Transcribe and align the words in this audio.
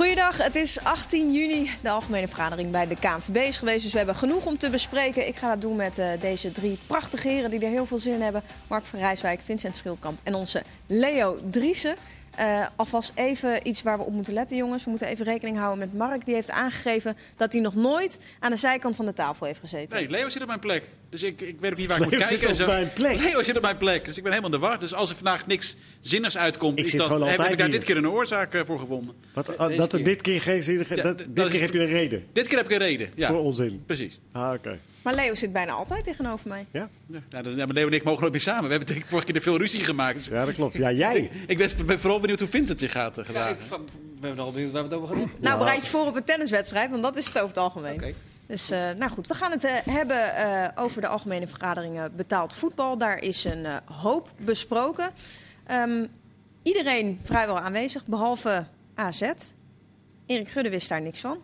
Goeiedag, 0.00 0.36
het 0.36 0.54
is 0.54 0.84
18 0.84 1.32
juni. 1.32 1.70
De 1.82 1.90
algemene 1.90 2.28
vergadering 2.28 2.70
bij 2.70 2.86
de 2.86 2.94
KNVB 2.94 3.36
is 3.36 3.58
geweest. 3.58 3.82
Dus 3.82 3.92
we 3.92 3.96
hebben 3.96 4.16
genoeg 4.16 4.46
om 4.46 4.58
te 4.58 4.70
bespreken. 4.70 5.26
Ik 5.26 5.36
ga 5.36 5.48
dat 5.48 5.60
doen 5.60 5.76
met 5.76 5.98
uh, 5.98 6.06
deze 6.20 6.52
drie 6.52 6.78
prachtige 6.86 7.28
heren 7.28 7.50
die 7.50 7.60
er 7.60 7.70
heel 7.70 7.86
veel 7.86 7.98
zin 7.98 8.12
in 8.12 8.20
hebben. 8.20 8.42
Mark 8.66 8.84
van 8.84 8.98
Rijswijk, 8.98 9.40
Vincent 9.44 9.76
Schildkamp 9.76 10.18
en 10.22 10.34
onze 10.34 10.62
Leo 10.86 11.38
Driessen. 11.50 11.94
Uh, 12.38 12.66
alvast 12.76 13.12
even 13.14 13.68
iets 13.68 13.82
waar 13.82 13.98
we 13.98 14.04
op 14.04 14.12
moeten 14.12 14.32
letten, 14.32 14.56
jongens. 14.56 14.84
We 14.84 14.90
moeten 14.90 15.08
even 15.08 15.24
rekening 15.24 15.56
houden 15.58 15.78
met 15.78 15.94
Mark. 15.94 16.24
Die 16.24 16.34
heeft 16.34 16.50
aangegeven 16.50 17.16
dat 17.36 17.52
hij 17.52 17.62
nog 17.62 17.74
nooit 17.74 18.18
aan 18.38 18.50
de 18.50 18.56
zijkant 18.56 18.96
van 18.96 19.04
de 19.04 19.12
tafel 19.12 19.46
heeft 19.46 19.58
gezeten. 19.60 19.96
Nee, 19.96 20.10
Leo 20.10 20.28
zit 20.28 20.40
op 20.42 20.46
mijn 20.48 20.60
plek. 20.60 20.88
Dus 21.08 21.22
ik, 21.22 21.40
ik 21.40 21.56
weet 21.60 21.70
ook 21.72 21.78
niet 21.78 21.86
waar 21.88 21.96
ik 22.00 22.04
Leo 22.10 22.18
moet 22.18 22.28
kijken. 22.28 22.54
zit 22.54 22.60
op 22.66 22.72
mijn 22.72 22.92
plek. 22.92 23.18
Leo 23.18 23.42
zit 23.42 23.56
op 23.56 23.62
mijn 23.62 23.76
plek. 23.76 24.04
Dus 24.04 24.16
ik 24.16 24.22
ben 24.22 24.32
helemaal 24.32 24.52
in 24.54 24.60
de 24.60 24.66
war. 24.66 24.78
Dus 24.80 24.94
als 24.94 25.10
er 25.10 25.16
vandaag 25.16 25.46
niks 25.46 25.76
zinnigs 26.00 26.38
uitkomt, 26.38 26.78
Ik 26.78 26.84
is 26.84 26.92
dat, 26.92 27.08
heb 27.08 27.20
ik 27.30 27.36
daar 27.36 27.56
hier. 27.56 27.70
dit 27.70 27.84
keer 27.84 27.96
een 27.96 28.08
oorzaak 28.08 28.54
eh, 28.54 28.64
voor 28.64 28.78
gevonden. 28.78 29.14
Wat, 29.34 29.46
Deze 29.46 29.76
dat 29.76 29.92
er 29.92 30.04
dit 30.04 30.22
keer 30.22 30.40
geen 30.42 30.62
zin 30.62 30.84
Ja, 30.88 31.02
dat, 31.02 31.16
Dit 31.18 31.36
dat 31.36 31.46
is- 31.46 31.52
keer 31.52 31.60
heb 31.60 31.72
je 31.72 31.80
een 31.80 31.86
reden 31.86 32.26
Dit 32.32 32.48
keer 32.48 32.56
heb 32.56 32.66
ik 32.66 32.72
een 32.72 32.78
reden. 32.86 33.10
Ja, 33.14 33.28
voor 33.28 33.38
onzin. 33.40 33.82
precies. 33.86 34.20
Ah, 34.32 34.52
oké. 34.54 34.78
Maar 35.02 35.14
Leo 35.14 35.34
zit 35.34 35.52
bijna 35.52 35.72
altijd 35.72 36.04
tegenover 36.04 36.48
mij. 36.48 36.66
Ja? 36.70 36.88
Ja, 37.06 37.18
nou, 37.30 37.42
dat- 37.44 37.54
ja, 37.56 37.64
maar 37.66 37.74
Leo 37.74 37.86
en 37.86 37.92
ik 37.92 38.04
mogen 38.04 38.26
ook 38.26 38.32
weer 38.32 38.40
samen. 38.40 38.62
We 38.64 38.68
hebben 38.70 38.88
denk 38.88 39.00
ik 39.00 39.06
vorige 39.06 39.32
keer 39.32 39.42
veel 39.42 39.58
ruzie 39.58 39.84
gemaakt. 39.84 40.14
Dus 40.14 40.26
ja, 40.26 40.44
dat 40.44 40.54
klopt. 40.54 40.74
Ja, 40.76 40.92
jij. 40.92 41.30
ik 41.46 41.58
ben, 41.58 41.70
ben 41.86 42.00
vooral 42.00 42.20
benieuwd 42.20 42.38
hoe 42.40 42.48
Vincent 42.48 42.78
zich 42.78 42.92
gaat 42.92 43.18
uh, 43.18 43.24
Ja, 43.24 43.30
gedragen. 43.30 43.54
ik 43.54 43.60
v- 43.60 44.20
ben 44.20 44.36
wel 44.36 44.52
benieuwd 44.52 44.70
waar 44.72 44.82
we 44.82 44.88
het 44.88 44.96
over 44.96 45.08
gaan 45.08 45.18
hebben. 45.18 45.36
Nou, 45.40 45.58
Ja. 45.58 45.64
bereid 45.64 45.82
je 45.82 45.90
voor 45.90 46.06
op 46.06 46.16
een 46.16 46.24
tenniswedstrijd, 46.24 46.90
want 46.90 47.02
dat 47.02 47.16
is 47.16 47.26
het 47.26 47.36
over 47.36 47.48
het 47.48 47.58
algemeen. 47.58 47.94
Oké. 47.94 48.12
Dus 48.46 48.70
eh, 48.70 48.90
nou 48.98 49.10
goed, 49.10 49.26
we 49.26 49.34
gaan 49.34 49.50
het 49.50 49.64
eh, 49.64 49.72
hebben 49.84 50.34
eh, 50.36 50.68
over 50.82 51.00
de 51.00 51.06
algemene 51.08 51.46
vergaderingen 51.46 52.12
betaald 52.16 52.54
voetbal. 52.54 52.98
Daar 52.98 53.22
is 53.22 53.44
een 53.44 53.66
eh, 53.66 53.76
hoop 53.84 54.30
besproken. 54.36 55.10
Ehm, 55.66 56.04
iedereen 56.62 57.20
vrijwel 57.24 57.58
aanwezig, 57.58 58.06
behalve 58.06 58.64
AZ. 58.94 59.22
Erik 60.26 60.48
Gudde 60.48 60.70
wist 60.70 60.88
daar 60.88 61.00
niks 61.02 61.20
van. 61.20 61.38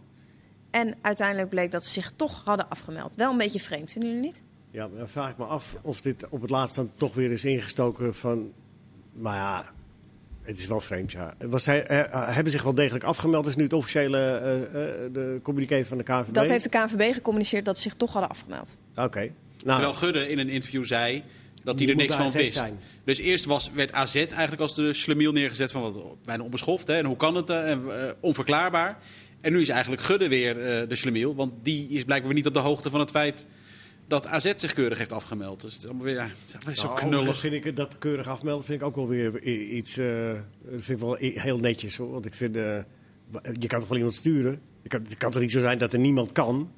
En 0.76 0.94
uiteindelijk 1.00 1.48
bleek 1.48 1.70
dat 1.70 1.84
ze 1.84 1.90
zich 1.90 2.12
toch 2.16 2.44
hadden 2.44 2.68
afgemeld. 2.68 3.14
Wel 3.14 3.30
een 3.30 3.38
beetje 3.38 3.60
vreemd, 3.60 3.92
vinden 3.92 4.10
jullie 4.10 4.24
niet? 4.24 4.42
Ja, 4.70 4.86
maar 4.86 4.98
dan 4.98 5.08
vraag 5.08 5.30
ik 5.30 5.38
me 5.38 5.44
af 5.44 5.76
of 5.82 6.00
dit 6.00 6.28
op 6.28 6.40
het 6.40 6.50
laatst 6.50 6.76
dan 6.76 6.90
toch 6.94 7.14
weer 7.14 7.30
is 7.30 7.44
ingestoken 7.44 8.14
van... 8.14 8.52
Maar 9.12 9.36
ja, 9.36 9.70
het 10.42 10.58
is 10.58 10.66
wel 10.66 10.80
vreemd, 10.80 11.12
ja. 11.12 11.34
Was 11.38 11.66
hij, 11.66 11.86
eh, 11.86 12.34
hebben 12.34 12.52
zich 12.52 12.62
wel 12.62 12.74
degelijk 12.74 13.04
afgemeld? 13.04 13.44
Dat 13.44 13.52
is 13.52 13.58
nu 13.58 13.64
het 13.64 13.72
officiële 13.72 14.18
eh, 14.18 14.62
eh, 14.62 15.12
de 15.12 15.38
communiqué 15.42 15.84
van 15.84 15.98
de 15.98 16.04
KNVB? 16.04 16.34
Dat 16.34 16.48
heeft 16.48 16.72
de 16.72 16.78
KNVB 16.78 17.14
gecommuniceerd 17.14 17.64
dat 17.64 17.76
ze 17.76 17.82
zich 17.82 17.94
toch 17.94 18.12
hadden 18.12 18.30
afgemeld. 18.30 18.76
Oké. 18.96 19.20
Nou, 19.20 19.32
Terwijl 19.64 19.92
Gudde 19.92 20.28
in 20.28 20.38
een 20.38 20.48
interview 20.48 20.84
zei 20.84 21.24
dat 21.66 21.78
hij 21.78 21.88
er 21.88 21.96
niks 21.96 22.14
van 22.14 22.24
AZ 22.24 22.34
wist. 22.34 22.56
zijn. 22.56 22.78
Dus 23.04 23.18
eerst 23.18 23.44
was, 23.44 23.70
werd 23.70 23.92
AZ 23.92 24.14
eigenlijk 24.14 24.60
als 24.60 24.74
de 24.74 24.92
slemiel 24.92 25.32
neergezet 25.32 25.70
van 25.70 25.82
wat 25.82 26.24
bijna 26.24 26.42
onbeschoft. 26.42 26.86
Hè? 26.86 26.96
En 26.96 27.04
hoe 27.04 27.16
kan 27.16 27.34
het? 27.34 27.50
eh, 27.50 27.70
en, 27.70 27.82
eh, 28.00 28.12
onverklaarbaar. 28.20 28.98
En 29.46 29.52
nu 29.52 29.60
is 29.60 29.68
eigenlijk 29.68 30.02
Gudde 30.02 30.28
weer 30.28 30.58
eh, 30.60 30.88
de 30.88 30.94
slemiel. 30.94 31.34
Want 31.34 31.52
die 31.62 31.88
is 31.88 32.04
blijkbaar 32.04 32.32
niet 32.34 32.46
op 32.46 32.54
de 32.54 32.60
hoogte 32.60 32.90
van 32.90 33.00
het 33.00 33.10
feit 33.10 33.46
dat 34.08 34.26
AZ 34.26 34.52
zich 34.56 34.72
keurig 34.72 34.98
heeft 34.98 35.12
afgemeld. 35.12 35.60
Dus 35.60 35.72
het 35.72 35.82
is 35.82 35.88
allemaal 35.88 36.04
weer 36.06 36.14
ja, 36.14 36.22
het 36.22 36.32
is 36.46 36.52
allemaal 36.54 36.66
weer 36.66 36.76
zo 36.76 36.86
Nou, 36.86 36.98
knullig. 37.00 37.38
vind 37.38 37.54
ik 37.66 37.76
dat 37.76 37.98
keurig 37.98 38.28
afmelden 38.28 38.64
vind 38.64 38.80
ik 38.80 38.86
ook 38.86 38.96
wel 38.96 39.08
weer 39.08 39.42
iets. 39.42 39.94
dat 39.94 40.04
vind 40.82 40.88
ik 40.88 40.98
wel 40.98 41.14
heel 41.18 41.58
netjes 41.58 41.96
hoor. 41.96 42.10
Want 42.10 42.26
ik 42.26 42.34
vind. 42.34 42.56
eh, 42.56 42.78
je 43.52 43.66
kan 43.66 43.78
toch 43.78 43.88
wel 43.88 43.96
iemand 43.96 44.14
sturen? 44.14 44.60
Je 44.82 44.88
kan, 44.88 45.00
het 45.02 45.16
kan 45.16 45.30
toch 45.30 45.42
niet 45.42 45.52
zo 45.52 45.60
zijn 45.60 45.78
dat 45.78 45.92
er 45.92 45.98
niemand 45.98 46.32
kan? 46.32 46.70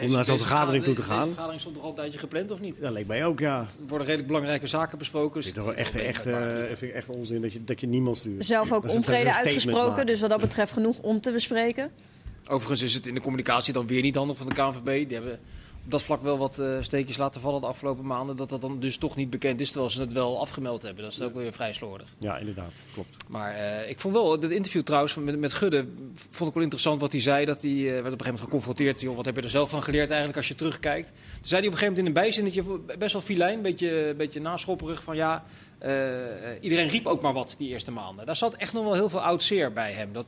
Om 0.00 0.10
naar 0.10 0.24
zo'n 0.24 0.38
vergadering 0.38 0.84
toe 0.84 0.94
te 0.94 1.02
gaan. 1.02 1.26
vergadering 1.26 1.60
stond 1.60 1.74
toch 1.74 1.84
al 1.84 1.90
een 1.90 1.96
tijdje 1.96 2.18
gepland, 2.18 2.50
of 2.50 2.60
niet? 2.60 2.80
Dat 2.80 2.92
leek 2.92 3.06
mij 3.06 3.24
ook, 3.24 3.38
ja. 3.38 3.60
Er 3.60 3.86
worden 3.86 4.06
redelijk 4.06 4.26
belangrijke 4.26 4.66
zaken 4.66 4.98
besproken. 4.98 5.40
Ik 5.40 5.44
dus 5.44 5.52
vind 5.52 5.66
het 5.66 5.76
echt, 5.76 5.94
is 5.94 6.02
echt, 6.02 6.24
wel 6.24 6.38
eh, 6.38 6.64
vind 6.66 6.82
ik 6.82 6.92
echt 6.92 7.08
onzin 7.08 7.42
dat 7.42 7.52
je, 7.52 7.64
dat 7.64 7.80
je 7.80 7.86
niemand 7.86 8.18
stuurt. 8.18 8.46
Zelf 8.46 8.72
ook 8.72 8.88
onvrede 8.88 9.34
uitgesproken, 9.34 10.06
dus 10.06 10.20
wat 10.20 10.30
dat 10.30 10.40
betreft 10.40 10.72
genoeg 10.72 10.98
om 10.98 11.20
te 11.20 11.32
bespreken. 11.32 11.90
Overigens 12.46 12.82
is 12.82 12.94
het 12.94 13.06
in 13.06 13.14
de 13.14 13.20
communicatie 13.20 13.72
dan 13.72 13.86
weer 13.86 14.02
niet 14.02 14.14
handig 14.14 14.36
van 14.36 14.48
de 14.48 14.54
KNVB. 14.54 14.84
Die 14.84 15.16
hebben 15.16 15.38
dat 15.88 16.02
vlak 16.02 16.22
wel 16.22 16.38
wat 16.38 16.58
eh, 16.58 16.76
steekjes 16.80 17.16
laten 17.16 17.40
vallen 17.40 17.60
de 17.60 17.66
afgelopen 17.66 18.06
maanden. 18.06 18.36
Dat 18.36 18.48
dat 18.48 18.60
dan 18.60 18.80
dus 18.80 18.96
toch 18.96 19.16
niet 19.16 19.30
bekend 19.30 19.60
is, 19.60 19.70
terwijl 19.70 19.90
ze 19.90 20.00
het 20.00 20.12
wel 20.12 20.40
afgemeld 20.40 20.82
hebben. 20.82 21.04
Dat 21.04 21.12
is 21.12 21.22
ook 21.22 21.34
weer 21.34 21.52
vrij 21.52 21.72
slordig. 21.72 22.08
Ja, 22.18 22.38
inderdaad. 22.38 22.72
Klopt. 22.92 23.16
Maar 23.28 23.54
eh, 23.54 23.90
ik 23.90 24.00
vond 24.00 24.14
wel, 24.14 24.32
het 24.32 24.50
interview 24.50 24.82
trouwens 24.82 25.14
met, 25.14 25.38
met 25.38 25.52
Gudde, 25.52 25.86
vond 26.14 26.48
ik 26.48 26.54
wel 26.54 26.62
interessant 26.62 27.00
wat 27.00 27.12
hij 27.12 27.20
zei. 27.20 27.44
Dat 27.44 27.62
hij 27.62 27.70
eh, 27.70 27.78
werd 27.78 27.88
op 27.88 27.96
een 27.96 28.02
gegeven 28.04 28.24
moment 28.24 28.44
geconfronteerd. 28.44 29.00
Joh, 29.00 29.16
wat 29.16 29.24
heb 29.24 29.36
je 29.36 29.42
er 29.42 29.48
zelf 29.50 29.70
van 29.70 29.82
geleerd 29.82 30.08
eigenlijk 30.08 30.38
als 30.38 30.48
je 30.48 30.54
terugkijkt? 30.54 31.06
Toen 31.08 31.16
zei 31.42 31.60
hij 31.60 31.68
op 31.68 31.74
een 31.74 31.78
gegeven 31.78 32.04
moment 32.04 32.16
in 32.16 32.16
een 32.16 32.22
bijzinnetje, 32.22 32.96
best 32.98 33.12
wel 33.12 33.22
filijn, 33.22 33.56
een 33.56 33.62
beetje, 33.62 34.14
beetje 34.16 34.40
naschopperig. 34.40 35.02
Van 35.02 35.16
ja, 35.16 35.44
iedereen 36.60 36.88
riep 36.88 37.06
ook 37.06 37.22
maar 37.22 37.32
wat 37.32 37.54
die 37.58 37.68
eerste 37.68 37.90
maanden. 37.90 38.26
Daar 38.26 38.36
zat 38.36 38.54
echt 38.54 38.72
nog 38.72 38.84
wel 38.84 38.94
heel 38.94 39.08
veel 39.08 39.20
oud 39.20 39.42
zeer 39.42 39.72
bij 39.72 39.92
hem. 39.92 40.12
Dat 40.12 40.26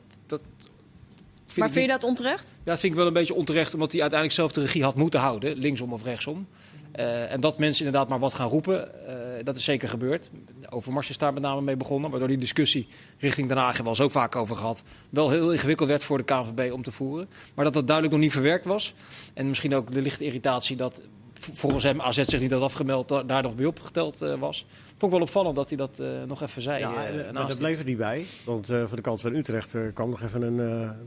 vind 1.53 1.67
maar 1.67 1.71
vind 1.71 1.85
je 1.85 1.91
dat 1.91 2.05
onterecht? 2.05 2.49
ja, 2.49 2.71
dat 2.71 2.81
vind 2.81 2.93
ik 2.93 2.99
wel 2.99 3.07
een 3.07 3.13
beetje 3.13 3.35
onterecht, 3.35 3.75
omdat 3.75 3.93
hij 3.93 4.01
uiteindelijk 4.01 4.41
zelf 4.41 4.53
de 4.53 4.61
regie 4.61 4.83
had 4.83 4.95
moeten 4.95 5.21
houden, 5.21 5.59
linksom 5.59 5.93
of 5.93 6.05
rechtsom. 6.05 6.47
Eh, 6.93 7.33
en 7.33 7.41
dat 7.41 7.59
mensen 7.59 7.85
inderdaad 7.85 8.09
maar 8.09 8.19
wat 8.19 8.35
gaan 8.35 8.49
roepen, 8.49 9.07
eh, 9.07 9.45
dat 9.45 9.57
is 9.57 9.65
zeker 9.65 9.89
gebeurd. 9.89 10.31
Overmars 10.69 11.09
is 11.09 11.19
daar 11.19 11.33
met 11.33 11.43
name 11.43 11.61
mee 11.61 11.77
begonnen, 11.77 12.11
waardoor 12.11 12.29
die 12.29 12.39
discussie 12.39 12.87
richting 13.19 13.49
Den 13.49 13.57
Haag, 13.57 13.67
hebben 13.67 13.85
we 13.85 13.91
al 13.91 13.95
zo 13.95 14.09
vaak 14.09 14.37
over 14.37 14.57
gehad, 14.57 14.83
wel 15.11 15.31
heel 15.31 15.53
ingewikkeld 15.53 15.89
werd 15.89 16.05
voor 16.05 16.19
de 16.19 16.25
KNVB 16.25 16.73
om 16.73 16.83
te 16.83 16.93
voeren. 16.93 17.29
Maar 17.55 17.65
dat 17.65 17.75
dat 17.75 17.87
duidelijk 17.87 18.17
nog 18.17 18.25
niet 18.25 18.33
verwerkt 18.33 18.65
was. 18.65 18.95
En 19.35 19.49
misschien 19.49 19.75
ook 19.75 19.91
de 19.91 20.03
lichte 20.03 20.25
irritatie 20.25 20.77
dat 20.77 21.01
volgens 21.35 21.85
hem 21.85 22.01
AZ 22.01 22.23
zich 22.25 22.41
niet 22.41 22.51
had 22.53 22.63
afgemeld, 22.63 23.09
da- 23.09 23.23
daar 23.23 23.43
nog 23.43 23.55
bij 23.55 23.67
opgeteld 23.67 24.23
eh, 24.23 24.35
was. 24.39 24.67
Vond 24.87 25.03
ik 25.13 25.19
wel 25.19 25.21
opvallend 25.27 25.57
dat 25.57 25.69
hij 25.69 25.77
dat 25.77 25.99
eh, 25.99 26.07
nog 26.27 26.43
even 26.43 26.63
zei. 26.63 26.79
Ja, 26.79 27.07
eh, 27.07 27.33
maar 27.33 27.47
daar 27.47 27.57
bleef 27.57 27.79
het 27.79 27.87
niet 27.87 27.97
bij. 27.97 28.25
Want 28.45 28.67
voor 28.67 28.97
de 28.97 29.03
kant 29.03 29.21
van 29.21 29.35
Utrecht 29.35 29.77
kwam 29.95 30.11
nog 30.11 30.23
even 30.23 30.43
een, 30.43 30.57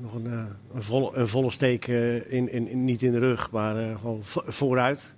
nog 0.02 0.14
een, 0.14 0.26
een, 0.74 0.84
volle, 0.84 1.12
een 1.14 1.28
volle 1.28 1.52
steek 1.52 1.88
in, 1.88 2.52
in, 2.52 2.68
in- 2.68 2.86
niet 2.86 3.02
in 3.02 3.12
de 3.12 3.20
rug, 3.20 3.52
maar 3.52 3.98
gewoon 4.02 4.20
vo- 4.24 4.44
vooruit. 4.46 5.16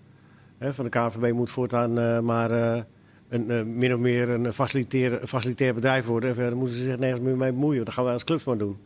Hè, 0.57 0.73
van 0.73 0.83
de 0.83 0.89
KNVB 0.91 1.33
moet 1.33 1.49
voortaan 1.49 2.25
maar 2.25 2.51
een, 3.29 3.77
min 3.77 3.93
of 3.93 3.99
meer 3.99 4.29
een 4.29 4.53
facilitair, 4.53 5.21
een 5.21 5.27
facilitair 5.27 5.73
bedrijf 5.73 6.05
worden. 6.05 6.29
En 6.29 6.35
verder 6.35 6.57
moeten 6.57 6.77
ze 6.77 6.83
zich 6.83 6.97
nergens 6.97 7.21
meer 7.21 7.37
mee 7.37 7.51
bemoeien. 7.51 7.85
Dat 7.85 7.93
gaan 7.93 8.03
wij 8.03 8.13
als 8.13 8.23
clubs 8.23 8.43
maar 8.43 8.57
doen. 8.57 8.77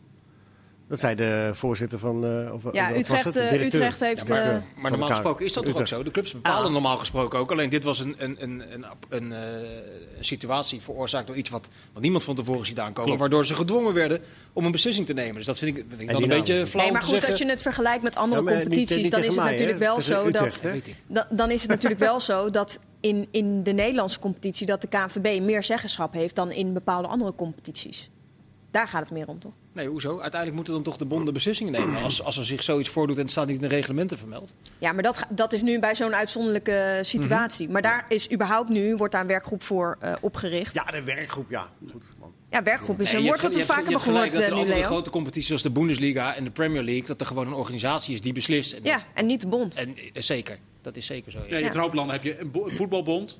Dat 0.90 0.98
zei 0.98 1.14
de 1.14 1.50
voorzitter 1.52 1.98
van... 1.98 2.24
eh, 2.24 2.52
of, 2.54 2.62
Ja, 2.72 2.82
wat 2.84 2.90
was 2.90 2.98
Utrecht, 3.00 3.24
het? 3.24 3.36
Eh. 3.36 3.62
Utrecht 3.64 4.00
heeft... 4.00 4.28
Ja, 4.28 4.34
maar, 4.34 4.54
eh, 4.54 4.56
maar 4.76 4.90
normaal 4.90 5.08
gesproken 5.08 5.44
is 5.44 5.52
dat 5.52 5.62
toch 5.64 5.72
ook 5.74 5.80
Utrecht. 5.80 5.88
zo? 6.00 6.02
De 6.04 6.10
clubs 6.10 6.32
bepalen 6.32 6.66
Ah. 6.66 6.72
normaal 6.72 6.96
gesproken 6.96 7.38
ook. 7.38 7.50
Alleen 7.50 7.70
dit 7.70 7.84
was 7.84 8.00
een, 8.00 8.14
een, 8.18 8.36
een, 8.42 8.62
een, 8.72 8.84
een, 9.08 9.32
eh, 9.32 9.38
een 10.18 10.24
situatie 10.24 10.80
veroorzaakt 10.80 11.26
door 11.26 11.36
iets 11.36 11.50
wat, 11.50 11.68
wat 11.92 12.02
niemand 12.02 12.24
van 12.24 12.34
tevoren 12.34 12.66
ziet 12.66 12.78
aankomen. 12.78 13.04
Klopt. 13.04 13.20
Waardoor 13.20 13.46
ze 13.46 13.54
gedwongen 13.54 13.94
werden 13.94 14.20
om 14.52 14.64
een 14.64 14.72
beslissing 14.72 15.06
te 15.06 15.12
nemen. 15.12 15.34
Dus 15.34 15.46
dat 15.46 15.58
vind 15.58 15.76
ik, 15.76 15.84
vind 15.88 16.00
ik 16.00 16.10
dan 16.10 16.22
een 16.22 16.28
beetje 16.28 16.66
flauw 16.66 16.82
Nee, 16.84 16.92
maar 16.92 17.02
goed, 17.02 17.10
zeggen. 17.12 17.30
als 17.30 17.38
je 17.38 17.46
het 17.48 17.62
vergelijkt 17.62 18.02
met 18.02 18.16
andere 18.16 18.40
Ja, 18.40 18.46
maar 18.46 18.54
niet- 18.56 18.62
competities, 18.64 19.02
niet 19.02 19.10
dan 19.10 19.20
is 19.20 19.26
het 19.26 19.36
mij, 19.36 19.50
natuurlijk 19.50 19.78
wel 19.78 20.00
zo 20.00 20.26
Utrecht, 20.26 20.54
dat... 20.54 20.62
hè? 20.62 20.70
Weet 20.72 20.86
ik. 20.86 20.96
Da- 21.06 21.28
dan 21.30 21.50
is 21.50 21.60
het 21.62 21.70
natuurlijk 21.70 22.00
wel 22.00 22.20
zo 22.20 22.50
dat 22.50 22.78
in, 23.00 23.28
in 23.30 23.62
de 23.62 23.72
Nederlandse 23.72 24.18
competitie 24.18 24.66
dat 24.66 24.80
de 24.80 24.88
KNVB 24.88 25.40
meer 25.42 25.62
zeggenschap 25.64 26.12
heeft 26.12 26.34
dan 26.36 26.50
in 26.50 26.72
bepaalde 26.72 27.08
andere 27.08 27.34
competities. 27.34 28.10
Daar 28.70 28.88
gaat 28.88 29.00
het 29.02 29.10
meer 29.10 29.28
om, 29.28 29.38
toch? 29.38 29.52
Nee, 29.72 29.88
hoezo? 29.88 30.10
Uiteindelijk 30.10 30.54
moeten 30.54 30.74
dan 30.74 30.82
toch 30.82 30.96
de 30.96 31.04
bonden 31.04 31.34
beslissingen 31.34 31.72
nemen. 31.72 32.02
Als, 32.02 32.22
als 32.22 32.38
er 32.38 32.44
zich 32.44 32.62
zoiets 32.62 32.88
voordoet 32.88 33.16
en 33.16 33.22
het 33.22 33.30
staat 33.30 33.46
niet 33.46 33.56
in 33.56 33.68
de 33.68 33.74
reglementen 33.74 34.18
vermeld. 34.18 34.54
Ja, 34.78 34.92
maar 34.92 35.02
dat, 35.02 35.26
dat 35.28 35.52
is 35.52 35.62
nu 35.62 35.78
bij 35.78 35.94
zo'n 35.94 36.14
uitzonderlijke 36.14 36.98
situatie. 37.02 37.68
Maar 37.68 37.82
daar 37.82 38.04
is 38.08 38.32
überhaupt 38.32 38.68
nu, 38.68 38.96
wordt 38.96 39.12
daar 39.12 39.22
een 39.22 39.28
werkgroep 39.28 39.62
voor 39.62 39.96
eh, 40.00 40.12
opgericht. 40.20 40.74
Ja, 40.74 40.82
Ja, 40.86 40.92
de 40.92 41.02
werkgroep, 41.02 41.50
ja. 41.50 41.68
Goed, 41.90 42.04
man. 42.20 42.32
werkgroep 42.64 43.00
is 43.00 43.12
een 43.12 43.22
woord 43.22 43.42
wat 43.42 43.54
we 43.54 43.64
vaker 43.64 43.82
hebben 43.82 44.00
gehoord 44.00 44.32
dat 44.32 44.40
eh, 44.40 44.46
er 44.46 44.52
andere 44.52 44.74
Leo. 44.78 44.86
grote 44.86 45.10
competities 45.10 45.46
zoals 45.46 45.62
de 45.62 45.70
Bundesliga 45.70 46.34
en 46.34 46.44
de 46.44 46.50
Premier 46.50 46.82
League... 46.82 47.06
dat 47.06 47.20
er 47.20 47.26
gewoon 47.26 47.46
een 47.46 47.52
organisatie 47.52 48.14
is 48.14 48.20
die 48.20 48.32
beslist. 48.32 48.72
En, 48.72 48.80
Ja, 48.82 49.02
en 49.14 49.26
niet 49.26 49.40
de 49.40 49.46
bond. 49.46 49.74
en 49.74 49.96
eh, 49.96 50.22
zeker. 50.22 50.58
Dat 50.82 50.96
is 50.96 51.06
zeker 51.06 51.32
zo. 51.32 51.38
ja. 51.38 51.44
Ja, 51.48 51.56
je 51.56 51.62
hebt 51.62 51.74
een 51.74 51.80
hoop 51.80 51.94
landen 51.94 52.14
heb 52.14 52.24
je 52.24 52.38
een 52.40 52.50
bo- 52.50 52.68
voetbalbond. 52.68 53.38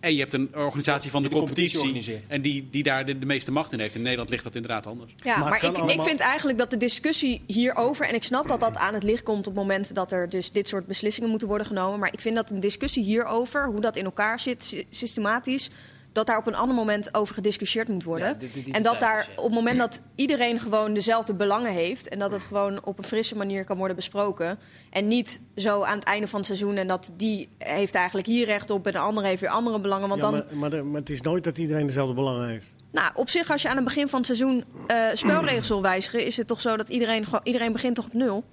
En 0.00 0.12
je 0.12 0.18
hebt 0.18 0.32
een 0.32 0.50
organisatie 0.56 1.10
van 1.10 1.22
de, 1.22 1.28
competitie. 1.28 2.20
En 2.28 2.42
die, 2.42 2.68
die 2.70 2.82
daar 2.82 3.06
de, 3.06 3.18
de 3.18 3.26
meeste 3.26 3.52
macht 3.52 3.72
in 3.72 3.80
heeft. 3.80 3.94
In 3.94 4.02
Nederland 4.02 4.30
ligt 4.30 4.44
dat 4.44 4.54
inderdaad 4.54 4.86
anders. 4.86 5.14
Ja, 5.22 5.38
Maar 5.38 5.60
het 5.60 5.76
ik, 5.78 5.90
ik 5.90 6.02
vind 6.02 6.20
eigenlijk 6.20 6.58
dat 6.58 6.70
de 6.70 6.76
discussie 6.76 7.42
hierover, 7.46 8.06
en 8.06 8.14
ik 8.14 8.22
snap 8.22 8.48
dat 8.48 8.60
dat 8.60 8.76
aan 8.76 8.94
het 8.94 9.02
licht 9.02 9.22
komt 9.22 9.38
op 9.38 9.44
het 9.44 9.54
moment 9.54 9.94
dat 9.94 10.12
er 10.12 10.28
dus 10.28 10.50
dit 10.50 10.68
soort 10.68 10.86
beslissingen 10.86 11.30
moeten 11.30 11.48
worden 11.48 11.66
genomen, 11.66 11.98
maar 11.98 12.12
ik 12.12 12.20
vind 12.20 12.34
dat 12.36 12.50
een 12.50 12.60
discussie 12.60 13.02
hierover, 13.04 13.66
hoe 13.66 13.80
dat 13.80 13.96
in 13.96 14.04
elkaar 14.04 14.40
zit, 14.40 14.64
sy- 14.64 14.84
systematisch, 14.90 15.70
dat 16.12 16.26
daar 16.26 16.38
op 16.38 16.46
een 16.46 16.54
ander 16.54 16.76
moment 16.76 17.14
over 17.14 17.34
gediscussieerd 17.34 17.88
moet 17.88 18.04
worden. 18.04 18.36
Ja, 18.54 18.72
en 18.72 18.82
dat 18.82 19.00
daar 19.00 19.28
op 19.36 19.44
het 19.44 19.54
moment 19.54 19.78
dat 19.78 20.00
iedereen 20.14 20.60
gewoon 20.60 20.94
dezelfde 20.94 21.34
belangen 21.34 21.72
heeft 21.72 22.08
en 22.08 22.18
dat 22.18 22.32
het 22.32 22.42
gewoon 22.42 22.84
op 22.84 22.98
een 22.98 23.04
frisse 23.04 23.36
manier 23.36 23.64
kan 23.64 23.76
worden 23.76 23.96
besproken 23.96 24.58
en 24.90 25.08
niet 25.08 25.40
zo 25.56 25.82
aan 25.82 25.94
het 25.98 26.04
einde 26.04 26.26
van 26.28 26.38
het 26.38 26.46
seizoen 26.46 26.76
en 26.76 26.86
dat 26.86 27.10
die 27.16 27.48
heeft 27.58 27.94
eigenlijk 27.94 28.26
hier 28.26 28.46
recht 28.46 28.70
op 28.70 28.86
en 28.86 28.92
de 28.92 28.98
andere 28.98 29.26
heeft 29.26 29.40
weer 29.40 29.50
andere 29.50 29.80
belangen, 29.80 30.08
want 30.08 30.22
Ja, 30.22 30.30
dan 30.30 30.44
maar, 30.58 30.84
maar, 30.86 31.00
het 31.00 31.10
is 31.10 31.20
nooit 31.20 31.44
dat 31.44 31.58
iedereen 31.58 31.86
dezelfde 31.86 32.14
belangen 32.14 32.48
heeft. 32.48 32.74
nou, 32.92 33.10
op 33.14 33.28
zich, 33.30 33.50
als 33.50 33.62
je 33.62 33.68
aan 33.68 33.76
het 33.76 33.84
begin 33.84 34.08
van 34.08 34.18
het 34.18 34.26
seizoen 34.26 34.64
eh, 34.86 34.96
spelregels 35.14 35.68
wil 35.68 35.82
wijzigen, 35.82 36.26
is 36.26 36.36
het 36.36 36.46
toch 36.46 36.60
zo 36.60 36.76
dat 36.76 36.88
iedereen, 36.88 37.24
gewoon- 37.24 37.40
iedereen 37.44 37.72
begint 37.72 37.94
toch 37.94 38.04
op 38.06 38.12
nul? 38.12 38.44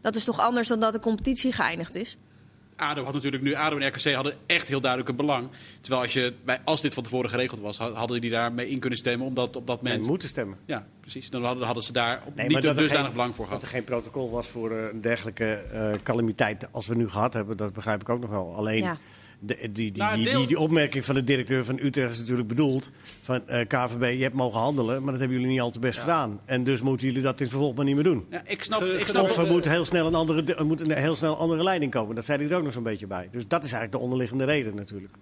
Dat 0.00 0.16
is 0.16 0.24
toch 0.24 0.40
anders 0.40 0.68
dan 0.68 0.80
dat 0.80 0.92
de 0.92 1.00
competitie 1.00 1.52
geëindigd 1.52 1.94
is? 1.96 2.16
ADO 2.80 3.04
had 3.04 3.14
natuurlijk 3.14 3.42
nu, 3.42 3.54
ADO 3.54 3.78
en 3.78 3.86
RKC 3.88 4.12
hadden 4.14 4.34
echt 4.46 4.68
heel 4.68 4.80
duidelijk 4.80 5.10
een 5.10 5.16
belang. 5.16 5.48
Terwijl 5.80 6.02
als, 6.02 6.12
je, 6.12 6.34
bij, 6.44 6.58
als 6.64 6.80
dit 6.80 6.94
van 6.94 7.02
tevoren 7.02 7.30
geregeld 7.30 7.60
was, 7.60 7.78
had- 7.78 7.94
hadden 7.94 8.20
die 8.20 8.30
daarmee 8.30 8.68
in 8.68 8.78
kunnen 8.78 8.98
stemmen. 8.98 9.26
Omdat 9.26 9.56
op 9.56 9.66
dat 9.66 9.78
En 9.78 9.84
moment... 9.84 10.06
moeten 10.06 10.28
stemmen. 10.28 10.58
Ja, 10.64 10.86
precies. 11.00 11.30
Dan 11.30 11.44
hadden, 11.44 11.64
hadden 11.64 11.82
ze 11.84 11.92
daar 11.92 12.22
op 12.26 12.34
Nee, 12.34 12.46
niet 12.46 12.64
er 12.64 12.74
dusdanig 12.74 13.04
geen- 13.04 13.12
belang 13.12 13.34
voor 13.34 13.44
Dat 13.44 13.54
er 13.54 13.60
gehad. 13.68 13.74
geen 13.74 13.84
protocol 13.84 14.30
was 14.30 14.46
voor 14.48 14.70
eh, 14.70 14.84
een 14.92 15.00
dergelijke 15.00 15.44
eh, 15.54 15.92
calamiteit 16.02 16.68
als 16.72 16.86
we 16.86 16.94
nu 16.94 17.08
gehad 17.08 17.32
hebben, 17.32 17.56
dat 17.56 17.72
begrijp 17.72 18.00
ik 18.00 18.08
ook 18.08 18.20
nog 18.20 18.30
wel. 18.30 18.54
Alleen 18.56 18.82
Ja. 18.82 18.96
De, 19.40 19.56
die, 19.72 19.92
die, 19.92 20.02
Nou, 20.02 20.14
die, 20.16 20.24
deel- 20.24 20.38
die, 20.38 20.46
die 20.46 20.58
opmerking 20.58 21.04
van 21.04 21.14
de 21.14 21.24
directeur 21.24 21.64
van 21.64 21.78
Utrecht 21.82 22.12
is 22.14 22.20
natuurlijk 22.20 22.48
bedoeld 22.48 22.90
van 23.20 23.48
eh, 23.48 23.66
KVB, 23.66 24.16
je 24.16 24.22
hebt 24.22 24.34
mogen 24.34 24.60
handelen, 24.60 25.02
maar 25.02 25.10
dat 25.10 25.20
hebben 25.20 25.36
jullie 25.38 25.52
niet 25.52 25.60
al 25.60 25.70
te 25.70 25.78
best 25.78 25.98
gedaan. 26.00 26.40
En 26.44 26.64
dus 26.64 26.82
moeten 26.82 27.06
jullie 27.06 27.22
dat 27.22 27.32
in 27.38 27.38
het 27.44 27.48
vervolg 27.48 27.74
maar 27.74 27.84
niet 27.84 27.94
meer 27.94 28.04
doen. 28.04 28.26
Ja, 28.30 28.42
ik 28.46 28.62
snap, 28.62 28.82
ik 28.82 29.06
snap 29.08 29.22
Of 29.22 29.36
er 29.38 29.46
moet 29.46 29.68
heel 29.68 29.84
snel 29.84 30.06
een 30.06 30.14
andere, 30.14 30.54
er 30.54 30.66
moet 30.66 30.80
een 30.80 30.92
heel 30.92 31.14
snel 31.14 31.32
een 31.32 31.38
andere 31.38 31.62
leiding 31.62 31.90
komen. 31.92 32.14
Dat 32.14 32.24
zei 32.24 32.42
hij 32.42 32.50
er 32.50 32.56
ook 32.56 32.64
nog 32.64 32.72
zo'n 32.72 32.82
beetje 32.82 33.06
bij. 33.06 33.28
Dus 33.32 33.48
dat 33.48 33.64
is 33.64 33.72
eigenlijk 33.72 33.92
de 33.92 33.98
onderliggende 33.98 34.44
reden 34.44 34.74
natuurlijk. 34.74 35.14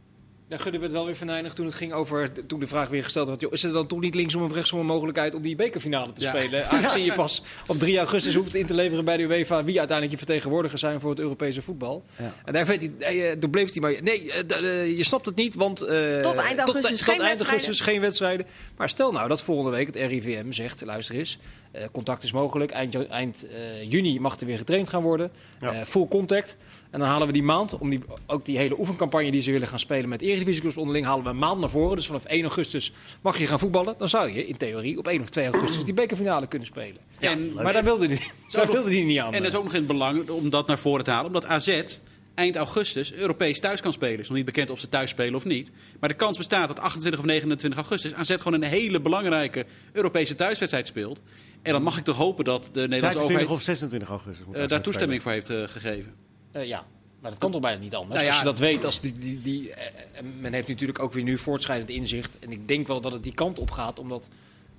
Ja, 0.51 0.57
Gudde 0.59 0.79
werd 0.79 0.93
wel 0.93 1.05
weer 1.07 1.17
venijnig 1.17 1.53
toen 1.53 1.67
het 1.67 1.75
ging 1.75 1.93
over. 1.93 2.47
Toen 2.47 2.61
de 2.61 2.67
vraag 2.67 2.89
weer 2.89 3.05
gesteld 3.05 3.29
werd: 3.29 3.41
joh, 3.41 3.53
is 3.53 3.65
er 3.65 3.73
dan 3.73 3.87
toch 3.87 4.01
niet 4.01 4.15
linksom 4.15 4.43
of 4.43 4.53
rechtsom 4.53 4.79
een 4.81 4.87
mogelijkheid 4.87 5.35
om 5.35 5.43
die 5.43 5.57
bekerfinale 5.57 6.13
te 6.13 6.21
Ja. 6.21 6.31
spelen? 6.37 6.69
Aangezien 6.69 7.05
je 7.05 7.13
pas 7.13 7.43
op 7.67 7.79
3 7.79 7.99
augustus 7.99 8.35
hoeft 8.35 8.55
in 8.55 8.67
te 8.67 8.75
leveren 8.75 9.05
bij 9.05 9.17
de 9.17 9.23
UEFA 9.23 9.65
wie 9.65 9.79
uiteindelijk 9.79 10.19
je 10.19 10.25
vertegenwoordiger 10.27 10.79
zijn 10.79 11.01
voor 11.01 11.11
het 11.11 11.19
Europese 11.21 11.63
voetbal. 11.63 12.05
Ja. 12.19 12.35
En 12.45 12.53
daar 12.53 12.67
weet 12.67 12.91
hij, 12.99 13.31
eh, 13.33 13.51
bleef 13.51 13.73
hij 13.73 13.81
maar. 13.83 14.03
Nee, 14.03 14.33
eh, 14.33 14.81
eh, 14.83 14.97
je 14.97 15.05
snapt 15.05 15.27
het 15.27 15.37
niet, 15.37 15.55
want. 15.55 15.81
eh, 15.81 16.21
Tot 16.21 16.35
eind 16.35 16.59
augustus 16.59 16.99
tot, 16.99 17.01
geen 17.01 17.17
tot 17.17 17.25
eind 17.25 17.39
wedstrijden. 17.39 17.47
augustus 17.47 17.81
geen 17.81 18.01
wedstrijden. 18.01 18.47
Maar 18.77 18.89
stel 18.89 19.13
nou 19.13 19.29
dat 19.29 19.43
volgende 19.43 19.71
week 19.71 19.87
het 19.87 19.97
RIVM 19.97 20.51
zegt: 20.53 20.85
luister 20.85 21.15
eens, 21.15 21.39
eh, 21.71 21.85
contact 21.93 22.23
is 22.23 22.33
mogelijk. 22.33 22.71
Eind, 22.71 23.09
eind 23.09 23.47
eh, 23.47 23.91
juni 23.91 24.21
mag 24.21 24.41
er 24.41 24.47
weer 24.47 24.59
getraind 24.59 24.89
gaan 24.89 25.03
worden. 25.03 25.31
Ja. 25.61 25.73
Eh, 25.73 25.83
full 25.83 26.07
contact. 26.07 26.57
En 26.91 26.99
dan 26.99 27.09
halen 27.09 27.27
we 27.27 27.33
die 27.33 27.43
maand, 27.43 27.79
om 27.79 27.91
die, 27.91 28.01
ook 28.27 28.45
die 28.45 28.59
hele 28.59 28.79
oefencampagne 28.79 29.31
die 29.31 29.41
ze 29.41 29.53
willen 29.53 29.69
gaan 29.69 29.79
spelen 29.79 30.09
met 30.09 30.23
Eredivisieclubs 30.23 30.77
onderling, 30.77 31.07
halen 31.07 31.25
we 31.25 31.31
een 31.31 31.39
maand 31.39 31.61
naar 31.61 31.71
voren. 31.71 31.97
Dus 31.97 32.07
vanaf 32.07 32.25
1 32.25 32.43
augustus 32.43 32.93
mag 33.21 33.39
je 33.39 33.47
gaan 33.47 33.59
voetballen. 33.59 33.95
Dan 33.99 34.09
zou 34.09 34.33
je 34.33 34.47
in 34.47 34.57
theorie 34.57 34.99
op 34.99 35.09
1 35.09 35.21
of 35.21 35.29
2 35.29 35.47
augustus 35.47 35.85
die 35.85 35.95
bekerfinale 35.95 36.47
kunnen 36.47 36.69
spelen. 36.69 37.01
En, 37.19 37.53
maar 37.53 37.73
daar 37.73 37.85
wilde 37.85 38.09
daar 38.51 38.67
wilde 38.67 38.91
hij 38.91 39.03
niet 39.03 39.19
aan. 39.19 39.35
En 39.35 39.43
dat 39.43 39.53
is 39.53 39.59
ook 39.59 39.65
nog 39.65 39.73
in 39.73 39.79
het 39.79 39.89
belang 39.89 40.29
om 40.29 40.51
dat 40.51 40.67
naar 40.67 40.79
voren 40.79 41.05
te 41.05 41.11
halen. 41.11 41.27
Omdat 41.27 41.47
AZ 41.47 41.83
eind 42.39 42.57
augustus 42.57 43.13
Europees 43.13 43.61
thuis 43.61 43.81
kan 43.81 43.93
spelen. 43.93 44.13
Het 44.13 44.23
is 44.23 44.29
nog 44.29 44.37
niet 44.37 44.47
bekend 44.47 44.71
of 44.71 44.81
ze 44.81 44.89
thuis 44.89 45.11
spelen 45.11 45.35
of 45.35 45.45
niet. 45.45 45.71
Maar 46.01 46.09
de 46.09 46.15
kans 46.15 46.37
bestaat 46.37 46.69
dat 46.69 46.81
28 46.81 47.21
of 47.21 47.27
29 47.27 47.79
augustus 47.79 48.15
AZ 48.15 48.37
gewoon 48.37 48.53
een 48.53 48.69
hele 48.69 49.01
belangrijke 49.01 49.67
Europese 49.93 50.35
thuiswedstrijd 50.35 50.87
speelt. 50.87 51.23
En 51.63 51.73
dan 51.73 51.83
mag 51.83 51.99
ik 51.99 52.05
toch 52.05 52.17
hopen 52.17 52.45
dat 52.45 52.71
de 52.73 52.81
Nederlandse 52.81 53.19
25 53.19 53.25
overheid 53.25 53.59
of 53.59 53.63
26 53.63 54.09
augustus. 54.09 54.47
moet 54.47 54.55
eh, 54.55 54.61
daar 54.61 54.69
spelen. 54.69 54.85
toestemming 54.85 55.23
voor 55.23 55.33
heeft 55.33 55.51
eh, 55.51 55.63
gegeven. 55.67 56.15
Eh, 56.53 56.67
ja, 56.67 56.85
maar 57.21 57.31
dat 57.31 57.41
kan 57.41 57.51
toch 57.51 57.61
bijna 57.61 57.79
niet 57.79 57.95
anders. 57.95 58.15
Nou 58.15 58.25
ja, 58.25 58.31
als 58.31 58.39
je 58.39 58.45
dat 58.45 58.59
weet, 58.59 58.85
als 58.85 59.01
die, 59.01 59.13
die, 59.13 59.41
die, 59.41 59.75
en 60.13 60.41
men 60.41 60.53
heeft 60.53 60.69
natuurlijk 60.69 60.99
ook 60.99 61.13
weer 61.13 61.25
nu 61.25 61.39
voortschrijdend 61.39 61.91
inzicht. 61.91 62.39
En 62.39 62.53
ik 62.53 62.69
denk 62.69 62.87
wel 62.87 63.01
dat 63.01 63.13
het 63.13 63.23
die 63.23 63.35
kant 63.35 63.59
op 63.59 63.71
gaat, 63.71 63.99
omdat 63.99 64.29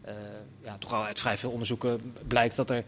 eh, 0.01 0.15
ja, 0.63 0.77
toch 0.77 0.93
al 0.93 1.03
uit 1.03 1.19
vrij 1.19 1.37
veel 1.37 1.51
onderzoeken 1.51 2.13
blijkt 2.27 2.55
dat 2.55 2.69
er. 2.69 2.83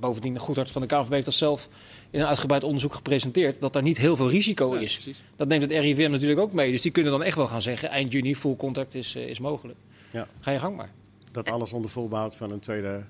Bovendien, 0.00 0.34
de 0.34 0.40
goedhart 0.40 0.70
van 0.70 0.86
de 0.86 1.06
heeft 1.08 1.24
dat 1.24 1.34
zelf 1.34 1.68
in 2.10 2.20
een 2.20 2.26
uitgebreid 2.26 2.62
onderzoek 2.64 2.94
gepresenteerd. 2.94 3.60
Dat 3.60 3.72
daar 3.72 3.82
niet 3.82 3.96
heel 3.98 4.16
veel 4.16 4.28
risico 4.30 4.74
Ja, 4.74 4.80
is. 4.80 4.92
precies. 4.92 5.22
Dat 5.36 5.48
neemt 5.48 5.62
het 5.62 5.70
RIVM 5.70 6.10
natuurlijk 6.10 6.40
ook 6.40 6.52
mee. 6.52 6.70
Dus 6.70 6.82
die 6.82 6.90
kunnen 6.92 7.12
dan 7.12 7.22
echt 7.22 7.36
wel 7.36 7.46
gaan 7.46 7.62
zeggen: 7.62 7.88
eind 7.88 8.12
juni 8.12 8.36
full 8.36 8.56
contact 8.56 8.94
is, 8.94 9.14
eh, 9.14 9.26
is 9.28 9.38
mogelijk. 9.38 9.78
Ja. 10.10 10.26
Ga 10.40 10.50
je 10.50 10.58
gang 10.58 10.76
maar. 10.76 10.90
Dat 11.32 11.50
alles 11.50 11.72
onder 11.72 11.90
voorbehoud 11.90 12.36
van 12.36 12.50
een 12.50 12.60
tweede... 12.60 13.02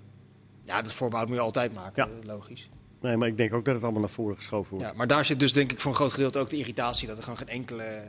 Ja, 0.65 0.83
dat 0.83 0.93
voorbehoud 0.93 1.27
moet 1.29 1.37
je 1.37 1.43
altijd 1.43 1.75
maken, 1.75 2.05
Ja. 2.05 2.11
eh, 2.23 2.27
logisch. 2.29 2.69
Nee, 3.01 3.17
maar 3.17 3.29
ik 3.29 3.37
denk 3.37 3.55
ook 3.55 3.65
dat 3.65 3.75
het 3.75 3.83
allemaal 3.83 4.01
naar 4.01 4.11
voren 4.11 4.37
geschoven 4.37 4.71
wordt. 4.71 4.87
Ja, 4.87 4.93
maar 4.97 5.07
daar 5.07 5.25
zit 5.25 5.41
dus 5.41 5.53
denk 5.53 5.73
ik 5.73 5.81
voor 5.81 5.91
een 5.91 5.97
groot 5.97 6.13
gedeelte 6.13 6.39
ook 6.39 6.51
de 6.51 6.57
irritatie 6.57 7.07
dat 7.09 7.17
er 7.17 7.23
gewoon 7.23 7.39
geen 7.39 7.49
enkele. 7.49 7.83
eh, 7.83 8.01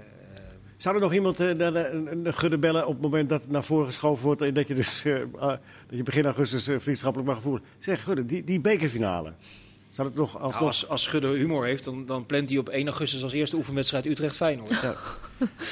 Zou 0.78 0.96
er 0.96 1.02
nog 1.02 1.14
iemand 1.14 1.40
eh, 1.40 1.48
de, 1.48 1.56
de, 1.56 2.20
de 2.24 2.34
gudde 2.34 2.58
bellen 2.58 2.88
op 2.88 2.94
het 2.94 3.02
moment 3.02 3.30
dat 3.30 3.42
het 3.42 3.52
naar 3.52 3.64
voren 3.64 3.86
geschoven 3.86 4.26
wordt... 4.26 4.42
en 4.42 4.54
dat 4.54 4.68
je 4.68 4.74
dus 4.76 5.06
eh, 5.06 5.16
ah, 5.36 5.48
dat 5.88 5.98
je 5.98 6.04
begin 6.04 6.26
augustus 6.26 6.70
vriendschappelijk 6.84 7.30
mag 7.30 7.42
voeren? 7.42 7.64
Zeg, 7.80 8.04
gudde, 8.04 8.26
die, 8.26 8.44
die 8.44 8.60
bekerfinale. 8.60 9.34
Zou 9.90 10.08
het 10.08 10.18
nog 10.18 10.34
Nou, 10.34 10.46
alsnog... 10.46 10.68
als, 10.68 10.88
als 10.88 11.04
Schudde 11.04 11.28
humor 11.28 11.66
heeft, 11.66 11.84
dan, 11.84 12.06
dan 12.06 12.26
plant 12.26 12.50
hij 12.50 12.58
op 12.58 12.70
1 12.70 12.88
augustus 12.88 13.24
als 13.24 13.34
eerste 13.34 13.56
oefenwedstrijd 13.56 14.06
Utrecht-Feyenoord. 14.06 14.70
Ja. 14.82 14.96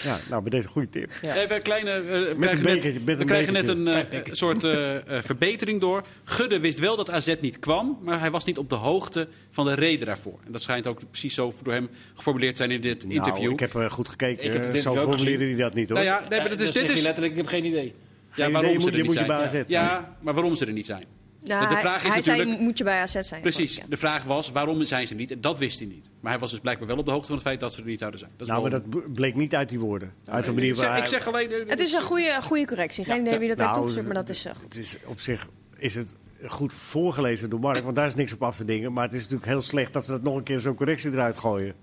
ja, 0.04 0.18
nou, 0.30 0.42
bij 0.42 0.50
deze 0.50 0.68
goede 0.68 0.90
tip. 0.90 1.12
Ja. 1.22 1.36
Even 1.36 1.56
een 1.56 1.62
kleine. 1.62 1.92
eh, 1.92 2.04
we 2.04 2.30
een 2.30 2.40
krijgen 2.40 2.64
bekertje, 2.64 2.92
net, 2.92 3.06
met 3.06 3.16
we 3.16 3.22
een 3.22 3.28
krijgen 3.28 3.54
net 3.54 3.66
bekertje. 3.66 3.92
een 3.92 4.04
eh, 4.04 4.10
bekertje. 4.10 4.36
soort 4.36 4.64
eh, 4.64 5.18
eh, 5.18 5.24
verbetering 5.24 5.82
door. 5.82 6.04
Gudde 6.24 6.60
wist 6.60 6.80
wel 6.80 6.96
dat 6.96 7.10
AZ 7.10 7.36
niet 7.40 7.60
kwam, 7.60 8.00
maar 8.02 8.20
hij 8.20 8.32
was 8.32 8.46
niet 8.46 8.58
op 8.58 8.70
de 8.70 8.76
hoogte 8.76 9.28
van 9.52 9.66
de 9.66 9.74
reden 9.74 10.06
daarvoor. 10.06 10.40
En 10.46 10.52
dat 10.52 10.62
schijnt 10.62 10.88
ook 10.88 11.00
precies 11.10 11.34
zo 11.34 11.54
door 11.64 11.74
hem 11.74 11.90
geformuleerd 12.14 12.56
te 12.56 12.58
zijn 12.58 12.72
in 12.72 12.82
dit 12.82 13.04
interview. 13.04 13.42
Nou, 13.42 13.54
ik 13.54 13.60
heb 13.60 13.92
goed 13.92 14.10
gekeken. 14.10 14.44
Ik 14.44 14.54
heb 14.54 14.64
het 14.64 14.82
zo 14.82 14.90
interview 14.90 15.14
formuleerde 15.14 15.46
hij 15.46 15.56
dat 15.56 15.74
niet, 15.74 15.90
hoor. 15.90 15.98
Nou 15.98 16.10
ja, 16.10 16.26
nee, 16.30 16.40
maar 16.40 16.50
dat 16.50 16.60
is, 16.60 16.72
dit 16.72 16.76
zeg 16.76 16.92
je 16.92 16.98
is. 16.98 17.04
letterlijk, 17.04 17.34
ik 17.34 17.40
heb 17.40 17.48
geen 17.48 17.66
idee. 17.66 17.94
Ja, 18.36 18.52
waarom 18.52 18.70
idee, 18.70 18.82
ze 18.82 18.92
er 18.92 19.02
niet 19.02 19.14
zijn. 19.14 19.64
ja, 19.68 20.18
maar 20.22 20.34
waarom 20.34 20.56
ze 20.56 20.66
er 20.66 20.74
niet 20.74 20.86
zijn. 20.86 21.06
Nou, 21.48 21.68
de 21.68 21.74
hij- 21.74 21.82
vraag 21.82 22.04
is 22.04 22.08
hij 22.08 22.18
natuurlijk- 22.18 22.50
zei, 22.50 22.62
moet 22.62 22.78
je 22.78 22.84
bij 22.84 23.02
AZ 23.02 23.20
zijn. 23.20 23.42
Precies. 23.42 23.82
De 23.90 23.98
vraag 23.98 24.24
was, 24.24 24.52
waarom 24.52 24.86
zijn 24.86 25.08
ze 25.08 25.14
er 25.14 25.20
niet? 25.20 25.32
En 25.32 25.42
dat 25.42 25.58
wist 25.58 25.80
hij 25.80 25.88
niet. 25.88 26.10
Maar 26.20 26.32
hij 26.32 26.40
was 26.40 26.52
dus 26.52 26.60
blijkbaar 26.60 26.88
wel 26.88 26.98
op 26.98 27.06
de 27.06 27.12
hoogte 27.12 27.26
van 27.28 27.36
het 27.36 27.46
feit 27.46 27.60
dat 27.60 27.74
ze 27.74 27.82
er 27.82 27.88
niet 27.88 28.00
zouden 28.00 28.20
zijn. 28.20 28.32
Dat 28.38 28.48
is 28.48 28.54
Nou, 28.54 28.62
maar 28.62 28.72
dat 28.72 29.14
bleek 29.14 29.36
niet 29.36 29.56
uit 29.56 29.70
die 29.70 29.80
woorden. 29.80 30.14
Uit 30.26 30.46
de 30.46 30.52
manier 30.52 30.70
ik, 30.70 30.76
zeg, 30.76 30.90
waar 30.90 30.98
ik 30.98 31.06
zeg 31.06 31.28
alleen... 31.28 31.52
Het 31.68 31.80
is 31.80 31.94
een 31.94 32.02
goede, 32.02 32.38
goede 32.42 32.66
correctie. 32.66 33.06
Geen 33.06 33.22
idee 33.22 33.40
wie 33.40 33.48
dat 33.48 33.58
heeft 33.58 33.60
Nou, 33.60 33.74
toegestuurd, 33.74 34.06
maar 34.06 34.16
dat 34.16 34.30
is 34.30 34.46
eh, 34.46 34.54
goed. 34.54 34.64
Het 34.64 34.78
is 34.78 34.98
op 35.06 35.20
zich 35.20 35.48
is 35.78 35.96
het 35.96 36.16
goed 36.46 36.74
voorgelezen 36.74 37.50
door 37.50 37.60
Mark, 37.60 37.78
want 37.78 37.96
daar 37.96 38.08
is 38.08 38.16
niks 38.16 38.34
op 38.34 38.44
af 38.44 38.56
te 38.56 38.66
dingen. 38.66 38.94
Maar 38.94 39.04
het 39.04 39.14
is 39.14 39.22
natuurlijk 39.22 39.50
heel 39.50 39.62
slecht 39.62 39.94
dat 39.94 40.06
ze 40.06 40.12
dat 40.12 40.22
nog 40.22 40.36
een 40.36 40.44
keer 40.44 40.60
zo'n 40.60 40.76
correctie 40.76 41.12
eruit 41.12 41.38
gooien. 41.38 41.74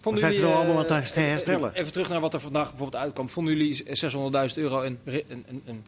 Vonden 0.00 0.20
zijn 0.20 0.32
ze 0.32 0.38
jullie, 0.38 0.54
nou 0.54 0.64
allemaal 0.66 0.84
eh, 0.84 0.90
aan 0.90 1.02
het 1.02 1.14
herstellen? 1.14 1.72
Even 1.74 1.92
terug 1.92 2.08
naar 2.08 2.20
wat 2.20 2.34
er 2.34 2.40
vandaag 2.40 2.68
bijvoorbeeld 2.68 3.02
uitkwam. 3.02 3.28
Vonden 3.28 3.56
jullie 3.56 3.82
600.000 3.84 4.54
euro 4.54 4.82
een, 4.82 4.98
een, 5.04 5.24
een, 5.28 5.62
een 5.66 5.84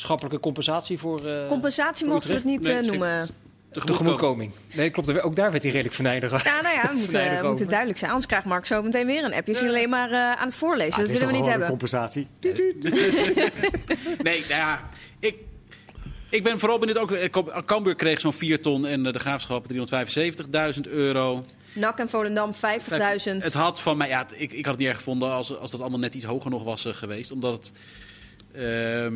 schappelijke 0.00 0.40
compensatie 0.40 0.98
voor 0.98 1.24
uh, 1.26 1.46
Compensatie 1.46 2.06
mochten 2.06 2.28
we 2.28 2.34
het 2.34 2.44
niet 2.44 2.60
Nee, 2.60 2.70
eh, 2.70 2.76
het 2.76 2.84
is 2.86 2.90
noemen. 2.90 3.28
tegemoetkoming? 3.70 4.52
Nee, 4.74 4.90
klopt. 4.90 5.22
Ook 5.22 5.36
daar 5.36 5.50
werd 5.50 5.62
hij 5.62 5.72
redelijk 5.72 5.96
aan. 6.32 6.40
Ja, 6.44 6.60
nou 6.62 6.74
ja, 6.74 6.90
we 6.92 6.96
moeten 6.98 7.44
over. 7.44 7.68
duidelijk 7.68 7.98
zijn. 7.98 8.10
Anders 8.10 8.26
krijgt 8.28 8.46
Mark 8.46 8.66
zo 8.66 8.82
meteen 8.82 9.06
weer 9.06 9.24
een 9.24 9.34
appje. 9.34 9.52
Je 9.52 9.58
is 9.58 9.64
alleen 9.68 9.88
maar 9.88 10.10
eh, 10.10 10.18
aan 10.32 10.46
het 10.46 10.54
voorlezen. 10.54 10.92
Ah, 10.92 10.98
dat 10.98 11.06
het 11.08 11.16
is 11.16 11.18
willen 11.24 11.34
we 11.34 11.40
niet 11.40 11.48
hebben. 11.50 11.62
een 11.62 11.78
compensatie. 11.78 12.26
Nee, 14.22 14.38
nou 14.48 14.60
ja, 14.60 14.88
ik, 15.20 15.34
ik 16.30 16.42
ben 16.42 16.58
vooral 16.58 16.78
benieuwd. 16.78 16.98
Ook, 16.98 17.12
eh, 17.12 17.62
Cambuur 17.66 17.94
kreeg 17.94 18.20
zo'n 18.20 18.32
4 18.32 18.62
ton 18.62 18.86
en 18.86 19.06
eh, 19.06 19.12
de 19.12 19.18
Graafschap 19.18 19.66
375.000 19.72 20.80
euro. 20.90 21.42
NAC 21.74 21.98
en 21.98 22.08
Volendam 22.08 22.52
50.000. 22.54 22.58
Het 23.38 23.54
had 23.54 23.80
van 23.80 23.96
mij, 23.96 24.08
ja, 24.08 24.18
het- 24.18 24.34
ik, 24.36 24.52
ik 24.52 24.64
had 24.64 24.74
het 24.74 24.78
niet 24.78 24.88
erg 24.88 24.96
gevonden 24.96 25.30
als, 25.30 25.58
als 25.58 25.70
dat 25.70 25.80
allemaal 25.80 25.98
net 25.98 26.14
iets 26.14 26.24
hoger 26.24 26.50
nog 26.50 26.64
was 26.64 26.84
eh, 26.84 26.94
geweest. 26.94 27.32
Omdat 27.32 27.52
het... 27.54 27.72
ehm, 28.62 29.14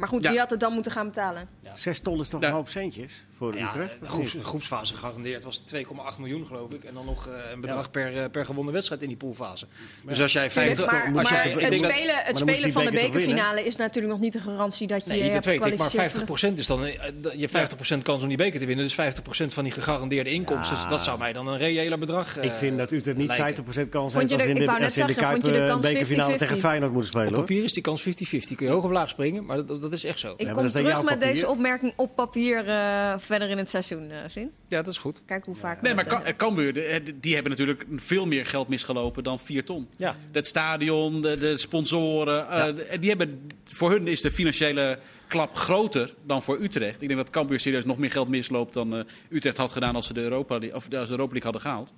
Maar 0.00 0.08
goed, 0.08 0.22
Ja. 0.22 0.30
wie 0.30 0.38
had 0.38 0.50
het 0.50 0.60
dan 0.60 0.72
moeten 0.72 0.92
gaan 0.92 1.06
betalen? 1.06 1.48
Zes 1.74 2.00
ton 2.00 2.20
is 2.20 2.28
toch 2.28 2.40
Ja. 2.40 2.48
een 2.48 2.52
hoop 2.54 2.68
centjes 2.68 3.26
voor 3.40 3.56
Ja, 3.56 3.68
Utrecht? 3.68 4.00
de 4.00 4.06
groeps, 4.08 4.32
de 4.32 4.44
groepsfase 4.44 4.94
gegarandeerd 4.94 5.44
was 5.44 5.62
2,8 5.74 6.18
miljoen 6.18 6.46
geloof 6.46 6.70
ik. 6.70 6.84
En 6.84 6.94
dan 6.94 7.04
nog 7.04 7.26
eh, 7.28 7.34
een 7.52 7.60
bedrag 7.60 7.90
per, 7.90 8.16
eh, 8.22 8.30
per 8.30 8.44
gewonnen 8.44 8.72
wedstrijd 8.72 9.02
in 9.02 9.08
die 9.08 9.16
poolfase. 9.16 9.66
Dus 10.02 10.20
als 10.20 10.32
jij 10.32 10.48
Tuurlijk, 10.48 10.76
50... 10.76 10.92
maar, 10.92 11.10
moet 11.10 11.28
je- 11.28 11.34
maar 11.34 11.46
ik 11.46 11.52
het 11.60 11.70
dat- 11.80 11.90
spelen, 11.90 12.14
het 12.24 12.38
spelen 12.38 12.72
van 12.72 12.84
de 12.84 12.90
bekerfinale 12.90 13.64
is 13.64 13.76
natuurlijk 13.76 14.12
nog 14.14 14.22
niet 14.22 14.32
de 14.32 14.40
garantie 14.40 14.86
dat 14.86 15.04
je 15.04 15.10
Nee, 15.10 15.24
je 15.24 15.32
dat 15.32 15.44
weet 15.44 15.54
ik. 15.54 15.60
Maar 15.60 15.68
gekwalificeerd 15.90 16.26
voor 16.28 16.36
de- 16.36 16.54
50% 16.54 16.58
is 16.58 16.66
dan... 16.66 16.84
eh, 16.84 16.92
Je 17.36 17.48
hebt 17.50 17.52
50% 17.52 18.02
kans 18.02 18.22
om 18.22 18.28
die 18.28 18.36
beker 18.36 18.60
te 18.60 18.66
winnen. 18.66 18.84
Dus 18.84 18.94
50% 18.94 19.52
van 19.54 19.64
die 19.64 19.72
gegarandeerde 19.72 20.30
inkomsten. 20.30 20.76
Ja. 20.76 20.82
Dus 20.82 20.90
dat 20.90 21.04
zou 21.04 21.18
mij 21.18 21.32
dan 21.32 21.48
een 21.48 21.58
reëler 21.58 21.98
bedrag 21.98 22.36
eh, 22.36 22.44
Ik 22.44 22.52
vind 22.52 22.78
dat 22.78 22.92
Utrecht 22.92 23.16
niet 23.18 23.26
lijken. 23.36 23.64
50% 23.64 23.88
kans 23.88 24.14
heeft 24.14 24.32
als 24.32 24.42
in 24.42 24.54
de, 24.54 24.60
ik 24.60 24.66
wou 24.66 24.78
net 24.78 24.88
als 24.88 24.98
in 24.98 25.06
de 25.06 25.12
zeggen, 25.12 25.30
vond 25.32 25.42
Kuip 25.42 25.54
je 25.54 25.60
de 25.60 25.66
eh, 25.66 25.70
kans 25.72 25.86
bekerfinale 25.86 26.32
50-50? 26.32 26.36
tegen 26.36 26.56
Feyenoord 26.58 26.92
moeten 26.92 27.10
Op 27.10 27.16
spelen. 27.18 27.34
hoor. 27.38 27.46
papier 27.46 27.64
is 27.64 27.72
die 27.72 27.82
kans 27.82 28.02
50-50. 28.02 28.56
Kun 28.56 28.66
je 28.66 28.72
hoog 28.72 28.84
of 28.84 28.90
laag 28.90 29.08
springen, 29.08 29.44
maar 29.44 29.66
dat, 29.66 29.80
dat 29.82 29.92
is 29.92 30.04
echt 30.04 30.18
zo. 30.18 30.34
Ik 30.36 30.48
kom 30.52 30.68
terug 30.68 31.02
met 31.02 31.20
deze 31.20 31.48
opmerking 31.48 31.92
op 31.96 32.14
papier 32.14 32.68
eh, 32.68 33.14
verder 33.30 33.48
in 33.50 33.58
het 33.58 33.68
seizoen, 33.68 34.10
eh 34.10 34.18
Vin. 34.28 34.50
Ja, 34.68 34.82
dat 34.82 34.92
is 34.92 34.98
goed. 34.98 35.22
Kijk 35.26 35.44
hoe 35.44 35.54
vaak. 35.54 35.82
nee, 35.82 35.94
maar 35.94 36.04
dat, 36.04 36.12
Ka- 36.12 36.24
eh, 36.24 36.36
Cambuur, 36.36 36.72
de- 36.72 36.82
eh, 36.82 37.00
die 37.20 37.32
hebben 37.34 37.50
natuurlijk 37.50 37.84
veel 37.96 38.26
meer 38.26 38.46
geld 38.46 38.68
misgelopen 38.68 39.22
dan 39.24 39.38
4 39.38 39.64
ton. 39.64 39.88
Ja. 39.96 40.16
Het 40.32 40.46
stadion, 40.46 41.22
de, 41.22 41.38
de 41.38 41.58
sponsoren, 41.58 42.48
eh, 42.48 42.56
Ja. 42.58 42.72
de- 42.72 42.98
die 43.00 43.08
hebben, 43.08 43.50
voor 43.64 43.90
hun 43.90 44.06
is 44.08 44.20
de 44.20 44.30
financiële 44.32 44.98
klap 45.28 45.54
groter 45.56 46.14
dan 46.26 46.42
voor 46.42 46.60
Utrecht. 46.60 47.02
Ik 47.02 47.08
denk 47.08 47.20
dat 47.20 47.30
Cambuur 47.30 47.60
serieus 47.60 47.84
nog 47.84 47.98
meer 47.98 48.10
geld 48.10 48.28
misloopt 48.28 48.74
dan 48.74 48.94
eh, 48.96 49.00
Utrecht 49.28 49.56
had 49.56 49.72
gedaan 49.72 49.94
als 49.94 50.06
ze 50.06 50.12
de 50.14 50.20
Europa, 50.20 50.58
League- 50.58 50.76
of 50.76 50.84
als 50.94 51.08
de 51.08 51.10
Europa 51.10 51.32
League 51.32 51.42
hadden 51.52 51.60
gehaald. 51.60 51.92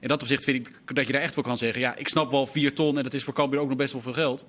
In 0.00 0.08
dat 0.08 0.22
opzicht 0.22 0.44
vind 0.44 0.66
ik 0.66 0.94
dat 0.94 1.06
je 1.06 1.12
daar 1.12 1.22
echt 1.22 1.34
voor 1.34 1.42
kan 1.42 1.56
zeggen, 1.56 1.80
ja, 1.80 1.96
ik 1.96 2.08
snap 2.08 2.30
wel 2.30 2.46
4 2.46 2.74
ton 2.74 2.96
en 2.96 3.02
dat 3.02 3.14
is 3.14 3.24
voor 3.24 3.34
Cambuur 3.34 3.60
ook 3.60 3.68
nog 3.68 3.76
best 3.76 3.92
wel 3.92 4.02
veel 4.02 4.12
geld. 4.12 4.46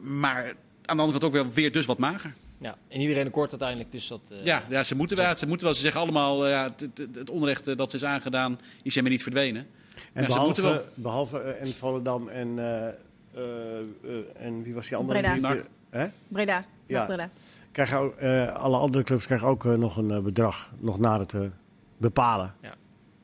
Maar 0.00 0.44
aan 0.84 0.96
de 0.96 1.02
andere 1.02 1.18
kant 1.18 1.24
ook 1.24 1.32
wel 1.42 1.52
weer 1.54 1.72
dus 1.72 1.86
wat 1.86 1.98
mager. 1.98 2.34
Ja, 2.60 2.76
en 2.88 3.00
iedereen 3.00 3.26
akkoord 3.26 3.50
uiteindelijk. 3.50 3.92
Dus 3.92 4.08
dat, 4.08 4.20
eh, 4.30 4.44
Ja, 4.44 4.62
ja 4.68 4.82
ze, 4.82 4.94
moeten 4.96 5.16
wel, 5.16 5.34
ze 5.34 5.46
moeten 5.46 5.66
wel. 5.66 5.74
Ze 5.74 5.80
zeggen 5.80 6.00
allemaal, 6.00 6.44
eh, 6.44 6.50
ja, 6.50 6.62
het, 6.62 6.80
het- 6.80 7.14
het 7.14 7.30
onrecht 7.30 7.68
eh, 7.68 7.76
dat 7.76 7.90
ze 7.90 7.96
is 7.96 8.04
aangedaan, 8.04 8.58
is 8.82 8.94
helemaal 8.94 9.10
niet 9.12 9.22
verdwenen. 9.22 9.66
En 10.12 10.22
Ja, 10.22 10.28
ze 10.30 10.38
moeten 10.40 10.62
behalve, 10.62 10.82
wel- 10.84 10.84
behalve 10.94 11.38
eh, 11.40 11.62
en 11.66 11.74
Volendam 11.74 12.28
en, 12.28 12.58
eh, 12.58 12.86
eh, 12.86 12.92
eh, 13.34 14.18
en 14.46 14.62
wie 14.62 14.74
was 14.74 14.88
die 14.88 14.96
andere? 14.96 15.20
Breda. 15.20 15.52
Die- 15.52 15.62
hè? 15.90 16.06
Breda. 16.28 16.64
Ja. 16.86 17.04
Breda. 17.04 17.30
Krijgen 17.72 17.98
ook, 17.98 18.16
eh, 18.16 18.54
alle 18.54 18.76
andere 18.76 19.04
clubs 19.04 19.26
krijgen 19.26 19.48
ook 19.48 19.64
nog 19.64 19.96
een 19.96 20.22
bedrag 20.22 20.72
nog 20.78 20.98
nader 20.98 21.26
te 21.26 21.50
bepalen. 21.96 22.54
Ja. 22.62 22.74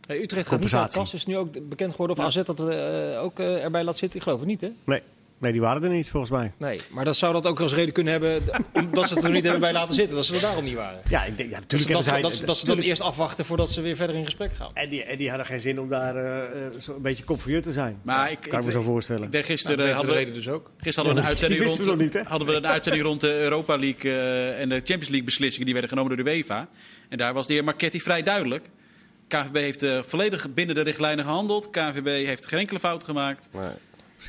Hey, 0.07 0.23
Utrecht 0.23 0.49
gaat 0.49 0.61
niet 0.61 0.71
naar 0.73 0.81
Compensatie. 0.81 1.01
Kas, 1.01 1.15
is 1.15 1.27
nu 1.27 1.37
ook 1.37 1.69
bekend 1.69 1.91
geworden. 1.91 2.17
Of 2.17 2.25
AZ 2.25 2.43
dat 2.43 2.61
eh, 2.61 3.23
ook 3.23 3.39
erbij 3.39 3.85
laat 3.85 3.97
zitten? 3.99 4.19
Ik 4.19 4.25
geloof 4.25 4.39
het 4.41 4.49
niet, 4.49 4.61
hè? 4.61 4.71
Nee. 4.85 5.03
Nee, 5.39 5.53
die 5.53 5.61
waren 5.61 5.83
er 5.85 5.89
niet 5.89 6.11
volgens 6.11 6.33
mij. 6.33 6.53
Nee, 6.57 6.81
maar 6.91 7.05
dat 7.05 7.17
zou 7.17 7.33
dat 7.33 7.47
ook 7.47 7.61
als 7.61 7.75
reden 7.75 7.93
kunnen 7.95 8.13
hebben 8.13 8.43
omdat 8.85 9.09
ze 9.09 9.15
het 9.15 9.25
er 9.25 9.31
niet 9.31 9.43
hebben 9.43 9.61
bij 9.61 9.73
laten 9.73 9.95
zitten. 9.95 10.17
Dat 10.17 10.27
ze 10.27 10.35
er 10.35 10.41
daarom 10.41 10.65
niet 10.65 10.75
waren. 10.75 11.01
Ja, 11.09 11.25
ik 11.25 11.37
denk, 11.37 11.51
ja 11.51 11.57
Dus 11.57 11.65
natuurlijk 11.67 11.93
dat, 11.93 12.05
hebben 12.05 12.13
zij... 12.15 12.31
dat, 12.31 12.39
ze- 12.39 12.45
dat 12.47 12.59
ze 12.59 12.67
dat 12.67 12.79
eerst 12.79 13.01
afwachten 13.01 13.45
voordat 13.45 13.71
ze 13.71 13.81
weer 13.81 13.97
verder 13.97 14.17
in 14.17 14.25
gesprek 14.25 14.51
gaan. 14.57 14.71
En 14.75 14.89
die, 14.89 15.03
en 15.03 15.19
die 15.19 15.29
hadden 15.29 15.47
geen 15.47 15.61
zin 15.61 15.81
om 15.81 15.89
daar 15.89 16.17
eh, 16.17 16.43
eh, 16.67 16.73
zo 16.81 16.95
een 16.95 17.03
beetje 17.03 17.25
kopveur 17.25 17.63
te 17.63 17.73
zijn. 17.73 18.01
Maar 18.03 18.31
ik, 18.31 18.39
kan 18.41 18.59
ik 18.59 18.65
me 18.65 18.71
zo 18.71 18.83
voorstellen. 18.83 19.23
Ik 19.25 19.33
denk 19.33 19.45
Nou, 19.45 19.55
gisteren 19.55 19.77
dat 19.79 19.87
weten 19.87 20.01
hadden 20.07 20.15
de 20.15 20.21
we, 20.21 20.27
reden 20.31 20.45
dus 20.45 20.53
ook. 20.55 20.71
gisteren 20.79 20.95
hadden 20.95 21.15
we 21.15 21.21
een 21.21 21.27
uitzending 21.27 21.61
wisten 21.63 21.85
rond, 21.85 21.97
nog 21.97 22.05
niet, 22.07 22.15
hè? 22.15 22.23
hadden 22.31 22.49
we 22.49 22.55
een 22.55 22.67
uitzending 22.67 23.05
rond 23.05 23.21
de 23.21 23.33
Europa 23.39 23.77
League 23.79 24.11
eh, 24.13 24.61
en 24.61 24.69
de 24.69 24.75
Champions 24.77 25.09
League 25.09 25.25
beslissingen 25.25 25.65
die 25.65 25.73
werden 25.75 25.91
genomen 25.91 26.17
door 26.17 26.25
de 26.25 26.31
UEFA. 26.31 26.69
En 27.09 27.19
daar 27.19 27.33
was 27.35 27.47
de 27.47 27.53
heer 27.53 27.65
Marchetti 27.65 28.01
vrij 28.01 28.23
duidelijk. 28.23 28.71
KVB 29.29 29.55
heeft 29.55 29.83
eh, 29.83 30.03
volledig 30.03 30.55
binnen 30.55 30.75
de 30.75 30.81
richtlijnen 30.81 31.25
gehandeld. 31.25 31.71
KVB 31.71 32.27
heeft 32.27 32.47
geen 32.47 32.59
enkele 32.59 32.79
fout 32.81 33.05
gemaakt. 33.05 33.49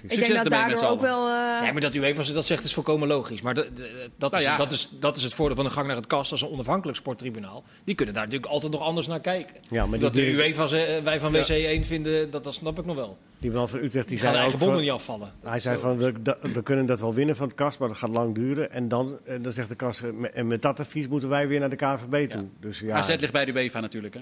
Ik 0.04 0.10
Succes 0.12 0.28
denk 0.28 0.40
dat 0.40 0.50
daardoor 0.52 0.90
ook 0.90 1.02
wel... 1.02 1.20
eh, 1.28 1.34
Ja, 1.66 1.72
maar 1.72 1.82
dat 1.82 1.96
UEFA 1.96 2.24
ze 2.24 2.34
dat 2.34 2.46
zegt 2.46 2.64
is 2.64 2.74
volkomen 2.74 3.08
logisch. 3.08 3.42
Maar 3.42 3.54
de- 3.54 3.70
de- 3.76 4.10
dat, 4.18 4.32
Nou 4.32 4.44
is, 4.44 4.50
ja. 4.50 4.58
dat, 4.58 4.72
is, 4.72 4.90
dat 5.00 5.16
is 5.18 5.24
het 5.24 5.34
voordeel 5.34 5.56
van 5.56 5.66
de 5.66 5.72
gang 5.72 5.88
naar 5.88 5.96
het 5.96 6.08
kast 6.08 6.32
als 6.32 6.42
een 6.42 6.50
onafhankelijk 6.50 6.98
sporttribunaal. 6.98 7.64
Die 7.84 7.96
kunnen 7.96 8.14
daar 8.16 8.24
natuurlijk 8.26 8.52
altijd 8.52 8.72
nog 8.72 8.82
anders 8.82 9.08
naar 9.08 9.20
kijken. 9.20 9.56
Ja, 9.70 9.86
maar 9.86 10.00
dat 10.00 10.14
die- 10.14 10.26
de 10.26 10.32
UEFA 10.32 10.68
ze, 10.68 10.82
eh, 10.84 11.04
wij 11.04 11.20
van 11.20 11.32
WC 11.32 11.48
1 11.50 11.84
vinden, 11.84 12.32
dat, 12.32 12.44
dat 12.44 12.54
snap 12.54 12.80
ik 12.80 12.86
nog 12.86 12.96
wel. 12.96 13.18
Die 13.38 13.52
man 13.52 13.70
van 13.70 13.80
Utrecht 13.80 14.08
die 14.08 14.18
Die 14.18 14.18
gaan 14.18 14.28
zei 14.34 14.38
eigen 14.42 14.60
bonden 14.60 14.76
van, 14.78 14.86
niet 14.86 14.94
afvallen. 14.94 15.34
Hij 15.44 15.60
zei 15.60 15.78
van, 15.78 15.98
we, 15.98 16.22
da- 16.22 16.38
we 16.42 16.64
kunnen 16.64 16.86
dat 16.86 17.00
wel 17.00 17.14
winnen 17.14 17.36
van 17.36 17.48
het 17.48 17.56
kast, 17.56 17.80
maar 17.80 17.88
dat 17.88 17.98
gaat 17.98 18.10
lang 18.10 18.36
duren. 18.36 18.72
En 18.72 18.88
dan, 18.88 19.18
en 19.26 19.42
dan 19.42 19.52
zegt 19.52 19.70
de 19.70 19.76
kast, 19.76 20.02
eh, 20.02 20.10
en 20.34 20.48
met 20.48 20.62
dat 20.62 20.80
advies 20.80 21.08
moeten 21.08 21.30
wij 21.30 21.48
weer 21.48 21.60
naar 21.60 21.70
de 21.70 21.76
KVB 21.76 22.30
toe. 22.30 22.46
Dus 22.60 22.80
ja, 22.80 22.96
AZ 22.96 23.16
ligt 23.20 23.32
bij 23.34 23.46
de 23.46 23.52
UEFA 23.54 23.80
natuurlijk. 23.80 24.14
Hè. 24.14 24.20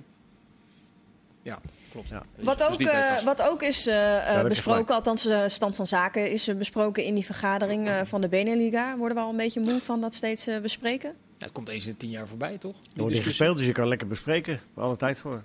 Ja, 1.42 1.60
klopt. 1.94 2.10
Ja. 2.10 2.24
Wat 2.44 2.58
Dus 2.58 2.68
ook, 2.68 2.80
eh, 2.80 3.24
wat 3.24 3.42
ook 3.42 3.62
is 3.62 3.88
eh, 3.88 4.40
eh, 4.40 4.48
besproken, 4.48 4.96
althans 4.96 5.24
de 5.24 5.46
stand 5.50 5.76
van 5.76 5.88
zaken 5.88 6.32
is 6.32 6.50
besproken 6.58 7.04
in 7.04 7.16
die 7.16 7.26
vergadering 7.26 7.88
eh, 7.88 8.02
van 8.04 8.22
de 8.22 8.28
Beneliga. 8.28 8.98
Worden 8.98 9.18
we 9.18 9.24
al 9.24 9.30
een 9.30 9.38
beetje 9.38 9.60
moe 9.60 9.80
van 9.82 10.02
dat 10.02 10.14
steeds 10.14 10.50
bespreken? 10.62 11.10
Ja, 11.10 11.46
het 11.46 11.52
komt 11.52 11.70
eens 11.70 11.86
in 11.86 11.92
de 11.92 11.98
tien 11.98 12.10
jaar 12.10 12.28
voorbij, 12.28 12.58
toch? 12.58 12.76
Die 12.80 12.92
er 12.94 13.00
wordt 13.00 13.16
niet 13.16 13.24
gespeeld, 13.24 13.58
dus 13.58 13.66
je 13.66 13.72
kan 13.72 13.88
lekker 13.88 14.08
bespreken. 14.08 14.60
Alle 14.76 14.96
tijd 14.96 15.20
voor. 15.20 15.44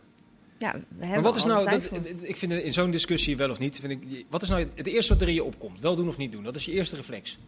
Ja, 0.58 0.72
we 0.72 0.78
hebben 1.06 1.08
Maar 1.08 1.22
wat 1.22 1.36
is 1.36 1.44
nou, 1.44 1.70
dat, 1.70 1.88
ik 2.22 2.36
vind 2.36 2.52
in 2.52 2.72
zo'n 2.72 2.90
discussie 2.90 3.36
wel 3.36 3.50
of 3.50 3.58
niet, 3.58 3.80
vind 3.80 3.92
ik, 3.92 4.24
wat 4.30 4.42
is 4.42 4.48
nou 4.48 4.68
het 4.74 4.86
eerste 4.86 5.12
wat 5.12 5.22
er 5.22 5.28
in 5.28 5.34
je 5.34 5.44
opkomt? 5.44 5.80
Wel 5.80 5.96
doen 5.96 6.08
of 6.08 6.16
niet 6.16 6.32
doen? 6.32 6.44
Dat 6.44 6.56
is 6.56 6.64
je 6.64 6.72
eerste 6.72 6.96
reflex. 6.96 7.38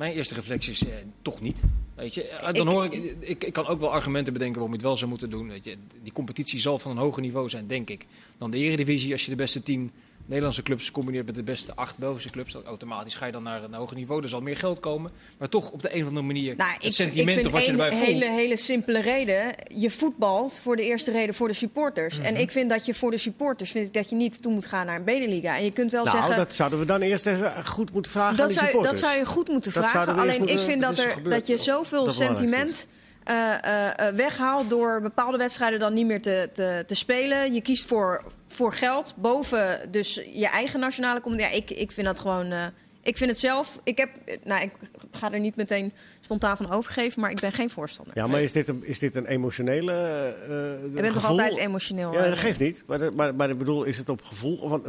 Mijn 0.00 0.12
eerste 0.14 0.34
reflex 0.34 0.68
is 0.68 0.84
eh, 0.84 0.94
toch 1.22 1.40
niet. 1.40 1.60
Weet 1.94 2.14
je, 2.14 2.22
Eh, 2.28 2.42
dan 2.52 2.54
Ik- 2.66 2.72
hoor 2.72 2.84
ik, 2.84 2.92
ik, 3.20 3.44
ik 3.44 3.52
kan 3.52 3.66
ook 3.66 3.80
wel 3.80 3.92
argumenten 3.92 4.32
bedenken 4.32 4.54
waarom 4.60 4.72
je 4.72 4.78
het 4.80 4.86
wel 4.88 4.96
zou 4.98 5.10
moeten 5.10 5.30
doen. 5.30 5.48
Weet 5.48 5.64
je, 5.64 5.76
die 6.02 6.12
competitie 6.12 6.58
zal 6.58 6.78
van 6.78 6.90
een 6.90 6.96
hoger 6.96 7.22
niveau 7.22 7.48
zijn, 7.48 7.66
denk 7.66 7.90
ik, 7.90 8.06
dan 8.38 8.50
de 8.50 8.58
Eredivisie. 8.58 9.12
Als 9.12 9.24
je 9.24 9.30
de 9.30 9.36
beste 9.36 9.62
tien 9.62 9.90
Nederlandse 10.30 10.62
clubs 10.62 10.90
combineert 10.90 11.26
met 11.26 11.34
de 11.34 11.42
beste 11.42 11.72
acht 11.74 11.98
Belgische 11.98 12.30
clubs, 12.30 12.52
dan 12.52 12.64
automatisch 12.64 13.14
ga 13.14 13.26
je 13.26 13.32
dan 13.32 13.42
naar 13.42 13.62
een 13.62 13.74
hoger 13.74 13.96
niveau. 13.96 14.22
Er 14.22 14.28
zal 14.28 14.40
meer 14.40 14.56
geld 14.56 14.80
komen, 14.80 15.10
maar 15.38 15.48
toch 15.48 15.70
op 15.70 15.82
de 15.82 15.94
een 15.94 16.00
of 16.02 16.08
andere 16.08 16.26
manier 16.26 16.56
Nou, 16.56 16.72
het 16.72 16.84
ik, 16.84 16.92
sentiment 16.92 17.28
ik 17.28 17.34
vind 17.34 17.46
of 17.46 17.52
wat 17.52 17.64
je 17.64 17.70
erbij 17.70 17.90
voelt. 17.90 18.02
hele, 18.04 18.30
hele 18.30 18.56
simpele 18.56 19.00
reden. 19.00 19.44
Je 19.74 19.90
voetbalt 19.90 20.60
voor 20.62 20.76
de 20.76 20.82
eerste 20.82 21.10
reden 21.10 21.34
voor 21.34 21.48
de 21.48 21.54
supporters. 21.54 22.18
En 22.18 22.32
Mhm. 22.32 22.42
ik 22.42 22.50
vind 22.50 22.70
dat 22.70 22.86
je 22.86 22.94
voor 22.94 23.10
de 23.10 23.16
supporters 23.18 23.70
vind 23.70 23.86
ik 23.86 23.94
dat 23.94 24.10
je 24.10 24.16
niet 24.16 24.42
toe 24.42 24.52
moet 24.52 24.66
gaan 24.66 24.86
naar 24.86 24.96
een 24.96 25.04
Beneliga. 25.04 25.56
En 25.56 25.64
je 25.64 25.72
kunt 25.72 25.90
wel 25.90 26.04
Nou, 26.04 26.16
zeggen. 26.16 26.36
dat 26.36 26.54
zouden 26.54 26.78
we 26.78 26.84
dan 26.84 27.00
eerst 27.00 27.26
even 27.26 27.66
goed 27.66 27.92
moeten 27.92 28.12
vragen 28.12 28.30
aan 28.30 28.36
Dat 28.36 28.48
die 28.48 28.56
zou, 28.58 28.66
dat 28.66 28.74
supporters. 28.74 29.00
zou 29.08 29.18
je 29.18 29.26
goed 29.26 29.48
moeten 29.48 29.72
Dat 29.72 29.90
vragen. 29.90 30.14
Alleen 30.18 30.46
ik 30.48 30.58
vind 30.58 30.80
dat 30.82 30.96
dat, 30.96 31.04
er, 31.04 31.10
gebeurd 31.10 31.34
dat 31.34 31.46
je 31.46 31.56
zoveel 31.56 32.04
Dat 32.04 32.14
sentiment 32.14 32.86
eh, 33.24 33.64
eh, 33.64 34.08
eh, 34.08 34.14
weghaalt 34.14 34.70
door 34.70 35.00
bepaalde 35.00 35.36
wedstrijden 35.38 35.78
dan 35.78 35.92
niet 35.94 36.06
meer 36.06 36.22
te, 36.22 36.48
te, 36.52 36.84
te 36.86 36.94
spelen. 36.94 37.54
Je 37.54 37.60
kiest 37.60 37.86
voor, 37.86 38.22
voor 38.52 38.72
geld 38.72 39.14
boven 39.16 39.90
dus 39.90 40.14
je 40.32 40.48
eigen 40.48 40.80
nationale 40.80 41.20
competitie. 41.20 41.52
Ja, 41.54 41.62
ik, 41.62 41.70
ik 41.70 41.92
vind 41.92 42.06
dat 42.06 42.20
gewoon. 42.20 42.52
eh, 42.52 42.66
ik 43.02 43.16
vind 43.16 43.30
het 43.30 43.40
zelf. 43.40 43.80
Ik 43.84 43.98
heb. 43.98 44.10
Nou, 44.44 44.62
ik 44.62 44.72
ga 45.10 45.32
er 45.32 45.40
niet 45.40 45.56
meteen 45.56 45.92
spontaan 46.36 46.56
van 46.56 46.70
overgeven, 46.70 47.20
maar 47.20 47.30
ik 47.30 47.40
ben 47.40 47.52
geen 47.52 47.70
voorstander. 47.70 48.14
Ja, 48.16 48.26
maar 48.26 48.42
is 48.42 48.52
dit 48.52 48.68
een, 48.68 48.84
is 48.84 48.98
dit 48.98 49.16
een 49.16 49.26
emotionele 49.26 49.92
eh 49.92 50.94
Je 50.94 51.00
bent 51.00 51.14
toch 51.14 51.26
altijd 51.28 51.56
emotioneel? 51.56 52.12
Ja, 52.12 52.22
eh, 52.22 52.28
dat 52.28 52.38
geeft 52.38 52.58
niet. 52.60 52.82
Maar, 52.86 53.14
maar, 53.14 53.34
maar 53.34 53.50
ik 53.50 53.58
bedoel, 53.58 53.84
is 53.84 53.98
het 53.98 54.08
op 54.08 54.22
gevoel? 54.22 54.68
Want, 54.68 54.84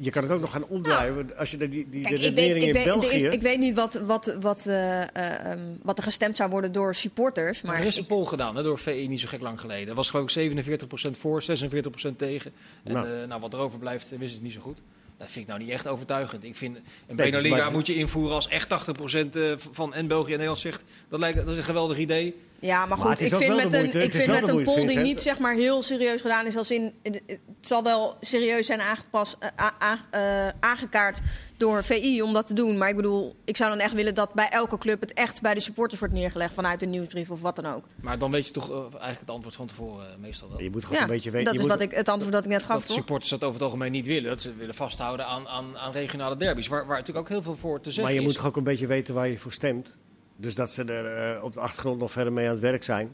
je 0.00 0.10
kan 0.10 0.22
het 0.22 0.32
ook 0.32 0.40
nog 0.40 0.50
gaan 0.50 0.64
omdraaien. 0.66 1.36
Als 1.36 1.50
je 1.50 1.56
de, 1.56 1.68
die, 1.68 1.86
die 1.90 2.02
Kijk, 2.02 2.20
de 2.20 2.32
weet, 2.32 2.56
in 2.56 2.60
weet, 2.72 2.76
er 2.76 2.84
België... 2.84 3.14
is- 3.16 3.34
ik 3.34 3.42
weet 3.42 3.58
niet 3.58 3.74
wat, 3.74 3.94
wat, 4.06 4.36
wat, 4.40 4.66
eh, 4.66 5.02
eh, 5.02 5.08
ehm, 5.14 5.58
wat 5.82 5.98
er 5.98 6.04
gestemd 6.04 6.36
zou 6.36 6.50
worden 6.50 6.72
door 6.72 6.94
supporters. 6.94 7.62
Maar 7.62 7.78
er 7.78 7.84
is 7.86 7.94
ik- 7.94 8.00
een 8.00 8.06
poll 8.06 8.24
gedaan 8.24 8.56
hè, 8.56 8.62
door 8.62 8.78
VI 8.78 9.08
niet 9.08 9.20
zo 9.20 9.28
gek 9.28 9.40
lang 9.40 9.60
geleden. 9.60 9.86
Dat 9.86 9.96
was 9.96 10.10
geloof 10.10 10.24
ik 10.24 10.30
47% 10.30 11.16
voor, 11.16 11.42
46% 11.42 12.18
tegen. 12.18 12.52
En 12.84 12.92
Nou. 12.92 13.06
nou. 13.08 13.26
nou, 13.26 13.40
wat 13.40 13.52
er 13.52 13.58
overblijft, 13.58 14.08
wist 14.18 14.34
het 14.34 14.42
niet 14.42 14.52
zo 14.52 14.60
goed. 14.60 14.78
Dat 15.18 15.30
vind 15.30 15.44
ik 15.44 15.46
nou 15.50 15.60
niet 15.64 15.70
echt 15.70 15.88
overtuigend. 15.88 16.44
Ik 16.44 16.56
vind 16.56 16.76
een 17.06 17.48
maar- 17.48 17.72
moet 17.72 17.86
je 17.86 17.94
invoeren 17.94 18.34
als 18.34 18.48
echt 18.48 18.68
80% 18.68 19.36
eh, 19.36 19.52
van 19.56 19.94
en 19.94 20.06
België 20.06 20.24
en 20.24 20.30
Nederland 20.30 20.55
zegt. 20.58 20.82
Dat, 21.08 21.20
lijkt, 21.20 21.36
dat 21.38 21.48
is 21.48 21.56
een 21.56 21.64
geweldig 21.64 21.98
idee. 21.98 22.34
Ja, 22.60 22.86
maar 22.86 22.98
goed, 22.98 23.20
is 23.20 23.30
ik 23.30 23.36
vind 23.36 23.56
met 23.56 23.72
een, 23.72 23.84
ik 23.86 23.94
is 23.94 24.16
vind 24.24 24.26
met 24.40 24.48
een 24.48 24.62
poll 24.62 24.86
die 24.86 24.98
niet 24.98 25.20
zeg 25.20 25.38
maar 25.38 25.54
heel 25.54 25.82
serieus 25.82 26.20
gedaan 26.20 26.46
is, 26.46 26.56
als 26.56 26.70
in 26.70 26.94
het 27.02 27.20
zal 27.60 27.82
wel 27.82 28.16
serieus 28.20 28.66
zijn 28.66 28.80
aangepast, 28.80 29.36
eh, 29.38 29.48
a- 29.60 29.74
a- 29.82 30.04
eh, 30.10 30.52
aangekaart 30.60 31.20
door 31.56 31.84
VI 31.84 32.22
om 32.22 32.32
dat 32.32 32.46
te 32.46 32.54
doen. 32.54 32.78
Maar 32.78 32.88
ik 32.88 32.96
bedoel, 32.96 33.36
ik 33.44 33.56
zou 33.56 33.70
dan 33.70 33.78
echt 33.78 33.92
willen 33.92 34.14
dat 34.14 34.32
bij 34.34 34.48
elke 34.48 34.78
club 34.78 35.00
het 35.00 35.12
echt 35.12 35.42
bij 35.42 35.54
de 35.54 35.60
supporters 35.60 35.98
wordt 36.00 36.14
neergelegd 36.14 36.54
vanuit 36.54 36.82
een 36.82 36.90
nieuwsbrief 36.90 37.30
of 37.30 37.40
wat 37.40 37.56
dan 37.56 37.66
ook. 37.74 37.84
Maar 38.00 38.18
dan 38.18 38.30
weet 38.30 38.46
je 38.46 38.52
toch 38.52 38.70
eh, 38.70 38.76
eigenlijk 38.80 39.20
het 39.20 39.30
antwoord 39.30 39.54
van 39.54 39.66
tevoren 39.66 40.06
meestal 40.20 40.48
wel. 40.48 40.60
Je 40.60 40.70
moet 40.70 40.82
gewoon 40.84 40.96
Ja, 40.98 41.02
een 41.04 41.10
beetje 41.14 41.30
weten... 41.30 41.44
dat 41.44 41.54
je 41.54 41.60
is 41.60 41.66
moet- 41.68 41.78
wat 41.78 41.90
ik, 41.90 41.96
het 41.96 42.08
antwoord 42.08 42.32
dat 42.34 42.44
ik 42.44 42.50
net 42.50 42.64
gaf, 42.64 42.76
Dat 42.78 42.86
toch? 42.86 42.96
supporters 42.96 43.30
dat 43.30 43.42
over 43.42 43.54
het 43.54 43.62
algemeen 43.64 43.92
niet 43.92 44.06
willen. 44.06 44.30
Dat 44.30 44.42
ze 44.42 44.54
willen 44.54 44.74
vasthouden 44.74 45.26
aan, 45.26 45.48
aan, 45.48 45.78
aan 45.78 45.92
regionale 45.92 46.36
derbies. 46.36 46.68
Waar, 46.68 46.86
waar 46.86 46.98
natuurlijk 46.98 47.26
ook 47.26 47.32
heel 47.32 47.42
veel 47.42 47.56
voor 47.56 47.76
te 47.80 47.84
zeggen 47.84 48.02
Maar 48.02 48.12
je 48.12 48.18
is. 48.18 48.24
moet 48.26 48.34
toch 48.34 48.46
ook 48.46 48.56
een 48.56 48.64
beetje 48.64 48.86
weten 48.86 49.14
waar 49.14 49.28
je 49.28 49.38
voor 49.38 49.52
stemt. 49.52 49.96
Dus 50.36 50.54
dat 50.54 50.70
ze 50.70 50.84
er 50.84 51.34
eh, 51.36 51.44
op 51.44 51.54
de 51.54 51.60
achtergrond 51.60 51.98
nog 51.98 52.12
verder 52.12 52.32
mee 52.32 52.44
aan 52.46 52.52
het 52.52 52.60
werk 52.60 52.84
zijn. 52.84 53.12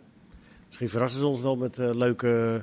Misschien 0.67 0.89
verrassen 0.89 1.21
ze 1.21 1.27
ons 1.27 1.41
wel 1.41 1.57
met 1.57 1.79
eh, 1.79 1.95
leuke 1.95 2.63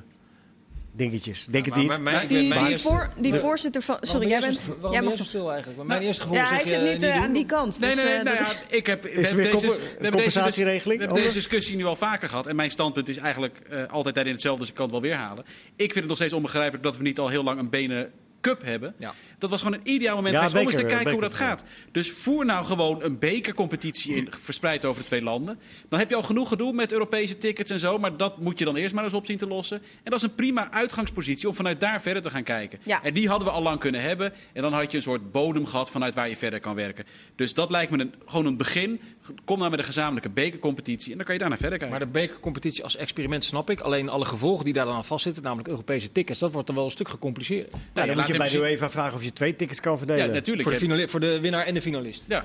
dingetjes. 0.91 1.45
Denk 1.45 1.67
Maar- 1.67 1.77
het 1.79 1.87
niet. 1.89 2.01
maar- 2.03 2.27
Die, 2.27 2.47
mijn 2.47 2.61
die, 2.61 2.69
eerste- 2.71 2.87
voor, 2.87 3.09
die 3.17 3.31
de- 3.31 3.37
voorzitter 3.37 3.81
van... 3.81 3.97
Sorry, 4.01 4.27
jij 4.27 4.39
bent... 4.39 4.69
jij 4.91 5.01
mag, 5.01 5.13
stil 5.25 5.47
eigenlijk? 5.49 5.77
Maar 5.77 5.85
mijn 5.85 5.87
Nou, 5.87 6.03
eerste 6.05 6.21
gevoel 6.21 6.37
ja, 6.37 6.47
hij 6.47 6.65
zit 6.65 6.81
niet 6.93 7.03
eh, 7.03 7.21
aan 7.23 7.33
die 7.33 7.45
kant. 7.45 7.79
Nee, 7.79 7.95
dus, 7.95 8.03
nee, 8.03 8.13
eh, 8.13 8.23
nou 8.23 8.35
ja, 8.35 8.41
is- 8.41 8.57
ik 8.69 8.85
heb, 8.85 9.03
we 9.03 9.09
Is 9.11 9.15
er 9.17 9.23
hebben 9.25 9.43
weer 9.43 9.51
deze, 9.51 9.67
we 9.67 9.71
hebben 9.73 10.01
deze, 10.01 10.11
compensatieregeling? 10.11 10.99
we 10.99 11.05
hebben 11.05 11.23
deze 11.23 11.35
discussie 11.35 11.75
nu 11.75 11.85
al 11.85 11.95
vaker 11.95 12.29
gehad. 12.29 12.47
En 12.47 12.55
mijn 12.55 12.71
standpunt 12.71 13.09
is 13.09 13.17
eigenlijk 13.17 13.59
eh, 13.69 13.83
altijd 13.87 14.15
daarin 14.15 14.33
hetzelfde, 14.33 14.59
dus 14.59 14.69
ik 14.69 14.75
kan 14.75 14.83
het 14.85 14.93
wel 14.93 15.03
weer 15.03 15.15
halen. 15.15 15.43
Ik 15.75 15.85
vind 15.91 15.93
het 15.95 16.07
nog 16.07 16.15
steeds 16.17 16.33
onbegrijpelijk 16.33 16.83
dat 16.83 16.97
we 16.97 17.03
niet 17.03 17.19
al 17.19 17.27
heel 17.27 17.43
lang 17.43 17.59
een 17.59 17.69
benen 17.69 18.11
cup 18.41 18.63
hebben. 18.63 18.93
Ja. 18.97 19.13
Dat 19.39 19.49
was 19.49 19.61
gewoon 19.61 19.79
een 19.79 19.93
ideaal 19.93 20.15
moment 20.15 20.35
Ja, 20.35 20.39
geweest 20.39 20.55
om 20.55 20.61
eens 20.61 20.75
te 20.75 20.81
beker, 20.81 20.95
kijken 20.95 21.11
hoe 21.11 21.21
dat 21.21 21.31
beker, 21.31 21.45
gaat. 21.45 21.63
Dus 21.91 22.11
voer 22.11 22.45
nou 22.45 22.65
gewoon 22.65 23.03
een 23.03 23.19
bekercompetitie 23.19 24.15
in, 24.15 24.27
verspreid 24.41 24.85
over 24.85 25.01
de 25.01 25.07
twee 25.07 25.23
landen. 25.23 25.59
Dan 25.89 25.99
heb 25.99 26.09
je 26.09 26.15
al 26.15 26.23
genoeg 26.23 26.47
gedoe 26.47 26.73
met 26.73 26.91
Europese 26.91 27.37
tickets 27.37 27.71
en 27.71 27.79
zo. 27.79 27.97
Maar 27.97 28.17
dat 28.17 28.39
moet 28.39 28.59
je 28.59 28.65
dan 28.65 28.75
eerst 28.75 28.93
maar 28.93 29.03
eens 29.03 29.13
op 29.13 29.25
zien 29.25 29.37
te 29.37 29.47
lossen. 29.47 29.77
En 29.77 30.11
dat 30.11 30.13
is 30.13 30.21
een 30.21 30.35
prima 30.35 30.71
uitgangspositie 30.71 31.47
om 31.47 31.53
vanuit 31.53 31.79
daar 31.79 32.01
verder 32.01 32.21
te 32.21 32.29
gaan 32.29 32.43
kijken. 32.43 32.79
Ja. 32.83 33.03
En 33.03 33.13
die 33.13 33.29
hadden 33.29 33.47
we 33.47 33.53
al 33.53 33.61
lang 33.61 33.79
kunnen 33.79 34.01
hebben. 34.01 34.33
En 34.53 34.61
dan 34.61 34.73
had 34.73 34.91
je 34.91 34.97
een 34.97 35.03
soort 35.03 35.31
bodem 35.31 35.65
gehad 35.65 35.89
vanuit 35.89 36.15
waar 36.15 36.29
je 36.29 36.35
verder 36.35 36.59
kan 36.59 36.75
werken. 36.75 37.05
Dus 37.35 37.53
dat 37.53 37.69
lijkt 37.69 37.91
me 37.91 37.99
een, 37.99 38.13
gewoon 38.25 38.45
een 38.45 38.57
begin. 38.57 39.01
Kom 39.45 39.57
nou 39.57 39.69
met 39.69 39.79
een 39.79 39.85
gezamenlijke 39.85 40.29
bekercompetitie. 40.29 41.11
En 41.11 41.17
dan 41.17 41.25
kan 41.25 41.33
je 41.33 41.39
daarna 41.39 41.57
verder 41.57 41.77
kijken. 41.77 41.97
Maar 41.97 42.05
de 42.05 42.11
bekercompetitie 42.11 42.83
als 42.83 42.95
experiment 42.95 43.43
snap 43.43 43.69
ik. 43.69 43.79
Alleen 43.79 44.09
alle 44.09 44.25
gevolgen 44.25 44.65
die 44.65 44.73
daar 44.73 44.85
dan 44.85 44.95
aan 44.95 45.05
vastzitten, 45.05 45.43
namelijk 45.43 45.67
Europese 45.69 46.11
tickets, 46.11 46.39
dat 46.39 46.51
wordt 46.51 46.67
dan 46.67 46.75
wel 46.75 46.85
een 46.85 46.91
stuk 46.91 47.09
gecompliceerder. 47.09 47.71
Nou, 47.71 47.81
ja, 47.93 48.05
dan 48.05 48.15
laat 48.15 48.25
moet 48.25 48.35
je 48.35 48.37
bij 48.37 48.49
de. 48.49 48.57
UEFA 48.57 48.89
vragen 48.89 49.15
of 49.15 49.23
je 49.23 49.28
twee 49.33 49.55
tickets 49.55 49.79
kan 49.79 49.97
verdelen. 49.97 50.25
ja, 50.25 50.31
natuurlijk. 50.31 50.63
Voor 50.63 50.71
de, 50.77 50.79
finali- 50.85 51.07
voor 51.07 51.19
de 51.19 51.39
winnaar 51.39 51.65
en 51.65 51.73
de 51.73 51.81
finalist. 51.81 52.25
Ja. 52.27 52.37
Nou, 52.37 52.43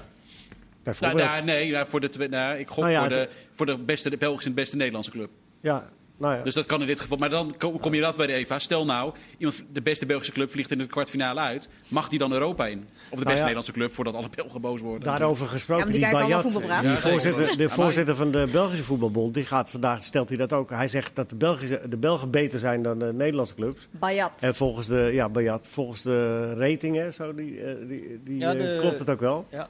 Bijvoorbeeld. 0.82 1.28
nou, 1.28 1.44
nee, 1.44 1.70
nou, 1.70 1.86
voor 1.88 2.00
de, 2.00 2.08
twee- 2.08 2.28
nou, 2.28 2.58
ik 2.58 2.68
gok 2.68 2.78
Nou 2.84 2.90
ja, 2.92 3.00
voor, 3.00 3.08
de, 3.08 3.28
voor 3.50 3.66
de, 3.66 3.78
beste, 3.78 4.10
de 4.10 4.16
Belgische 4.16 4.48
en 4.48 4.54
beste 4.54 4.76
Nederlandse 4.76 5.10
club. 5.10 5.30
ja, 5.60 5.90
nou 6.16 6.36
ja. 6.36 6.42
Dus 6.42 6.54
dat 6.54 6.66
kan 6.66 6.80
in 6.80 6.86
dit 6.86 7.00
geval. 7.00 7.18
Maar 7.18 7.30
dan 7.30 7.54
kom, 7.80 7.94
je 7.94 8.00
dat 8.00 8.16
bij 8.16 8.26
de 8.26 8.32
EVA. 8.32 8.58
Stel 8.58 8.84
nou, 8.84 9.12
iemand, 9.38 9.62
de 9.72 9.82
beste 9.82 10.06
Belgische 10.06 10.32
club 10.32 10.50
vliegt 10.50 10.70
in 10.70 10.78
de 10.78 10.86
kwartfinale 10.86 11.40
uit. 11.40 11.68
Mag 11.88 12.08
die 12.08 12.18
dan 12.18 12.32
Europa 12.32 12.66
in? 12.66 12.88
Of 13.10 13.18
de 13.18 13.24
beste 13.24 13.30
ja. 13.30 13.36
Nederlandse 13.36 13.72
club, 13.72 13.92
voordat 13.92 14.14
alle 14.14 14.28
Belgen 14.34 14.60
boos 14.60 14.80
worden. 14.80 15.02
Daarover 15.04 15.46
gesproken, 15.46 15.92
die 15.92 16.00
Bayat, 16.10 16.50
die 16.50 16.62
Ja, 16.66 16.80
zeker. 16.82 17.00
voorzitter, 17.00 17.56
de 17.56 17.68
voorzitter 17.68 18.14
van 18.14 18.30
de 18.30 18.48
Belgische 18.52 18.84
voetbalbond, 18.84 19.34
die 19.34 19.44
gaat 19.44 19.70
vandaag, 19.70 20.02
stelt 20.02 20.28
hij 20.28 20.38
dat 20.38 20.52
ook. 20.52 20.70
Hij 20.70 20.88
zegt 20.88 21.16
dat 21.16 21.30
de, 21.30 21.36
Belgische, 21.36 21.80
de 21.88 21.96
Belgen 21.96 22.30
beter 22.30 22.58
zijn 22.58 22.82
dan 22.82 22.98
de 22.98 23.12
Nederlandse 23.12 23.54
clubs. 23.54 23.88
Bayat. 23.90 24.32
En 24.38 24.54
volgens 24.54 24.86
de, 24.86 25.10
ja, 25.12 25.28
Bayat, 25.28 25.68
volgens 25.68 26.02
de 26.02 26.54
ratingen, 26.54 27.14
zo, 27.14 27.34
die, 27.34 27.60
eh, 27.60 27.74
die, 27.88 28.20
die, 28.24 28.38
Ja, 28.38 28.52
eh, 28.54 28.58
de- 28.58 28.80
klopt 28.80 28.98
het 28.98 29.10
ook 29.10 29.20
wel. 29.20 29.46
Ja. 29.50 29.68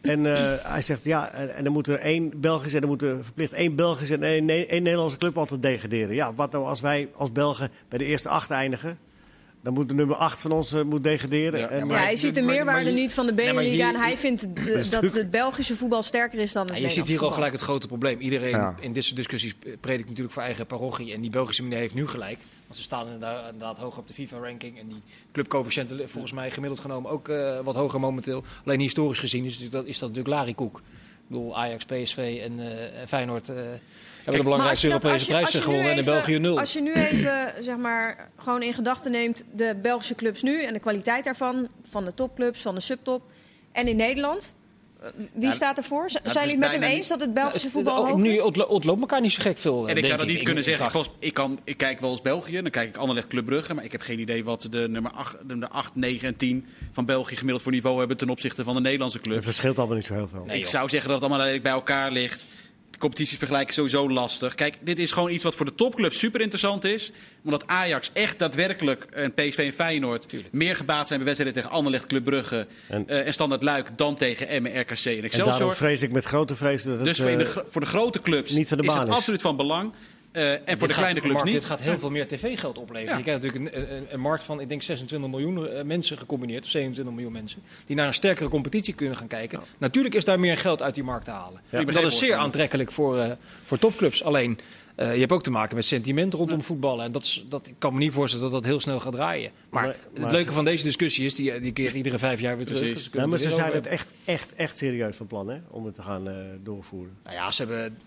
En 0.00 0.26
eh, 0.26 0.52
hij 0.62 0.82
zegt, 0.82 1.04
ja, 1.04 1.30
en, 1.32 1.54
en 1.54 1.64
dan 1.64 1.72
moet 1.72 1.88
er 1.88 1.98
één 1.98 2.40
Belgische, 2.40 2.74
en 2.74 2.80
dan 2.80 2.90
moet 2.90 3.02
er 3.02 3.24
verplicht 3.24 3.52
één 3.52 3.74
Belgische 3.74 4.14
en 4.14 4.22
één, 4.22 4.48
één 4.48 4.82
Nederlandse 4.82 5.16
club 5.18 5.38
altijd 5.38 5.62
degraderen. 5.76 6.14
Ja, 6.14 6.34
wat 6.34 6.52
nou 6.52 6.64
als 6.64 6.80
wij 6.80 7.08
als 7.14 7.32
Belgen 7.32 7.70
bij 7.88 7.98
de 7.98 8.04
eerste 8.04 8.28
acht 8.28 8.50
eindigen? 8.50 8.98
Dan 9.62 9.74
moet 9.74 9.88
de 9.88 9.94
nummer 9.94 10.16
acht 10.16 10.40
van 10.40 10.52
ons 10.52 10.72
eh, 10.72 10.82
moet 10.82 11.02
degraderen. 11.04 11.60
Ja. 11.60 11.68
En, 11.68 11.88
Ja, 11.88 11.94
hij 11.96 12.16
ziet 12.16 12.34
de 12.34 12.42
maar- 12.42 12.54
meerwaarde 12.54 12.84
maar 12.84 12.92
niet 12.92 13.14
van 13.14 13.26
de 13.26 13.34
Beneliga. 13.34 13.88
En 13.88 13.96
hij 13.96 14.16
vindt 14.16 14.48
dat 14.90 15.02
het 15.14 15.30
Belgische 15.30 15.76
voetbal 15.76 16.02
sterker 16.02 16.38
is 16.38 16.52
dan 16.52 16.66
het 16.66 16.76
Ja, 16.76 16.82
je 16.82 16.90
ziet 16.90 17.06
hier 17.06 17.22
al 17.24 17.30
gelijk 17.30 17.52
het 17.52 17.60
grote 17.60 17.86
probleem. 17.86 18.20
Iedereen 18.20 18.50
Ja. 18.50 18.74
in 18.80 18.92
dit 18.92 19.04
soort 19.04 19.16
discussies 19.16 19.54
predikt 19.80 20.08
natuurlijk 20.08 20.34
voor 20.34 20.42
eigen 20.42 20.66
parochie. 20.66 21.12
En 21.14 21.20
die 21.20 21.30
Belgische 21.30 21.62
meneer 21.62 21.78
heeft 21.78 21.94
nu 21.94 22.06
gelijk. 22.06 22.38
Want 22.62 22.76
ze 22.76 22.82
staan 22.82 23.04
inderdaad, 23.04 23.44
inderdaad 23.44 23.78
hoger 23.78 23.98
op 23.98 24.08
de 24.08 24.14
FIFA-ranking. 24.14 24.78
En 24.78 24.88
die 24.88 25.02
clubcoëfficiënten 25.32 26.08
volgens 26.10 26.32
mij 26.32 26.50
gemiddeld 26.50 26.80
genomen 26.80 27.10
ook 27.10 27.28
eh, 27.28 27.60
wat 27.60 27.74
hoger 27.74 28.00
momenteel. 28.00 28.44
Alleen 28.64 28.80
historisch 28.80 29.18
gezien 29.18 29.44
is, 29.44 29.70
dat, 29.70 29.84
is 29.86 29.98
dat 29.98 30.08
natuurlijk 30.08 30.36
larikoek. 30.36 30.76
Ik 30.78 30.82
bedoel, 31.26 31.56
Ajax, 31.56 31.84
PSV 31.84 32.40
en, 32.44 32.58
eh, 32.60 33.00
en 33.00 33.08
Feyenoord 33.08 33.48
eh, 33.48 33.56
hebben 34.34 34.44
de 34.44 34.48
Maar 34.58 34.68
belangrijkste 34.68 34.70
als 34.72 34.80
je 34.80 34.88
dat- 34.88 35.02
Europese 35.02 35.30
prijzen 35.30 35.62
gewonnen. 35.62 35.84
En 35.90 35.92
in 35.92 35.98
even- 36.00 36.12
België 36.12 36.38
nul. 36.38 36.58
Als 36.60 36.72
je 36.72 36.80
nu 36.80 36.92
even, 36.92 37.52
zeg 37.68 37.76
maar, 37.76 38.30
gewoon 38.36 38.62
in 38.62 38.74
gedachten 38.74 39.10
neemt 39.10 39.44
de 39.54 39.76
Belgische 39.82 40.14
clubs 40.14 40.42
nu 40.42 40.62
en 40.64 40.72
de 40.72 40.78
kwaliteit 40.80 41.24
daarvan, 41.24 41.68
van 41.88 42.04
de 42.04 42.14
topclubs, 42.14 42.60
van 42.60 42.74
de 42.74 42.80
subtop 42.80 43.22
en 43.72 43.88
in 43.88 43.96
Nederland. 43.96 44.54
eh, 45.00 45.08
Wie 45.32 45.46
Ja, 45.48 45.52
staat 45.52 45.76
ervoor? 45.76 46.02
Het 46.04 46.20
Zijn 46.32 46.44
jullie 46.44 46.58
met 46.60 46.72
hem 46.72 46.82
eens 46.82 47.08
dat 47.08 47.20
het 47.20 47.34
Belgische 47.34 47.60
Het- 47.62 47.72
voetbal 47.72 47.96
ook 47.96 48.08
hoog 48.08 48.16
nu 48.18 48.38
ontloopt 48.38 49.00
elkaar 49.00 49.20
niet 49.20 49.32
zo 49.32 49.42
gek 49.42 49.58
veel. 49.58 49.88
En 49.88 49.96
ik 49.96 50.04
zou 50.04 50.18
dat 50.18 50.26
niet 50.26 50.42
kunnen 50.42 50.64
zeggen. 50.64 50.90
Volgens, 50.90 51.14
ik, 51.18 51.34
kan, 51.34 51.58
ik 51.64 51.76
kijk 51.76 52.00
wel 52.00 52.10
eens 52.10 52.20
België, 52.22 52.62
dan 52.62 52.70
kijk 52.70 52.88
ik 52.88 52.96
Anderlecht 52.96 53.26
Club 53.28 53.44
Brugge. 53.44 53.74
Maar 53.74 53.84
ik 53.84 53.92
heb 53.92 54.00
geen 54.00 54.18
idee 54.20 54.44
wat 54.44 54.66
de 54.70 54.88
nummer 54.88 55.10
8, 55.12 55.36
de 55.46 55.68
8 55.68 55.94
9 55.94 56.28
en 56.28 56.36
10 56.36 56.66
van 56.92 57.04
België 57.04 57.34
gemiddeld 57.34 57.62
voor 57.62 57.72
niveau 57.72 57.98
hebben 57.98 58.16
ten 58.16 58.28
opzichte 58.30 58.64
van 58.64 58.74
de 58.74 58.80
Nederlandse 58.80 59.18
Het 59.18 59.26
clubs. 59.26 59.44
verschilt 59.44 59.78
allemaal 59.78 59.96
niet 59.96 60.06
zo 60.06 60.14
heel 60.14 60.28
veel. 60.28 60.44
Nee, 60.46 60.58
ik 60.58 60.66
zou 60.66 60.88
zeggen 60.88 61.10
dat 61.10 61.20
het 61.22 61.30
allemaal 61.30 61.60
bij 61.60 61.72
elkaar 61.72 62.10
ligt. 62.10 62.44
Competities 62.98 63.38
vergelijken 63.38 63.74
sowieso 63.74 64.10
lastig. 64.10 64.54
Kijk, 64.54 64.76
dit 64.80 64.98
is 64.98 65.12
gewoon 65.12 65.30
iets 65.30 65.44
wat 65.44 65.54
voor 65.54 65.66
de 65.66 65.74
topclubs 65.74 66.18
super 66.18 66.40
interessant 66.40 66.84
is. 66.84 67.12
Omdat 67.44 67.66
Ajax 67.66 68.10
echt 68.12 68.38
daadwerkelijk, 68.38 69.04
en 69.12 69.34
PSV 69.34 69.58
en 69.58 69.72
Feyenoord, 69.72 70.26
meer 70.50 70.76
gebaat 70.76 71.06
zijn 71.06 71.18
bij 71.18 71.26
wedstrijden 71.28 71.62
tegen 71.62 71.76
Anderlecht, 71.76 72.06
Club 72.06 72.24
Brugge 72.24 72.66
En- 72.88 73.08
en, 73.08 73.24
en 73.24 73.32
Standard 73.32 73.62
Luik 73.62 73.88
dan 73.96 74.14
tegen 74.16 74.48
Emmen, 74.48 74.80
RKC 74.80 74.88
en 75.04 75.10
En 75.12 75.20
daarom 75.20 75.24
Excelsior. 75.24 75.74
vrees 75.74 76.02
ik 76.02 76.12
met 76.12 76.24
grote 76.24 76.54
vrees 76.54 76.82
dat 76.82 76.96
het... 76.96 77.04
Dus 77.04 77.16
voor, 77.16 77.38
de, 77.38 77.44
eh, 77.44 77.56
voor 77.66 77.80
de 77.80 77.86
grote 77.86 78.20
clubs 78.20 78.50
niet 78.50 78.68
van 78.68 78.78
de 78.78 78.84
is 78.84 78.92
het 78.94 79.08
is. 79.08 79.14
absoluut 79.14 79.40
van 79.40 79.56
belang. 79.56 79.92
Eh, 80.36 80.52
en 80.52 80.78
voor 80.78 80.86
de 80.88 80.92
gaat- 80.94 81.02
kleine 81.02 81.20
clubs 81.20 81.34
Mark, 81.34 81.44
niet. 81.46 81.54
Dit 81.54 81.64
gaat 81.64 81.80
heel 81.80 81.98
veel 81.98 82.10
meer 82.10 82.28
tv-geld 82.28 82.78
opleveren. 82.78 83.10
Ja. 83.10 83.16
Je 83.16 83.22
krijgt 83.22 83.42
natuurlijk 83.42 83.74
een, 83.76 83.96
een, 83.96 84.06
een 84.10 84.20
markt 84.20 84.42
van, 84.42 84.60
ik 84.60 84.68
denk, 84.68 84.82
26 84.82 85.30
miljoen 85.30 85.68
eh, 85.68 85.82
mensen 85.84 86.18
gecombineerd. 86.18 86.64
Of 86.64 86.70
27 86.70 87.14
miljoen 87.14 87.32
mensen. 87.32 87.62
Die 87.86 87.96
naar 87.96 88.06
een 88.06 88.14
sterkere 88.14 88.48
competitie 88.48 88.94
kunnen 88.94 89.16
gaan 89.16 89.26
kijken. 89.26 89.60
Natuurlijk 89.78 90.14
is 90.14 90.24
daar 90.24 90.40
meer 90.40 90.56
geld 90.56 90.82
uit 90.82 90.94
die 90.94 91.04
markt 91.04 91.24
te 91.24 91.30
halen. 91.30 91.60
geen 91.70 91.86
dat 91.86 92.02
is 92.04 92.18
zeer 92.18 92.34
aantrekkelijk 92.34 92.92
voor, 92.92 93.18
eh, 93.18 93.30
voor 93.64 93.78
topclubs. 93.78 94.22
Alleen, 94.22 94.58
eh, 94.94 95.12
je 95.14 95.20
hebt 95.20 95.32
ook 95.32 95.42
te 95.42 95.50
maken 95.50 95.76
met 95.76 95.84
sentiment 95.84 96.34
rondom 96.34 96.62
voetballen. 96.62 97.04
En 97.04 97.12
dat 97.12 97.22
is, 97.22 97.44
dat, 97.48 97.66
ik 97.66 97.74
kan 97.78 97.92
me 97.92 97.98
niet 97.98 98.12
voorstellen 98.12 98.44
dat 98.50 98.54
dat 98.62 98.70
heel 98.70 98.80
snel 98.80 99.00
gaat 99.00 99.12
draaien. 99.12 99.50
Maar, 99.70 99.82
Maar- 99.82 99.96
maar 100.14 100.22
het 100.22 100.32
leuke 100.32 100.52
van 100.52 100.64
deze 100.64 100.84
discussie 100.84 101.24
is, 101.24 101.34
die, 101.34 101.60
die 101.60 101.72
keert 101.72 101.94
iedere 101.94 102.18
vijf 102.18 102.40
jaar 102.40 102.56
weer 102.56 102.66
terug. 102.66 102.80
Precies. 102.80 103.04
Dus 103.04 103.12
nou, 103.12 103.28
maar 103.28 103.38
ze 103.38 103.50
zijn 103.50 103.62
over 103.62 103.74
het 103.74 103.86
echt, 103.86 104.08
echt, 104.24 104.54
echt 104.54 104.76
serieus 104.76 105.16
van 105.16 105.26
plan 105.26 105.48
hè, 105.48 105.58
om 105.70 105.84
het 105.84 105.94
te 105.94 106.02
gaan 106.02 106.28
eh, 106.28 106.34
doorvoeren. 106.62 107.12
Nou 107.24 107.36
ja, 107.36 107.50
ze 107.52 107.62
hebben. 107.64 107.98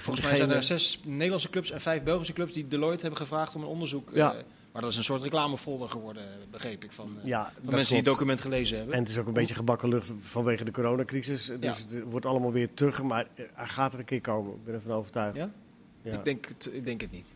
Volgens 0.00 0.26
mij 0.26 0.36
zijn 0.36 0.50
er 0.50 0.62
zes 0.62 1.00
Nederlandse 1.04 1.50
clubs 1.50 1.70
en 1.70 1.80
vijf 1.80 2.02
Belgische 2.02 2.32
clubs 2.32 2.52
die 2.52 2.68
Deloitte 2.68 3.00
hebben 3.00 3.20
gevraagd 3.20 3.54
om 3.54 3.62
een 3.62 3.68
onderzoek. 3.68 4.08
Ja. 4.14 4.34
eh, 4.34 4.40
maar 4.72 4.82
dat 4.82 4.90
is 4.90 4.96
een 4.96 5.04
soort 5.04 5.22
reclamefolder 5.22 5.88
geworden, 5.88 6.24
begreep 6.50 6.84
ik, 6.84 6.92
van, 6.92 7.16
eh, 7.20 7.26
Ja, 7.26 7.44
van 7.44 7.52
mensen 7.64 7.86
die 7.86 7.96
het 7.96 8.04
document 8.04 8.40
gelezen 8.40 8.76
hebben. 8.76 8.94
En 8.94 9.00
het 9.00 9.08
is 9.08 9.18
ook 9.18 9.26
een 9.26 9.32
beetje 9.32 9.54
gebakken 9.54 9.88
lucht 9.88 10.12
vanwege 10.20 10.64
de 10.64 10.70
coronacrisis. 10.70 11.46
Dus 11.46 11.56
Ja. 11.60 11.74
het 11.74 12.02
wordt 12.04 12.26
allemaal 12.26 12.52
weer 12.52 12.74
terug. 12.74 13.02
Maar 13.02 13.26
eh, 13.34 13.44
hij 13.54 13.66
gaat 13.68 13.92
er 13.92 13.98
een 13.98 14.04
keer 14.04 14.20
komen. 14.20 14.52
Ik 14.54 14.64
ben 14.64 14.74
ervan 14.74 14.92
overtuigd. 14.92 15.36
Ja? 15.36 15.50
Ja. 16.02 16.12
Ik, 16.12 16.24
denk 16.24 16.46
het, 16.48 16.70
ik 16.72 16.84
denk 16.84 17.00
het 17.00 17.10
niet. 17.10 17.26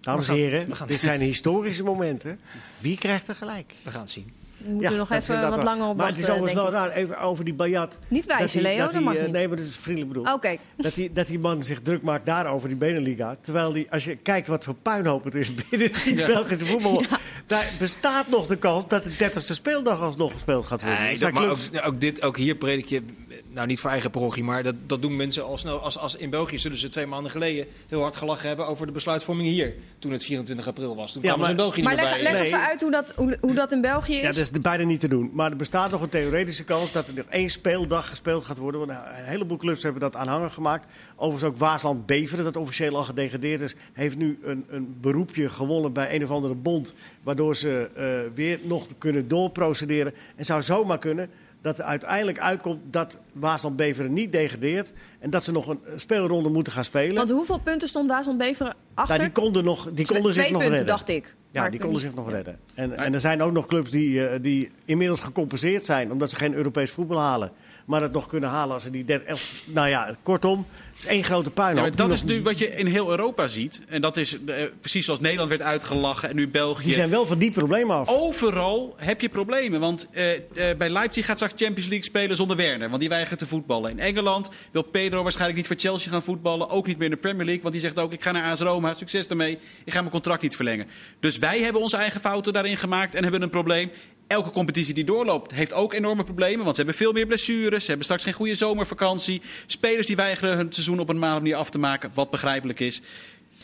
Dames 0.00 0.28
en 0.28 0.34
heren, 0.34 0.66
dit 0.86 1.00
zijn 1.00 1.20
historische 1.20 1.82
momenten. 1.82 2.38
Wie 2.78 2.98
krijgt 2.98 3.28
er 3.28 3.34
gelijk? 3.34 3.74
We 3.82 3.90
gaan 3.90 4.00
het 4.00 4.10
zien. 4.10 4.32
We 4.66 4.72
moeten 4.72 4.90
er 4.90 4.96
nog 4.96 5.10
even 5.10 5.50
wat 5.50 5.62
langer 5.62 5.86
op 5.86 5.96
Maar 5.96 6.08
het 6.08 6.18
is 6.18 6.30
overigens 6.30 6.62
wel 6.62 6.70
raar, 6.70 6.90
even 6.90 7.18
over 7.18 7.44
die 7.44 7.54
Bayat. 7.54 7.98
Niet 8.08 8.26
wijzen, 8.26 8.62
Leo, 8.62 8.90
dat 8.90 9.00
mag 9.00 9.18
niet. 9.18 9.32
Nee, 9.32 9.48
maar 9.48 9.56
dat 9.56 9.66
is 9.66 9.76
vriendelijk 9.76 10.12
bedoeld. 10.12 10.34
Oké, 10.34 10.56
Dat, 10.76 10.94
die, 10.94 11.12
dat 11.12 11.26
die 11.26 11.38
man 11.38 11.62
zich 11.62 11.80
druk 11.80 12.02
maakt 12.02 12.26
daarover, 12.26 12.68
die 12.68 12.76
Beneliga. 12.76 13.36
Terwijl 13.40 13.72
die, 13.72 13.86
als 13.90 14.04
je 14.04 14.16
kijkt 14.16 14.48
wat 14.48 14.64
voor 14.64 14.74
puinhoop 14.74 15.24
het 15.24 15.34
is 15.34 15.54
binnen 15.54 15.92
die 16.04 16.14
Belgische 16.26 16.66
voetbal. 16.66 17.02
Daar 17.46 17.70
bestaat 17.78 18.28
nog 18.28 18.46
de 18.46 18.56
kans 18.56 18.88
dat 18.88 19.04
de 19.04 19.10
30ste 19.10 19.36
speeldag 19.54 20.00
alsnog 20.00 20.32
gespeeld 20.32 20.66
gaat 20.66 20.82
worden. 20.82 21.00
Nee, 21.00 21.16
zijn 21.16 21.34
dat, 21.34 21.42
maar 21.72 21.84
ook, 21.86 22.00
dit, 22.00 22.22
ook 22.22 22.36
hier 22.36 22.54
predik 22.54 22.86
je, 22.86 23.02
nou 23.48 23.66
niet 23.66 23.80
voor 23.80 23.90
eigen 23.90 24.10
parochie, 24.10 24.44
maar 24.44 24.62
dat, 24.62 24.74
dat 24.86 25.02
doen 25.02 25.16
mensen 25.16 25.44
al 25.44 25.58
snel. 25.58 25.78
Als, 25.80 25.98
als 25.98 26.16
in 26.16 26.30
België 26.30 26.58
zullen 26.58 26.78
ze 26.78 26.88
twee 26.88 27.06
maanden 27.06 27.30
geleden 27.30 27.66
heel 27.88 28.00
hard 28.00 28.16
gelachen 28.16 28.48
hebben 28.48 28.66
over 28.66 28.86
de 28.86 28.92
besluitvorming 28.92 29.48
hier. 29.48 29.74
Toen 29.98 30.12
het 30.12 30.24
24 30.24 30.66
april 30.66 30.96
was. 30.96 31.12
Toen 31.12 31.22
Ja, 31.22 31.28
kwamen 31.28 31.44
ze 31.46 31.50
in 31.50 31.56
maar- 31.56 31.66
België 31.66 31.82
maar 31.82 31.92
niet 31.94 32.02
meer 32.02 32.10
leg, 32.12 32.22
bij. 32.22 32.32
leg 32.32 32.40
Nee. 32.40 32.46
even 32.52 32.66
uit 32.68 32.80
hoe 32.80 32.90
dat, 32.90 33.12
hoe, 33.16 33.38
hoe 33.40 33.54
dat 33.54 33.72
in 33.72 33.80
België 33.80 34.14
is. 34.14 34.20
Ja, 34.20 34.26
dat 34.26 34.36
is 34.36 34.50
bijna 34.50 34.84
niet 34.84 35.00
te 35.00 35.08
doen. 35.08 35.30
Maar 35.32 35.50
er 35.50 35.56
bestaat 35.56 35.90
nog 35.90 36.00
een 36.00 36.08
theoretische 36.08 36.64
kans 36.64 36.92
dat 36.92 37.08
er 37.08 37.14
nog 37.14 37.24
één 37.28 37.50
speeldag 37.50 38.08
gespeeld 38.08 38.44
gaat 38.44 38.58
worden. 38.58 38.80
Want 38.86 38.92
een 38.92 39.24
heleboel 39.24 39.56
clubs 39.56 39.82
hebben 39.82 40.00
dat 40.00 40.16
aanhanger 40.16 40.50
gemaakt. 40.50 40.86
Overigens 41.16 41.50
ook 41.52 41.56
Waasland 41.58 42.06
Beveren, 42.06 42.44
dat 42.44 42.56
officieel 42.56 42.96
al 42.96 43.04
gedegradeerd 43.04 43.60
is, 43.60 43.74
heeft 43.92 44.16
nu 44.16 44.38
een, 44.42 44.64
een 44.68 44.96
beroepje 45.00 45.48
gewonnen 45.48 45.92
bij 45.92 46.14
een 46.14 46.22
of 46.24 46.30
andere 46.30 46.54
bond. 46.54 46.94
Waardoor 47.36 47.56
ze 47.56 47.90
eh, 47.94 48.34
weer 48.34 48.58
nog 48.62 48.86
kunnen 48.98 49.28
doorprocederen. 49.28 50.14
En 50.36 50.44
zou 50.44 50.62
zomaar 50.62 50.98
kunnen 50.98 51.30
dat 51.62 51.78
er 51.78 51.84
uiteindelijk 51.84 52.38
uitkomt 52.38 52.80
dat 52.90 53.18
Waasland 53.32 53.76
Beveren 53.76 54.12
niet 54.12 54.32
degradeert. 54.32 54.92
En 55.18 55.30
dat 55.30 55.44
ze 55.44 55.52
nog 55.52 55.66
een 55.68 55.80
speelronde 55.96 56.48
moeten 56.48 56.72
gaan 56.72 56.84
spelen. 56.84 57.14
Want 57.16 57.30
hoeveel 57.30 57.58
punten 57.58 57.88
stond 57.88 58.10
Waasland 58.10 58.38
Beveren 58.38 58.74
achter? 58.94 59.16
Nou, 59.16 59.30
die 59.30 59.42
konden, 59.42 59.64
nog, 59.64 59.88
die 59.92 60.06
konden 60.06 60.32
zich 60.32 60.42
Twee 60.42 60.52
nog 60.52 60.60
punten, 60.60 60.78
redden. 60.78 60.96
dacht 60.96 61.08
ik. 61.08 61.34
Ja, 61.50 61.60
Maar 61.60 61.70
die 61.70 61.80
konden 61.80 62.00
zich 62.00 62.14
nog 62.14 62.30
redden. 62.30 62.58
En, 62.74 62.96
en 62.96 63.14
er 63.14 63.20
zijn 63.20 63.42
ook 63.42 63.52
nog 63.52 63.66
clubs 63.66 63.90
die, 63.90 64.28
eh, 64.28 64.42
die 64.42 64.68
inmiddels 64.84 65.20
gecompenseerd 65.20 65.84
zijn, 65.84 66.12
omdat 66.12 66.30
ze 66.30 66.36
geen 66.36 66.54
Europees 66.54 66.90
voetbal 66.90 67.18
halen. 67.18 67.52
Maar 67.86 68.02
het 68.02 68.12
nog 68.12 68.26
kunnen 68.26 68.48
halen 68.48 68.74
als 68.74 68.82
ze 68.82 68.90
die 68.90 69.04
30. 69.04 69.52
Nou 69.64 69.88
ja, 69.88 70.16
kortom, 70.22 70.66
het 70.90 70.98
is 70.98 71.06
één 71.06 71.24
grote 71.24 71.48
Ja, 71.48 71.54
puinhoop. 71.54 71.88
maar 71.88 71.96
dat 71.96 72.10
is 72.10 72.24
nu 72.24 72.42
wat 72.42 72.58
je 72.58 72.76
in 72.76 72.86
heel 72.86 73.10
Europa 73.10 73.46
ziet. 73.46 73.82
En 73.88 74.00
dat 74.00 74.16
is 74.16 74.44
eh, 74.44 74.64
precies 74.80 75.04
zoals 75.04 75.20
Nederland 75.20 75.48
werd 75.48 75.62
uitgelachen 75.62 76.28
en 76.28 76.36
nu 76.36 76.48
België. 76.48 76.84
Die 76.84 76.94
zijn 76.94 77.10
wel 77.10 77.26
van 77.26 77.38
die 77.38 77.50
problemen 77.50 77.96
af. 77.96 78.08
Overal 78.08 78.94
heb 78.96 79.20
je 79.20 79.28
problemen. 79.28 79.80
Want 79.80 80.08
eh, 80.10 80.34
eh, 80.34 80.76
bij 80.78 80.88
Leipzig 80.90 81.24
gaat 81.26 81.36
straks 81.36 81.54
Champions 81.56 81.88
League 81.88 82.06
spelen 82.06 82.36
zonder 82.36 82.56
Werner. 82.56 82.88
Want 82.88 83.00
die 83.00 83.08
weigert 83.08 83.38
te 83.38 83.46
voetballen. 83.46 83.90
In 83.90 83.98
Engeland 83.98 84.50
wil 84.70 84.82
Pedro 84.82 85.22
waarschijnlijk 85.22 85.58
niet 85.58 85.66
voor 85.66 85.76
Chelsea 85.78 86.10
gaan 86.10 86.22
voetballen. 86.22 86.68
Ook 86.68 86.86
niet 86.86 86.96
meer 86.96 87.08
in 87.08 87.14
de 87.14 87.20
Premier 87.20 87.44
League. 87.44 87.62
Want 87.62 87.74
die 87.74 87.82
zegt 87.82 87.98
ook, 87.98 88.12
ik 88.12 88.22
ga 88.22 88.32
naar 88.32 88.50
AS 88.50 88.60
Roma. 88.60 88.94
Succes 88.94 89.28
daarmee. 89.28 89.58
Ik 89.84 89.92
ga 89.92 89.98
mijn 89.98 90.12
contract 90.12 90.42
niet 90.42 90.56
verlengen. 90.56 90.86
Dus 91.20 91.38
wij 91.38 91.60
hebben 91.60 91.82
onze 91.82 91.96
eigen 91.96 92.20
fouten 92.20 92.52
daarin 92.52 92.76
gemaakt 92.76 93.14
en 93.14 93.22
hebben 93.22 93.42
een 93.42 93.50
probleem. 93.50 93.90
Elke 94.26 94.50
competitie 94.50 94.94
die 94.94 95.04
doorloopt 95.04 95.52
heeft 95.52 95.72
ook 95.72 95.92
enorme 95.94 96.24
problemen. 96.24 96.64
Want 96.64 96.76
ze 96.76 96.82
hebben 96.82 97.00
veel 97.00 97.12
meer 97.12 97.26
blessures. 97.26 97.80
Ze 97.80 97.86
hebben 97.86 98.04
straks 98.04 98.22
geen 98.22 98.32
goede 98.32 98.54
zomervakantie. 98.54 99.42
Spelers 99.66 100.06
die 100.06 100.16
weigeren 100.16 100.56
hun 100.56 100.72
seizoen 100.72 100.98
op 101.00 101.08
een 101.08 101.14
normale 101.18 101.40
manier 101.40 101.56
af 101.56 101.70
te 101.70 101.78
maken. 101.78 102.10
Wat 102.14 102.30
begrijpelijk 102.30 102.80
is. 102.80 103.02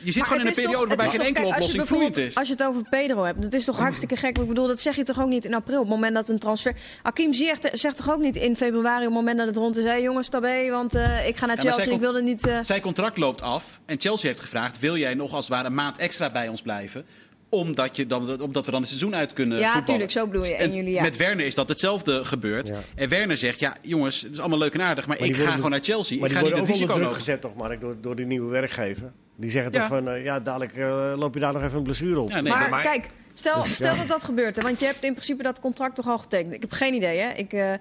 Je 0.02 0.04
zit 0.12 0.16
Maar 0.16 0.24
gewoon 0.26 0.40
in 0.42 0.46
een 0.48 0.54
periode 0.54 0.76
toch- 0.78 0.88
waarbij 0.88 1.08
geen 1.10 1.20
enkele 1.26 1.46
oplossing 1.46 1.86
vloeiend 1.86 2.16
is. 2.16 2.34
Als 2.34 2.46
je 2.46 2.52
het 2.52 2.62
over 2.62 2.82
Pedro 2.90 3.22
hebt, 3.24 3.42
dat 3.42 3.52
is 3.52 3.64
toch 3.64 3.78
hartstikke 3.78 4.16
gek. 4.16 4.38
Ik 4.38 4.48
bedoel, 4.48 4.66
dat 4.66 4.80
zeg 4.80 4.96
je 4.96 5.02
toch 5.02 5.20
ook 5.20 5.28
niet 5.28 5.44
in 5.44 5.54
april. 5.54 5.76
Op 5.76 5.82
het 5.82 5.94
moment 5.94 6.14
dat 6.14 6.28
een 6.28 6.38
transfer... 6.38 6.74
Hakim 7.02 7.32
Ziyech 7.32 7.58
zegt 7.72 7.96
toch 7.96 8.10
ook 8.10 8.20
niet 8.20 8.36
in 8.36 8.56
februari, 8.56 8.98
op 9.06 9.10
het 9.12 9.14
moment 9.20 9.38
dat 9.38 9.46
het 9.46 9.56
rond 9.56 9.76
is... 9.76 9.84
Hé 9.84 9.94
jongens, 9.94 10.28
tabé, 10.28 10.70
want 10.70 10.94
eh, 10.94 11.26
ik 11.28 11.36
ga 11.36 11.46
naar 11.46 11.56
Ja, 11.56 11.62
Chelsea, 11.62 11.84
zij 11.84 11.92
ik 11.92 12.00
wilde 12.00 12.22
niet... 12.22 12.46
eh, 12.46 12.58
Zijn 12.62 12.80
contract 12.80 13.18
loopt 13.18 13.42
af 13.42 13.80
en 13.86 14.00
Chelsea 14.00 14.28
heeft 14.28 14.40
gevraagd: 14.40 14.78
wil 14.78 14.96
jij 14.96 15.14
nog 15.14 15.32
als 15.32 15.44
het 15.46 15.54
ware 15.54 15.66
een 15.68 15.74
maand 15.74 15.98
extra 15.98 16.30
bij 16.30 16.48
ons 16.48 16.62
blijven? 16.62 17.04
Omdat, 17.52 17.96
je 17.96 18.06
dan, 18.06 18.40
omdat 18.40 18.64
we 18.64 18.70
dan 18.70 18.80
het 18.80 18.88
seizoen 18.88 19.14
uit 19.14 19.32
kunnen 19.32 19.58
Ja, 19.58 19.62
voetballen. 19.64 19.86
tuurlijk, 19.86 20.10
zo 20.10 20.26
bedoel 20.26 20.44
je, 20.44 20.54
En 20.54 20.70
en 20.70 20.74
jullie, 20.74 20.94
ja. 20.94 21.02
Met 21.02 21.16
Werner 21.16 21.46
is 21.46 21.54
dat 21.54 21.68
hetzelfde 21.68 22.24
gebeurd. 22.24 22.68
Ja. 22.68 22.78
En 22.94 23.08
Werner 23.08 23.36
zegt: 23.36 23.60
ja, 23.60 23.76
jongens, 23.82 24.20
het 24.22 24.32
is 24.32 24.38
allemaal 24.40 24.58
leuk 24.58 24.74
en 24.74 24.80
aardig, 24.80 25.06
maar, 25.06 25.16
Maar 25.18 25.26
ik 25.26 25.32
ga 25.32 25.38
worden- 25.38 25.56
gewoon 25.56 25.70
naar 25.70 25.80
Chelsea. 25.82 26.18
maar 26.18 26.28
ik 26.28 26.34
die 26.34 26.42
ga 26.42 26.48
niet 26.48 26.54
worden 26.54 26.74
het 26.74 26.80
ook 26.80 26.88
onder 26.90 26.96
risico 26.96 26.98
lopen. 26.98 27.16
gezet, 27.16 27.40
toch, 27.40 27.54
Mark, 27.54 27.80
door, 27.80 27.96
door 28.00 28.16
die 28.16 28.26
nieuwe 28.26 28.50
werkgever. 28.50 29.12
Die 29.36 29.50
zeggen 29.50 29.72
Ja. 29.72 29.78
toch 29.78 29.88
van, 29.88 30.08
eh, 30.08 30.24
ja, 30.24 30.40
dadelijk 30.40 30.72
eh, 30.76 31.12
loop 31.16 31.34
je 31.34 31.40
daar 31.40 31.52
nog 31.52 31.62
even 31.62 31.76
een 31.76 31.82
blessure 31.82 32.20
op. 32.20 32.28
Ja, 32.28 32.40
nee, 32.40 32.52
maar, 32.52 32.70
maar- 32.70 32.82
kijk, 32.82 33.08
stel, 33.32 33.62
Dus, 33.62 33.74
stel 33.74 33.92
ja. 33.92 33.98
dat 33.98 34.08
dat 34.08 34.22
gebeurt. 34.22 34.56
Hè, 34.56 34.62
want 34.62 34.80
je 34.80 34.86
hebt 34.86 35.02
in 35.02 35.12
principe 35.12 35.42
dat 35.42 35.60
contract 35.60 35.94
toch 35.94 36.08
al 36.08 36.18
getekend. 36.18 36.54
Ik 36.54 36.60
heb 36.60 36.72
geen 36.72 36.94
idee, 36.94 37.18
hè. 37.18 37.28
Ik, 37.32 37.52
eh, 37.52 37.72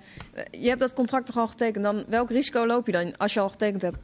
je 0.51 0.67
hebt 0.67 0.79
dat 0.79 0.93
contract 0.93 1.25
toch 1.25 1.37
al 1.37 1.47
getekend. 1.47 1.83
Dan, 1.83 2.03
welk 2.07 2.29
risico 2.29 2.65
loop 2.65 2.85
je 2.85 2.91
dan 2.91 3.17
als 3.17 3.33
je 3.33 3.39
al 3.39 3.49
getekend 3.49 3.81
hebt? 3.81 3.97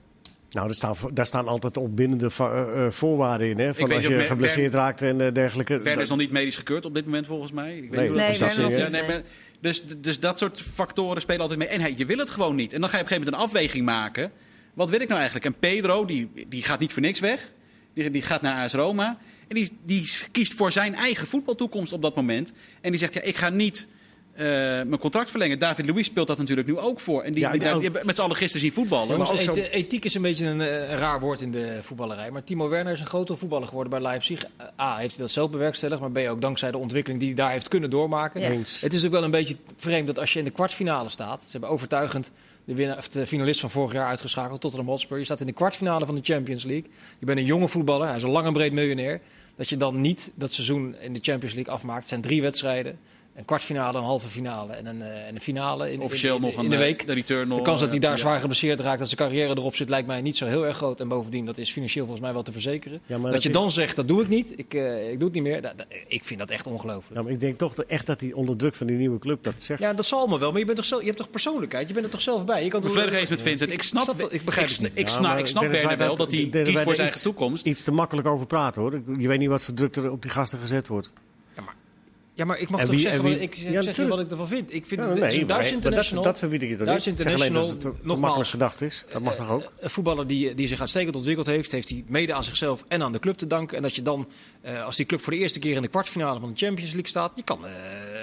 Nou, 0.49 0.65
daar 0.65 0.75
staan, 0.75 0.95
daar 1.13 1.25
staan 1.25 1.47
altijd 1.47 1.77
opbindende 1.77 2.29
eh, 2.37 2.85
eh, 2.85 2.91
voorwaarden 2.91 3.49
in. 3.49 3.59
Hè, 3.59 3.73
van 3.73 3.91
als 3.91 4.07
je 4.07 4.19
geblesseerd 4.19 4.73
raakt 4.73 5.01
en 5.01 5.21
eh, 5.21 5.33
dergelijke. 5.33 5.79
Werner 5.79 6.03
is 6.03 6.09
nog 6.09 6.17
niet 6.17 6.31
medisch 6.31 6.55
gekeurd 6.55 6.85
op 6.85 6.93
dit 6.93 7.05
moment 7.05 7.25
volgens 7.27 7.51
mij. 7.51 7.77
Ik 7.77 7.89
weet 7.89 7.91
Nee, 7.91 8.29
niet 8.29 8.39
hoe 8.39 8.47
dat 8.47 8.57
Nee, 8.57 8.79
Ja, 8.79 9.07
nee, 9.07 9.21
dus, 9.59 9.83
dus 9.97 10.19
dat 10.19 10.39
soort 10.39 10.61
factoren 10.61 11.21
spelen 11.21 11.41
altijd 11.41 11.59
mee. 11.59 11.67
En 11.67 11.97
je 11.97 12.05
wil 12.05 12.17
het 12.17 12.29
gewoon 12.29 12.55
niet. 12.55 12.73
En 12.73 12.79
dan 12.81 12.89
ga 12.89 12.97
je 12.97 13.03
op 13.03 13.09
een 13.09 13.17
gegeven 13.17 13.33
moment 13.33 13.53
een 13.53 13.57
afweging 13.57 13.85
maken. 13.85 14.31
Wat 14.73 14.89
wil 14.89 14.99
ik 14.99 15.07
nou 15.07 15.19
eigenlijk? 15.19 15.55
En 15.55 15.59
Pedro, 15.59 16.05
die, 16.05 16.29
die 16.47 16.63
gaat 16.63 16.79
niet 16.79 16.93
voor 16.93 17.01
niks 17.01 17.19
weg. 17.19 17.51
Die, 17.93 18.11
die 18.11 18.21
gaat 18.21 18.41
naar 18.41 18.63
AS 18.63 18.73
Roma. 18.73 19.17
En 19.47 19.55
die, 19.55 19.77
die 19.85 20.09
kiest 20.31 20.53
voor 20.53 20.71
zijn 20.71 20.95
eigen 20.95 21.27
voetbaltoekomst 21.27 21.93
op 21.93 22.01
dat 22.01 22.15
moment. 22.15 22.53
En 22.81 22.91
die 22.91 22.99
zegt, 22.99 23.13
ja, 23.13 23.21
ik 23.21 23.35
ga 23.35 23.49
niet 23.49 23.87
eh, 24.37 24.45
mijn 24.87 24.97
contract 24.97 25.29
verlengen. 25.29 25.59
David 25.59 25.85
Luiz 25.89 26.05
speelt 26.05 26.27
dat 26.27 26.37
natuurlijk 26.37 26.67
nu 26.67 26.77
ook 26.77 26.99
voor. 26.99 27.21
En 27.23 27.31
die, 27.31 27.41
Ja, 27.41 27.51
die, 27.51 27.59
die 27.59 27.69
ook- 27.69 27.75
die 27.75 27.83
hebben 27.83 28.05
met 28.05 28.15
z'n 28.15 28.21
allen 28.21 28.35
gisteren 28.35 28.61
zien 28.61 28.71
voetballen. 28.73 29.17
Maar 29.17 29.31
ook 29.31 29.41
zo- 29.41 29.53
eth- 29.53 29.69
ethiek 29.71 30.05
is 30.05 30.13
een 30.15 30.21
beetje 30.21 30.45
een, 30.47 30.61
eh, 30.61 30.89
een 30.89 30.97
raar 30.97 31.19
woord 31.19 31.41
in 31.41 31.51
de 31.51 31.79
voetballerij. 31.81 32.31
Maar 32.31 32.43
Timo 32.43 32.69
Werner 32.69 32.93
is 32.93 32.99
een 32.99 33.05
grote 33.05 33.35
voetballer 33.35 33.67
geworden 33.67 33.91
bij 33.91 34.01
Leipzig. 34.01 34.43
A, 34.79 34.97
heeft 34.97 35.13
hij 35.15 35.23
dat 35.23 35.31
zelf 35.33 35.49
bewerkstelligd. 35.49 36.01
Maar 36.01 36.11
B, 36.11 36.17
ook 36.17 36.41
dankzij 36.41 36.71
de 36.71 36.77
ontwikkeling 36.77 37.19
die 37.21 37.33
hij 37.33 37.43
daar 37.43 37.51
heeft 37.51 37.67
kunnen 37.67 37.89
doormaken. 37.89 38.41
Ja. 38.41 38.49
Het 38.81 38.93
is 38.93 39.05
ook 39.05 39.11
wel 39.11 39.23
een 39.23 39.31
beetje 39.31 39.55
vreemd 39.77 40.07
dat 40.07 40.19
als 40.19 40.33
je 40.33 40.39
in 40.39 40.45
de 40.45 40.51
kwartfinale 40.51 41.09
staat. 41.09 41.41
Ze 41.41 41.51
hebben 41.51 41.69
overtuigend 41.69 42.31
de, 42.65 42.73
winnaar, 42.75 42.97
of 42.97 43.07
de 43.09 43.27
finalist 43.27 43.59
van 43.59 43.69
vorig 43.69 43.93
jaar 43.93 44.07
uitgeschakeld, 44.07 44.61
Tottenham 44.61 44.89
Hotspur. 44.89 45.17
Je 45.17 45.23
staat 45.23 45.39
in 45.41 45.47
de 45.47 45.53
kwartfinale 45.53 46.05
van 46.05 46.15
de 46.15 46.21
Champions 46.23 46.63
League. 46.63 46.89
Je 47.19 47.25
bent 47.25 47.37
een 47.39 47.45
jonge 47.45 47.67
voetballer. 47.67 48.07
Hij 48.07 48.17
is 48.17 48.23
een 48.23 48.29
lang 48.29 48.45
en 48.47 48.53
breed 48.53 48.71
miljonair. 48.71 49.21
dat 49.55 49.69
je 49.69 49.77
dan 49.77 50.01
niet 50.01 50.31
dat 50.35 50.53
seizoen 50.53 50.95
in 51.01 51.13
de 51.13 51.19
Champions 51.21 51.55
League 51.55 51.73
afmaakt. 51.73 51.99
Het 51.99 52.09
zijn 52.09 52.21
drie 52.21 52.41
wedstrijden. 52.41 52.99
Een 53.37 53.45
kwartfinale, 53.45 53.97
een 53.97 54.03
halve 54.03 54.27
finale 54.27 54.73
en 54.73 54.85
een, 54.85 55.01
eh, 55.01 55.27
en 55.27 55.35
een 55.35 55.41
finale 55.41 55.91
in, 55.91 55.99
Officieel 56.01 56.35
in, 56.35 56.41
in, 56.41 56.47
nog 56.47 56.57
een 56.57 56.63
in 56.63 56.69
de 56.69 56.75
eh, 56.75 56.81
week. 56.81 57.07
de 57.07 57.13
return 57.13 57.47
nog, 57.47 57.57
De 57.57 57.63
kans 57.63 57.79
dat 57.79 57.87
hij 57.89 57.97
eh, 57.97 58.03
daar 58.03 58.11
ja. 58.11 58.17
zwaar 58.17 58.39
geblesseerd 58.39 58.79
raakt, 58.79 58.99
dat 58.99 59.09
zijn 59.09 59.29
carrière 59.29 59.49
erop 59.57 59.75
zit, 59.75 59.89
lijkt 59.89 60.07
mij 60.07 60.21
niet 60.21 60.37
zo 60.37 60.45
heel 60.45 60.65
erg 60.65 60.77
groot. 60.77 60.99
En 60.99 61.07
bovendien, 61.07 61.45
dat 61.45 61.57
is 61.57 61.71
financieel 61.71 62.03
volgens 62.05 62.25
mij 62.25 62.33
wel 62.33 62.43
te 62.43 62.51
verzekeren. 62.51 62.99
Ja, 63.05 63.17
dat 63.17 63.31
dat 63.31 63.43
je 63.43 63.49
is- 63.49 63.55
dan 63.55 63.71
zegt, 63.71 63.95
dat 63.95 64.07
doe 64.07 64.21
ik 64.21 64.27
niet, 64.27 64.53
ik, 64.59 64.73
eh, 64.73 65.11
ik 65.11 65.15
doe 65.19 65.23
het 65.23 65.33
niet 65.33 65.43
meer. 65.43 65.61
Dat- 65.61 65.73
dat- 65.75 65.85
ik 66.07 66.23
vind 66.23 66.39
dat 66.39 66.49
echt 66.49 66.65
ongelooflijk. 66.65 67.15
Ja, 67.15 67.21
maar 67.21 67.31
ik 67.31 67.39
denk 67.39 67.57
toch 67.57 67.75
echt 67.75 68.05
dat 68.05 68.21
hij 68.21 68.33
onder 68.33 68.57
druk 68.57 68.75
van 68.75 68.87
die 68.87 68.97
nieuwe 68.97 69.19
club 69.19 69.43
dat 69.43 69.53
zegt. 69.57 69.79
Ja, 69.79 69.93
dat 69.93 70.05
zal 70.05 70.19
allemaal 70.19 70.39
wel, 70.39 70.49
maar 70.51 70.59
je, 70.59 70.65
bent 70.65 70.77
toch 70.77 70.87
zelf, 70.87 70.99
je 71.01 71.05
hebt 71.07 71.17
toch 71.19 71.29
persoonlijkheid? 71.29 71.87
Je 71.87 71.93
bent 71.93 72.05
er 72.05 72.11
toch 72.11 72.21
zelf 72.21 72.45
bij? 72.45 72.63
Je 72.63 72.69
kan 72.69 72.79
Ik 72.79 72.85
ben 72.85 72.91
toch- 72.91 72.91
volledig 72.91 73.19
eens 73.19 73.29
met 73.29 73.41
Vincent. 73.41 73.71
Ik 73.71 73.81
snap, 73.83 74.21
ik 74.31 74.45
begrijp 74.45 74.67
ik, 74.67 74.73
het 74.73 74.81
niet. 74.83 74.91
ik 74.97 75.07
Ja, 75.07 75.13
snap, 75.13 75.37
ik 75.37 75.45
snap 75.47 75.63
Werner 75.67 75.97
wel 75.97 76.15
dat- 76.15 76.31
hij 76.31 76.49
kiest 76.49 76.79
voor 76.81 76.95
zijn 76.95 77.07
eigen 77.07 77.21
toekomst. 77.21 77.65
Iets 77.65 77.83
te 77.83 77.91
makkelijk 77.91 78.27
over 78.27 78.45
praten 78.47 78.81
hoor. 78.81 79.01
Je 79.17 79.27
weet 79.27 79.39
niet 79.39 79.49
wat 79.49 79.63
voor 79.63 79.73
druk 79.73 79.95
er 79.95 80.11
op 80.11 80.21
die 80.21 80.31
gasten 80.31 80.59
gezet 80.59 80.87
wordt. 80.87 81.11
Ja, 82.37 82.45
maar 82.45 82.59
ik 82.59 82.69
mag 82.69 82.79
En 82.79 82.85
toch 82.85 82.95
wie- 82.95 83.03
zeggen, 83.03 83.19
en 83.23 83.25
wat, 83.29 83.33
wie- 83.37 83.43
ik 83.43 83.55
Ja, 83.55 83.81
zeg 83.81 84.07
wat 84.07 84.19
ik 84.19 84.31
ervan 84.31 84.47
vind. 84.47 84.73
Ik 84.73 84.85
vind 84.85 85.01
Ja, 85.01 85.07
het, 85.09 85.17
het 85.19 85.27
is 85.31 85.35
nee, 85.37 85.45
Duits 85.45 85.63
maar 85.63 85.63
dat, 85.73 85.83
international. 85.83 86.23
dat 86.23 86.39
verbied 86.39 86.61
ik 86.63 86.69
je 86.69 86.77
toch 86.77 86.85
Duits 86.87 87.05
alleen 87.05 87.17
dat 87.17 87.25
international, 87.27 87.69
het 87.69 87.83
nogmaals, 87.83 88.19
makkelijk 88.19 88.49
gedacht 88.49 88.81
is. 88.81 89.05
Dat 89.11 89.21
mag 89.21 89.35
toch 89.35 89.49
ook? 89.51 89.71
Een 89.79 89.89
voetballer 89.89 90.27
die, 90.27 90.53
die 90.55 90.67
zich 90.67 90.79
uitstekend 90.79 91.15
ontwikkeld 91.15 91.47
heeft, 91.47 91.71
heeft 91.71 91.89
hij 91.89 92.03
mede 92.07 92.33
aan 92.33 92.43
zichzelf 92.43 92.83
en 92.87 93.01
aan 93.03 93.11
de 93.11 93.19
club 93.19 93.37
te 93.37 93.47
danken. 93.47 93.77
En 93.77 93.83
dat 93.83 93.95
je 93.95 94.01
dan, 94.01 94.27
eh, 94.61 94.83
als 94.85 94.95
die 94.95 95.05
club 95.05 95.21
voor 95.21 95.33
de 95.33 95.39
eerste 95.39 95.59
keer 95.59 95.75
in 95.75 95.81
de 95.81 95.87
kwartfinale 95.87 96.39
van 96.39 96.49
de 96.49 96.65
Champions 96.65 96.91
League 96.91 97.09
staat, 97.09 97.31
je 97.35 97.43
kan 97.43 97.65
eh, 97.65 97.71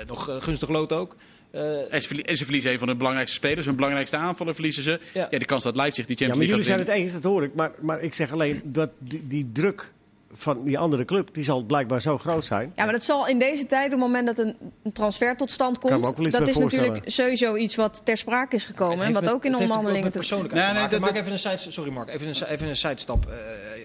nog 0.07 0.29
eh, 0.29 0.37
gunstig 0.41 0.69
loten 0.69 0.97
ook. 0.97 1.17
Eh, 1.51 1.93
En 1.93 2.03
ze, 2.03 2.09
verlie- 2.09 2.25
en 2.25 2.37
ze 2.37 2.45
verliezen 2.45 2.73
een 2.73 2.79
van 2.79 2.89
de 2.89 2.95
belangrijkste 2.97 3.37
spelers. 3.37 3.67
Hun 3.67 3.75
belangrijkste 3.77 4.17
aanvaller 4.17 4.55
verliezen 4.55 4.83
ze. 4.83 5.01
Ja. 5.15 5.29
Ja, 5.31 5.39
de 5.39 5.45
kans 5.45 5.63
dat 5.63 5.77
Leipzig 5.77 6.07
die 6.07 6.17
Ja, 6.19 6.25
Champions 6.27 6.51
maar 6.51 6.59
League 6.59 6.75
jullie 6.77 6.87
zijn 6.87 6.99
het 7.05 7.13
eens, 7.15 7.23
dat 7.23 7.33
hoor 7.33 7.43
ik. 7.45 7.55
Maar, 7.55 7.73
maar 7.81 8.03
ik 8.03 8.15
zeg 8.15 8.33
alleen 8.33 8.61
dat 8.65 8.91
die, 8.99 9.27
die 9.27 9.51
druk 9.53 9.93
van 10.37 10.65
die 10.65 10.79
andere 10.79 11.05
club, 11.05 11.35
die 11.35 11.45
zal 11.45 11.63
blijkbaar 11.63 12.01
zo 12.01 12.19
groot 12.19 12.45
zijn. 12.45 12.73
Ja, 12.77 12.85
maar 12.85 12.93
dat 12.93 13.05
zal 13.05 13.27
in 13.29 13.39
deze 13.39 13.67
tijd, 13.67 13.85
op 13.85 13.91
het 13.91 14.01
moment 14.01 14.27
dat 14.27 14.39
een, 14.39 14.57
transfer 14.93 15.37
tot 15.37 15.51
stand 15.51 15.79
komt, 15.79 15.93
ook 15.93 16.17
wel 16.17 16.27
iets 16.27 16.39
dat 16.39 16.49
is 16.49 16.57
natuurlijk 16.59 17.03
sowieso 17.05 17.57
iets 17.57 17.77
wat 17.77 18.01
ter 18.05 18.17
sprake 18.17 18.57
is 18.57 18.65
gekomen. 18.65 19.05
En 19.07 19.13
wat 19.13 19.31
ook 19.31 19.45
in 19.45 19.53
onderhandelingen 19.53 20.03
natuurlijk 20.03 20.03
ook 20.03 20.03
met 20.03 20.13
te 20.13 20.19
persoonlijkheid 20.19 20.65
Nee, 20.67 20.73
te 20.73 20.73
nee, 20.73 21.01
maken. 21.01 21.01
dat- 21.01 21.11
Maak 21.11 21.21
even 21.21 21.33
een 21.53 21.59
side, 21.59 21.73
sorry 21.73 21.91
Mark, 21.93 22.09
even 22.09 22.29
een, 22.29 22.45
even 22.49 22.69
een 22.69 22.77
sidestap. 22.77 23.27
Eh, 23.27 23.35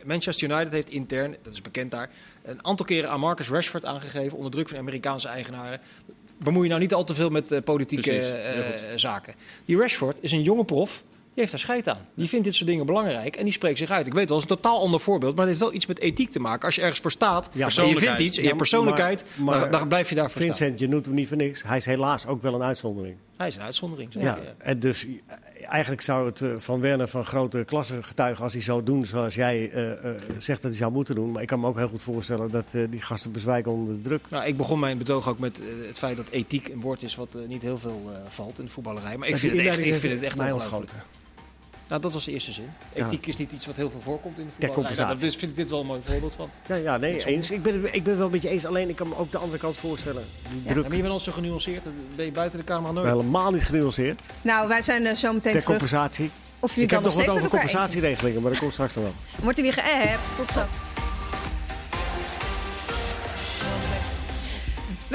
Manchester 0.05 0.49
United 0.49 0.73
heeft 0.73 0.89
intern, 0.89 1.35
dat 1.41 1.53
is 1.53 1.61
bekend 1.61 1.91
daar, 1.91 2.09
een 2.43 2.65
aantal 2.65 2.85
keren 2.85 3.09
aan 3.09 3.19
Marcus 3.19 3.49
Rashford 3.49 3.85
aangegeven 3.85 4.37
onder 4.37 4.51
druk 4.51 4.69
van 4.69 4.77
Amerikaanse 4.77 5.27
eigenaren. 5.27 5.79
Bemoei 6.37 6.63
je 6.63 6.69
nou 6.69 6.81
niet 6.81 6.93
al 6.93 7.03
te 7.03 7.15
veel 7.15 7.29
met 7.29 7.51
eh, 7.51 7.61
politieke 7.63 8.09
Precies, 8.09 8.31
eh, 8.31 8.39
zaken. 8.95 9.33
Die 9.65 9.77
Rashford 9.77 10.17
is 10.19 10.31
een 10.31 10.41
jonge 10.43 10.65
prof. 10.65 11.03
Die 11.39 11.47
heeft 11.47 11.63
daar 11.63 11.75
scheid 11.75 11.97
aan. 11.97 12.07
Die 12.13 12.29
vindt 12.29 12.45
dit 12.45 12.55
soort 12.55 12.69
dingen 12.69 12.85
belangrijk 12.85 13.35
en 13.35 13.43
die 13.43 13.53
spreekt 13.53 13.77
zich 13.77 13.89
uit. 13.89 14.07
Ik 14.07 14.13
weet 14.13 14.29
wel, 14.29 14.37
het 14.37 14.45
is 14.45 14.51
een 14.51 14.61
totaal 14.61 14.81
ander 14.81 14.99
voorbeeld, 14.99 15.35
maar 15.35 15.45
het 15.45 15.55
heeft 15.55 15.65
wel 15.65 15.75
iets 15.75 15.85
met 15.85 15.99
ethiek 15.99 16.31
te 16.31 16.39
maken. 16.39 16.65
Als 16.65 16.75
je 16.75 16.81
ergens 16.81 16.99
voor 16.99 17.11
staat 17.11 17.49
Ja, 17.53 17.67
en 17.77 17.87
je 17.87 17.97
vindt 17.97 18.19
iets, 18.19 18.37
en 18.37 18.43
je 18.43 18.55
persoonlijkheid, 18.55 19.25
maar- 19.35 19.45
maar- 19.45 19.59
dan, 19.59 19.79
dan 19.79 19.87
blijf 19.87 20.09
je 20.09 20.15
daarvoor 20.15 20.41
staan. 20.41 20.55
Vincent, 20.55 20.79
je 20.79 20.87
noemt 20.87 21.05
hem 21.05 21.13
niet 21.15 21.27
voor 21.27 21.37
niks. 21.37 21.63
Hij 21.63 21.77
is 21.77 21.85
helaas 21.85 22.27
ook 22.27 22.41
wel 22.41 22.53
een 22.53 22.63
uitzondering. 22.63 23.15
Hij 23.37 23.47
is 23.47 23.55
een 23.55 23.61
uitzondering. 23.61 24.13
zeg 24.13 24.21
Ja, 24.21 24.35
ik, 24.37 24.43
en 24.57 24.79
dus 24.79 25.05
eh, 25.05 25.35
eigenlijk 25.69 26.01
zou 26.01 26.25
het 26.25 26.41
eh, 26.41 26.49
van 26.57 26.81
Werner 26.81 27.07
van 27.07 27.25
grote 27.25 27.63
klasse 27.65 28.03
getuigen 28.03 28.43
als 28.43 28.53
hij 28.53 28.61
zou 28.61 28.83
doen 28.83 29.05
zoals 29.05 29.35
jij 29.35 29.71
eh, 29.71 30.11
zegt 30.37 30.61
dat 30.61 30.71
hij 30.71 30.79
zou 30.79 30.91
moeten 30.91 31.15
doen. 31.15 31.31
Maar 31.31 31.41
ik 31.41 31.47
kan 31.47 31.59
me 31.59 31.67
ook 31.67 31.77
heel 31.77 31.87
goed 31.87 32.01
voorstellen 32.01 32.51
dat 32.51 32.71
die 32.89 33.01
gasten 33.01 33.31
bezwijken 33.31 33.71
onder 33.71 33.93
de 33.95 34.01
druk. 34.01 34.21
Nou, 34.29 34.45
ik 34.45 34.57
begon 34.57 34.79
mijn 34.79 34.97
betoog 34.97 35.29
ook 35.29 35.39
met 35.39 35.61
het 35.87 35.97
feit 35.97 36.17
dat 36.17 36.29
ethiek 36.29 36.67
een 36.67 36.81
woord 36.81 37.03
is 37.03 37.15
wat 37.15 37.37
niet 37.47 37.61
heel 37.61 37.77
veel 37.77 38.11
valt 38.27 38.59
in 38.59 38.65
de 38.65 38.71
voetballerij. 38.71 39.17
Maar 39.17 39.27
ik 39.27 39.35
vind, 39.35 39.51
het 39.53 39.61
echt, 39.65 39.81
ik 39.81 39.95
vind 39.95 40.13
het 40.13 40.23
echt 40.23 40.37
mij 40.37 40.51
ongelooflijk. 40.51 40.91
Nou, 41.89 42.01
dat 42.01 42.13
was 42.13 42.25
de 42.25 42.31
eerste 42.31 42.51
zin. 42.51 42.69
Ja. 42.93 43.05
Ethiek 43.05 43.25
is 43.27 43.37
niet 43.37 43.51
iets 43.51 43.65
wat 43.65 43.75
heel 43.75 43.89
veel 43.89 44.01
voorkomt 44.01 44.37
in 44.37 44.45
de 44.45 44.51
Ter 44.51 44.67
voetballerij. 44.67 44.95
Nou, 44.95 45.07
compensatie. 45.07 45.25
dus 45.25 45.35
vind 45.35 45.51
ik 45.51 45.57
dit 45.57 45.69
wel 45.69 45.79
een 45.79 45.85
mooi 45.85 45.99
voorbeeld 46.05 46.35
van. 46.35 46.49
Ja, 46.67 46.75
ja 46.75 46.97
nee, 46.97 47.25
eens. 47.25 47.51
Ik 47.51 47.61
ben, 47.63 47.93
ik 47.93 48.03
ben 48.03 48.17
wel 48.17 48.29
met 48.29 48.41
je 48.41 48.49
eens. 48.49 48.65
Alleen 48.65 48.89
ik 48.89 48.95
kan 48.95 49.07
me 49.07 49.17
ook 49.17 49.31
de 49.31 49.37
andere 49.37 49.57
kant 49.59 49.77
voorstellen. 49.77 50.23
Die 50.51 50.61
Ja, 50.65 50.71
druk 50.71 50.87
maar 50.87 50.95
je 50.95 51.01
bent 51.01 51.13
al 51.13 51.19
zo 51.19 51.31
genuanceerd, 51.31 51.83
dan 51.83 51.93
ben 52.15 52.25
je 52.25 52.31
buiten 52.31 52.59
de 52.59 52.65
camera 52.65 52.91
nooit. 52.91 53.07
helemaal 53.07 53.51
niet 53.51 53.63
genuanceerd. 53.63 54.25
Nou, 54.41 54.67
wij 54.67 54.81
zijn 54.81 55.05
eh, 55.05 55.15
zo 55.15 55.33
meteen 55.33 55.51
Ter 55.51 55.61
terug. 55.61 55.65
compensatie. 55.65 56.31
Of 56.59 56.69
jullie 56.69 56.83
Ik 56.83 56.89
dan 56.89 57.03
heb 57.03 57.11
nog 57.13 57.17
nog 57.17 57.25
wat 57.25 57.35
steeds 57.35 57.45
over 57.45 57.49
compensatieregelingen, 57.59 58.41
maar 58.41 58.51
dat 58.51 58.59
komt 58.59 58.71
straks 58.73 58.95
nog 58.95 59.03
wel. 59.03 59.13
Wordt 59.43 59.57
hij 59.57 59.65
weer 59.73 59.83
geappt? 59.83 60.35
Tot 60.35 60.51
zo. 60.51 60.65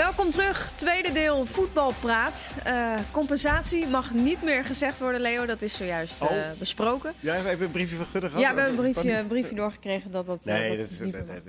Welkom 0.05 0.31
terug, 0.31 0.73
tweede 0.75 1.12
deel 1.12 1.45
voetbalpraat. 1.47 2.55
Eh, 2.64 2.95
compensatie 3.11 3.87
mag 3.87 4.14
niet 4.14 4.43
meer 4.43 4.64
gezegd 4.64 4.99
worden, 4.99 5.21
Leo. 5.21 5.47
Dat 5.47 5.62
is 5.62 5.77
zojuist 5.77 6.23
eh, 6.23 6.31
Oh. 6.31 6.59
besproken. 6.59 7.12
Jij 7.21 7.37
hebt 7.40 7.61
een 7.61 7.71
briefje 7.71 7.97
van 7.97 8.07
Gudde 8.07 8.29
gehad? 8.29 8.43
Ja, 8.43 8.55
we 8.55 8.61
hebben 8.61 8.79
een 8.85 8.93
briefje, 8.93 9.19
een 9.19 9.27
briefje 9.27 9.55
doorgekregen 9.55 10.11
dat 10.11 10.27
dat, 10.27 10.47
eh, 10.47 10.55
Nee, 10.59 10.79
dat 10.79 10.90
is... 10.90 11.01
niet 11.01 11.12
dat-. 11.12 11.45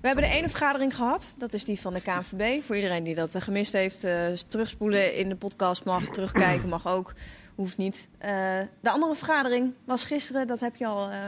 We 0.00 0.06
hebben 0.06 0.24
de 0.24 0.30
ene 0.30 0.48
vergadering 0.48 0.96
gehad. 0.96 1.34
Dat 1.38 1.52
is 1.52 1.64
die 1.64 1.80
van 1.80 1.92
de 1.92 2.00
KNVB. 2.00 2.62
Voor 2.64 2.76
iedereen 2.76 3.04
die 3.04 3.14
dat 3.14 3.34
eh, 3.34 3.42
gemist 3.42 3.72
heeft, 3.72 4.04
eh, 4.04 4.26
terugspoelen 4.48 5.14
in 5.14 5.28
de 5.28 5.36
podcast 5.36 5.84
mag. 5.84 6.04
Terugkijken 6.04 6.68
mag 6.68 6.86
ook. 6.86 7.12
Hoeft 7.54 7.76
niet. 7.76 8.08
Eh, 8.18 8.30
de 8.80 8.90
andere 8.90 9.14
vergadering 9.14 9.74
was 9.84 10.04
gisteren. 10.04 10.46
Dat 10.46 10.60
heb 10.60 10.76
je 10.76 10.86
al 10.86 11.10
eh, 11.10 11.18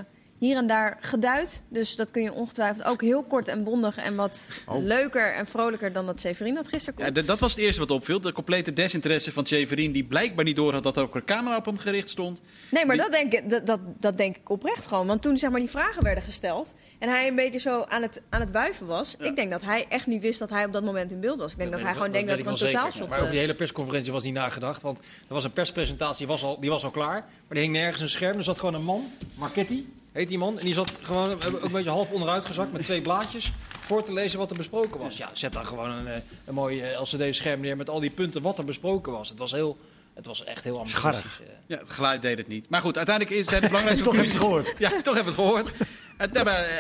hier 0.41 0.57
en 0.57 0.67
daar 0.67 0.99
geduid. 1.01 1.63
Dus 1.69 1.97
dat 1.97 2.11
kun 2.11 2.23
je 2.23 2.33
ongetwijfeld 2.33 2.87
ook 2.87 3.03
heel 3.03 3.23
kort 3.23 3.49
en 3.49 3.65
bondig 3.65 3.97
en 3.97 4.15
wat 4.15 4.51
Oh. 4.67 4.83
leuker 4.85 5.35
en 5.35 5.47
vrolijker 5.47 5.93
dan 5.93 6.07
dat 6.07 6.21
Severin 6.21 6.55
dat 6.55 6.69
gisteren 6.69 6.95
kon. 6.95 7.05
Ja, 7.05 7.11
dat 7.23 7.41
was 7.41 7.51
het 7.51 7.61
eerste 7.61 7.81
wat 7.81 7.91
opviel. 7.91 8.21
De 8.21 8.33
complete 8.33 8.73
desinteresse 8.73 9.33
van 9.33 9.45
Tjeverin, 9.45 9.93
die 9.93 10.05
blijkbaar 10.05 10.45
niet 10.45 10.57
door 10.57 10.73
had 10.73 10.83
dat 10.83 10.97
er 10.97 11.03
ook 11.03 11.15
een 11.15 11.25
camera 11.25 11.57
op 11.57 11.65
hem 11.65 11.79
gericht 11.79 12.11
stond. 12.11 12.41
Nee, 12.71 12.87
maar 12.87 12.97
Die- 12.97 13.05
dat 13.05 13.13
denk, 13.13 13.33
ik, 13.33 13.51
dat, 13.51 13.67
dat, 13.67 13.81
dat 13.99 14.17
denk 14.17 14.37
ik 14.37 14.51
oprecht 14.51 14.87
gewoon. 14.87 15.07
Want 15.07 15.23
toen 15.23 15.39
zeg 15.39 15.51
maar, 15.51 15.61
die 15.61 15.69
vragen 15.71 16.03
werden 16.03 16.25
gesteld 16.25 16.75
en 16.99 17.09
hij 17.09 17.29
een 17.29 17.35
beetje 17.35 17.59
zo 17.61 17.83
aan 17.89 18.03
het, 18.03 18.23
aan 18.29 18.41
het 18.41 18.51
wuiven 18.51 18.87
was. 18.87 19.15
Ik 19.19 19.37
denk 19.37 19.51
dat 19.51 19.63
hij 19.63 19.87
echt 19.89 20.07
niet 20.07 20.23
wist 20.23 20.39
dat 20.39 20.51
hij 20.51 20.65
op 20.65 20.73
dat 20.73 20.85
moment 20.85 21.13
in 21.13 21.21
beeld 21.21 21.39
was. 21.39 21.53
Ik 21.53 21.59
denk 21.59 21.73
dat, 21.73 21.81
hij 21.81 21.93
gewoon 21.93 22.11
denkt 22.11 22.29
dat 22.29 22.39
het 22.39 22.47
een 22.47 22.55
totaalshot 22.55 22.99
Maar 23.01 23.09
over 23.09 23.21
was. 23.21 23.31
die 23.31 23.41
hele 23.41 23.55
persconferentie 23.55 24.13
was 24.13 24.23
niet 24.23 24.35
nagedacht. 24.35 24.83
Want 24.83 24.99
er 24.99 25.35
was 25.35 25.45
een 25.45 25.53
perspresentatie, 25.53 26.27
was 26.27 26.43
al, 26.43 26.61
die 26.61 26.71
was 26.71 26.85
al 26.85 26.91
klaar. 26.91 27.13
Maar 27.21 27.29
die 27.49 27.59
hing 27.61 27.73
nergens 27.73 28.01
een 28.03 28.09
scherm. 28.09 28.37
Er 28.37 28.43
zat 28.43 28.59
gewoon 28.59 28.75
een 28.75 28.85
man, 28.85 29.05
Marchetti 29.35 29.93
heet 30.13 30.29
die 30.29 30.39
man. 30.39 30.59
En 30.59 30.65
die 30.65 30.75
zat 30.75 30.93
gewoon 31.03 31.33
ook 31.33 31.63
een 31.63 31.73
beetje 31.73 31.91
half 31.91 32.11
onderuit 32.11 32.45
gezakt 32.45 32.73
met 32.73 32.85
twee 32.85 33.01
blaadjes. 33.01 33.53
Voor 33.81 34.03
te 34.03 34.13
lezen 34.13 34.39
wat 34.39 34.51
er 34.51 34.57
besproken 34.57 35.01
was. 35.01 35.17
Ja, 35.17 35.31
zet 35.33 35.53
dan 35.53 35.67
gewoon 35.67 35.91
een, 35.91 36.07
eh, 36.07 36.21
een 36.45 36.55
mooi 36.55 36.81
eh, 36.81 37.01
LCD-scherm 37.01 37.61
neer 37.61 37.77
met 37.77 37.91
al 37.91 38.01
die 38.01 38.11
punten 38.11 38.43
wat 38.43 38.59
er 38.59 38.65
besproken 38.65 39.13
was. 39.13 39.29
Het 39.29 39.39
was, 39.39 39.53
heel, 39.53 39.77
het 40.21 40.29
was 40.39 40.45
echt 40.45 40.65
heel. 40.65 40.83
Scharrig. 40.87 41.41
eh. 41.43 41.49
Ja, 41.67 41.79
het 41.79 41.89
geluid 41.89 42.23
deed 42.23 42.39
het 42.39 42.49
niet. 42.49 42.69
Maar 42.69 42.81
goed, 42.81 42.97
uiteindelijk 42.97 43.37
is- 43.37 43.47
zijn 43.47 43.61
de 43.61 43.67
belangrijkste 43.75 44.05
Toch 44.05 44.15
heb 44.17 44.25
je 44.25 44.31
het 44.31 44.41
conclusies... 44.41 44.65
gehoord. 44.75 44.93
Ja, 44.97 45.03
toch 45.03 45.15
hebben 45.15 45.35
we 45.35 45.43
het 45.43 45.49
gehoord. 45.49 45.73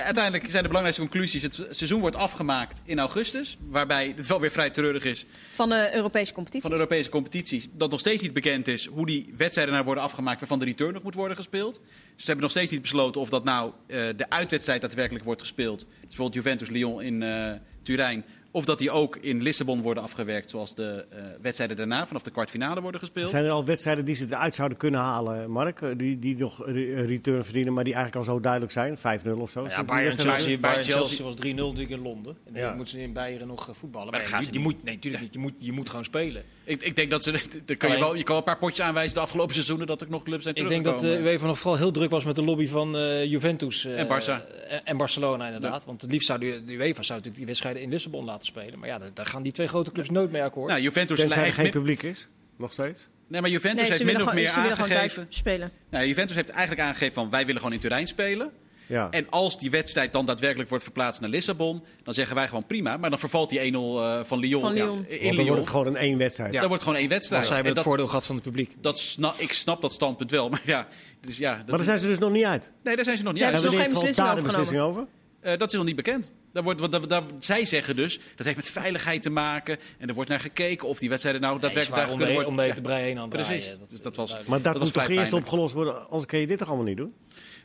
Uiteindelijk 0.04 0.44
zijn 0.50 0.62
de 0.62 0.68
belangrijkste 0.68 1.00
conclusies... 1.00 1.42
Het 1.42 1.54
seizoen 1.70 2.00
wordt 2.00 2.16
afgemaakt 2.16 2.80
in 2.84 2.98
augustus. 2.98 3.58
Waarbij 3.68 4.12
het 4.16 4.26
wel 4.26 4.40
weer 4.40 4.50
vrij 4.50 4.70
treurig 4.70 5.04
is 5.04 5.26
Van 5.50 5.68
de 5.68 5.90
Europese 5.94 6.32
competitie. 6.32 6.60
van 6.62 6.70
de 6.70 6.76
Europese 6.76 7.10
competities. 7.10 7.68
Dat 7.72 7.90
nog 7.90 8.00
steeds 8.00 8.22
niet 8.22 8.32
bekend 8.32 8.68
is 8.68 8.86
hoe 8.86 9.06
die 9.06 9.34
wedstrijden 9.36 9.72
nou 9.74 9.84
worden 9.86 10.04
afgemaakt... 10.04 10.40
waarvan 10.40 10.58
de 10.58 10.64
return 10.64 10.92
nog 10.92 11.02
moet 11.02 11.14
worden 11.14 11.36
gespeeld. 11.36 11.74
Dus 11.74 11.80
ze 12.16 12.24
hebben 12.24 12.42
nog 12.42 12.50
steeds 12.50 12.70
niet 12.72 12.82
besloten 12.82 13.20
of 13.20 13.28
dat 13.28 13.44
nou 13.44 13.72
eh, 13.86 13.96
de 14.16 14.26
uitwedstrijd 14.30 14.80
daadwerkelijk 14.80 15.24
wordt 15.24 15.40
gespeeld. 15.40 15.78
Dus 15.78 15.86
bijvoorbeeld 16.00 16.34
Juventus-Lyon 16.34 17.02
in 17.02 17.22
eh, 17.22 17.52
Turijn. 17.82 18.24
Of 18.52 18.64
dat 18.64 18.78
die 18.78 18.90
ook 18.90 19.16
in 19.16 19.42
Lissabon 19.42 19.82
worden 19.82 20.02
afgewerkt 20.02 20.50
zoals 20.50 20.74
de 20.74 21.06
eh, 21.10 21.22
wedstrijden 21.42 21.76
daarna... 21.76 22.06
vanaf 22.06 22.22
de 22.22 22.30
kwartfinale 22.30 22.80
worden 22.80 23.00
gespeeld. 23.00 23.30
Zijn 23.30 23.44
er 23.44 23.50
al 23.50 23.64
wedstrijden 23.64 24.04
die 24.04 24.14
ze 24.14 24.26
eruit 24.30 24.54
zouden 24.54 24.78
kunnen 24.78 25.00
halen, 25.00 25.50
Mark? 25.50 25.82
Eh, 25.82 25.88
Die, 25.96 26.18
die 26.18 26.36
nog 26.36 26.66
return 26.66 27.44
verdienen, 27.44 27.72
maar 27.72 27.84
die 27.84 27.94
eigenlijk 27.94 28.26
al 28.26 28.34
zo 28.34 28.40
duidelijk 28.40 28.72
zijn? 28.72 28.96
5-0 28.98 29.30
of 29.38 29.50
zo? 29.50 29.66
Ja, 29.68 29.84
Bayern 29.84 30.16
Chelsea, 30.16 30.46
bij 30.46 30.60
Bayern 30.60 30.84
Chelsea- 30.84 31.00
Chelsea 31.06 31.24
was 31.24 31.34
3-0 31.34 31.54
natuurlijk 31.54 31.90
in 31.90 32.02
Londen. 32.02 32.36
En 32.46 32.52
dan 32.52 32.62
Ja. 32.62 32.74
moeten 32.74 32.94
ze 32.94 33.02
in 33.02 33.12
Bayern 33.12 33.46
nog 33.46 33.68
eh, 33.68 33.74
voetballen. 33.74 34.10
Maar 34.10 34.48
moet, 34.60 34.84
nee, 34.84 34.94
natuurlijk 34.94 35.22
niet. 35.22 35.32
Je 35.32 35.38
moet, 35.38 35.52
je 35.58 35.72
moet 35.72 35.88
gewoon 35.90 36.04
spelen. 36.04 36.42
Ik, 36.70 36.82
ik 36.82 36.96
denk 36.96 37.10
dat 37.10 37.22
ze. 37.22 37.30
Dan 37.66 37.76
kan 37.76 37.90
je, 37.90 37.98
wel, 37.98 38.14
je 38.14 38.22
kan 38.22 38.28
wel 38.28 38.36
een 38.36 38.44
paar 38.44 38.58
potjes 38.58 38.80
aanwijzen 38.86 39.14
de 39.14 39.20
afgelopen 39.20 39.54
seizoenen 39.54 39.86
dat 39.86 40.00
er 40.00 40.06
nog 40.10 40.22
clubs 40.22 40.42
zijn 40.42 40.54
Ik 40.54 40.68
denk 40.68 40.84
dat 40.84 41.00
de 41.00 41.18
UEFA 41.18 41.46
nog 41.46 41.58
vooral 41.58 41.78
heel 41.78 41.90
druk 41.90 42.10
was 42.10 42.24
met 42.24 42.36
de 42.36 42.42
lobby 42.42 42.66
van 42.68 42.96
eh, 42.96 43.24
Juventus. 43.24 43.84
eh, 43.84 43.98
En 43.98 44.06
Barça. 44.06 44.46
en- 44.68 44.84
en 44.84 44.96
Barcelona 44.96 45.46
inderdaad. 45.46 45.84
Want 45.84 46.02
het 46.02 46.10
liefst 46.10 46.26
zou 46.26 46.38
de, 46.38 46.46
de 46.64 46.72
UEFA 46.72 47.02
zou 47.02 47.08
natuurlijk 47.18 47.36
die 47.36 47.46
wedstrijden 47.46 47.82
in 47.82 47.90
Lissabon 47.90 48.24
laten 48.24 48.46
spelen. 48.46 48.78
Maar 48.78 48.88
ja, 48.88 48.98
daar, 48.98 49.10
daar 49.14 49.26
gaan 49.26 49.42
die 49.42 49.52
twee 49.52 49.68
grote 49.68 49.92
clubs 49.92 50.10
nooit 50.10 50.30
mee 50.32 50.42
akkoord. 50.42 50.68
nou, 50.70 50.80
Juventus, 50.80 51.18
Tenzij 51.18 51.46
er 51.46 51.52
geen 51.54 51.62
min- 51.62 51.72
publiek 51.72 52.02
is, 52.02 52.28
nog 52.58 52.72
steeds. 52.72 53.08
nee, 53.28 53.40
maar 53.40 53.50
Juventus 53.50 53.80
Nee, 53.80 53.90
heeft 53.90 54.04
min 54.04 54.14
of 54.14 54.20
gewoon- 54.20 54.34
meer 54.34 54.48
ze 54.48 54.60
willen 54.60 54.76
gewoon 54.76 54.90
aangegeven. 54.92 55.26
spelen. 55.28 55.70
Nou, 55.90 56.06
Juventus 56.06 56.36
heeft 56.36 56.48
eigenlijk 56.48 56.80
aangegeven 56.88 57.14
van 57.14 57.30
wij 57.30 57.46
willen 57.46 57.60
gewoon 57.60 57.74
in 57.74 57.80
Turijn 57.80 58.06
spelen. 58.06 58.50
Ja. 58.90 59.10
En 59.10 59.26
als 59.30 59.58
die 59.58 59.70
wedstrijd 59.70 60.12
dan 60.12 60.26
daadwerkelijk 60.26 60.68
wordt 60.68 60.84
verplaatst 60.84 61.20
naar 61.20 61.30
Lissabon, 61.30 61.84
dan 62.02 62.14
zeggen 62.14 62.34
wij 62.36 62.48
gewoon 62.48 62.66
prima. 62.66 62.96
Maar 62.96 63.10
dan 63.10 63.18
vervalt 63.18 63.50
die 63.50 63.58
1-0 63.72 63.74
eh, 63.74 64.20
van 64.22 64.38
Lyon, 64.38 64.60
Van 64.60 64.72
Lyon. 64.72 64.86
Ja, 65.08 65.14
in 65.16 65.22
Want 65.22 65.22
dan 65.22 65.30
Lyon. 65.34 65.46
wordt 65.46 65.60
het 65.60 65.68
gewoon 65.70 65.86
een 65.86 65.96
één 65.96 66.18
wedstrijd. 66.18 66.52
Dan 66.52 66.68
wordt 66.68 66.82
gewoon 66.82 66.98
één 66.98 67.08
wedstrijd. 67.08 67.30
Want 67.42 67.46
zij 67.46 67.54
hebben 67.54 67.72
En 67.72 67.76
het 67.76 67.76
dat, 67.76 67.84
voordeel 67.84 68.06
gehad 68.06 68.26
van 68.26 68.34
het 68.34 68.44
publiek. 68.44 68.76
dat 68.80 68.98
snap, 68.98 69.34
ik 69.38 69.52
snap 69.52 69.82
dat 69.82 69.92
standpunt 69.92 70.30
wel, 70.30 70.48
maar 70.52 70.62
ja, 70.64 70.88
dus 71.20 71.38
ja 71.38 71.56
dat, 71.56 71.66
Maar 71.66 71.76
daar 71.76 71.84
zijn 71.84 71.98
ze 71.98 72.06
dus 72.06 72.18
nog 72.18 72.30
niet 72.32 72.44
uit. 72.44 72.70
nee, 72.82 72.94
daar 72.96 73.04
zijn 73.04 73.16
ze 73.16 73.22
nog 73.22 73.32
niet 73.32 73.42
Ja, 73.42 73.48
uit. 73.48 73.58
er 73.58 73.64
is 73.64 73.70
nog 73.70 73.78
Wanneer 73.80 73.94
geen 74.00 74.00
beslissing 74.00 74.26
daar 74.26 74.36
over 74.36 74.48
beslissing 74.48 74.80
over? 74.80 75.06
Eh, 75.40 75.58
dat 75.58 75.70
is 75.72 75.76
nog 75.78 75.86
niet 75.86 75.96
bekend. 75.96 76.30
Daar 76.52 76.62
wordt, 76.62 76.80
wat- 76.80 76.92
daar, 76.92 77.08
daar- 77.08 77.22
zij 77.38 77.64
zeggen 77.64 77.96
dus, 77.96 78.20
dat 78.36 78.46
heeft 78.46 78.58
met 78.58 78.70
veiligheid 78.70 79.22
te 79.22 79.30
maken. 79.30 79.78
En 79.98 80.08
er 80.08 80.14
wordt 80.14 80.30
naar 80.30 80.40
gekeken 80.40 80.88
of 80.88 80.98
die 80.98 81.08
wedstrijden 81.08 81.42
nou 81.42 81.60
daadwerkelijk 81.60 82.02
om 82.02 82.18
daar 82.18 82.18
de, 82.18 82.24
kunnen 82.24 82.46
om 82.46 82.54
worden. 82.56 82.74
de 82.74 82.80
brei 82.80 83.02
heen 83.04 83.16
aan 83.18 83.22
het 83.22 83.30
Precies. 83.46 83.64
draaien. 83.64 83.80
Dus 83.88 84.02
dat 84.02 84.16
was-. 84.16 84.32
Maar 84.32 84.42
dat, 84.62 84.62
Dat 84.64 84.72
was 84.72 84.82
moet 84.92 84.92
toch 84.92 85.08
eerst 85.18 85.32
opgelost 85.32 85.74
worden, 85.74 86.04
anders 86.04 86.26
kun 86.26 86.38
je 86.40 86.46
dit 86.46 86.58
toch 86.58 86.68
allemaal 86.68 86.86
niet 86.86 86.96
doen? 86.96 87.14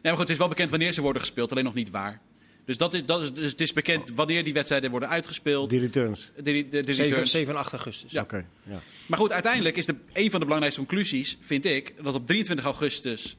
Nee, 0.05 0.13
maar 0.13 0.23
goed, 0.23 0.31
het 0.31 0.39
is 0.39 0.45
wel 0.45 0.55
bekend 0.55 0.69
wanneer 0.69 0.93
ze 0.93 1.01
worden 1.01 1.21
gespeeld, 1.21 1.51
alleen 1.51 1.63
nog 1.63 1.73
niet 1.73 1.89
waar. 1.89 2.19
Dus, 2.65 2.77
dat 2.77 2.93
is, 2.93 3.05
dat 3.05 3.21
is, 3.21 3.33
dus 3.33 3.51
het 3.51 3.61
is 3.61 3.73
bekend 3.73 4.11
wanneer 4.11 4.43
die 4.43 4.53
wedstrijden 4.53 4.91
worden 4.91 5.09
uitgespeeld. 5.09 5.69
Die 5.69 5.79
returns. 5.79 6.31
De, 6.35 6.41
de, 6.41 6.67
de, 6.67 6.83
de 6.83 6.93
7, 6.93 7.09
returns. 7.09 7.31
7 7.31 7.53
en 7.53 7.59
8 7.59 7.71
augustus. 7.71 8.11
Ja. 8.11 8.21
Oké. 8.21 8.45
Ja. 8.63 8.79
Maar 9.05 9.19
goed, 9.19 9.31
uiteindelijk 9.31 9.77
is 9.77 9.85
de, 9.85 9.95
een 10.13 10.29
van 10.29 10.39
de 10.39 10.45
belangrijkste 10.45 10.85
conclusies, 10.85 11.37
vind 11.41 11.65
ik, 11.65 11.93
dat 12.03 12.13
op 12.13 12.27
23 12.27 12.65
augustus 12.65 13.37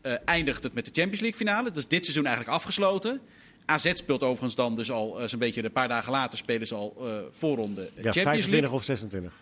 eh, 0.00 0.14
eindigt 0.24 0.62
het 0.62 0.74
met 0.74 0.84
de 0.84 0.90
Champions 0.92 1.20
League 1.20 1.38
finale. 1.38 1.68
Dat 1.68 1.76
is 1.76 1.88
dit 1.88 2.04
seizoen 2.04 2.26
eigenlijk 2.26 2.56
afgesloten. 2.56 3.20
AZ 3.64 3.92
speelt 3.94 4.22
overigens 4.22 4.54
dan 4.54 4.76
dus 4.76 4.90
al 4.90 5.20
eh, 5.20 5.28
zo'n 5.28 5.38
beetje 5.38 5.64
een 5.64 5.72
paar 5.72 5.88
dagen 5.88 6.12
later 6.12 6.38
spelen 6.38 6.66
ze 6.66 6.74
al 6.74 6.96
eh, 7.00 7.18
voorronde 7.32 7.80
Ja, 7.80 7.88
Champions 7.94 8.22
25 8.22 8.50
League. 8.50 8.76
of 8.76 8.84
26. 8.84 9.32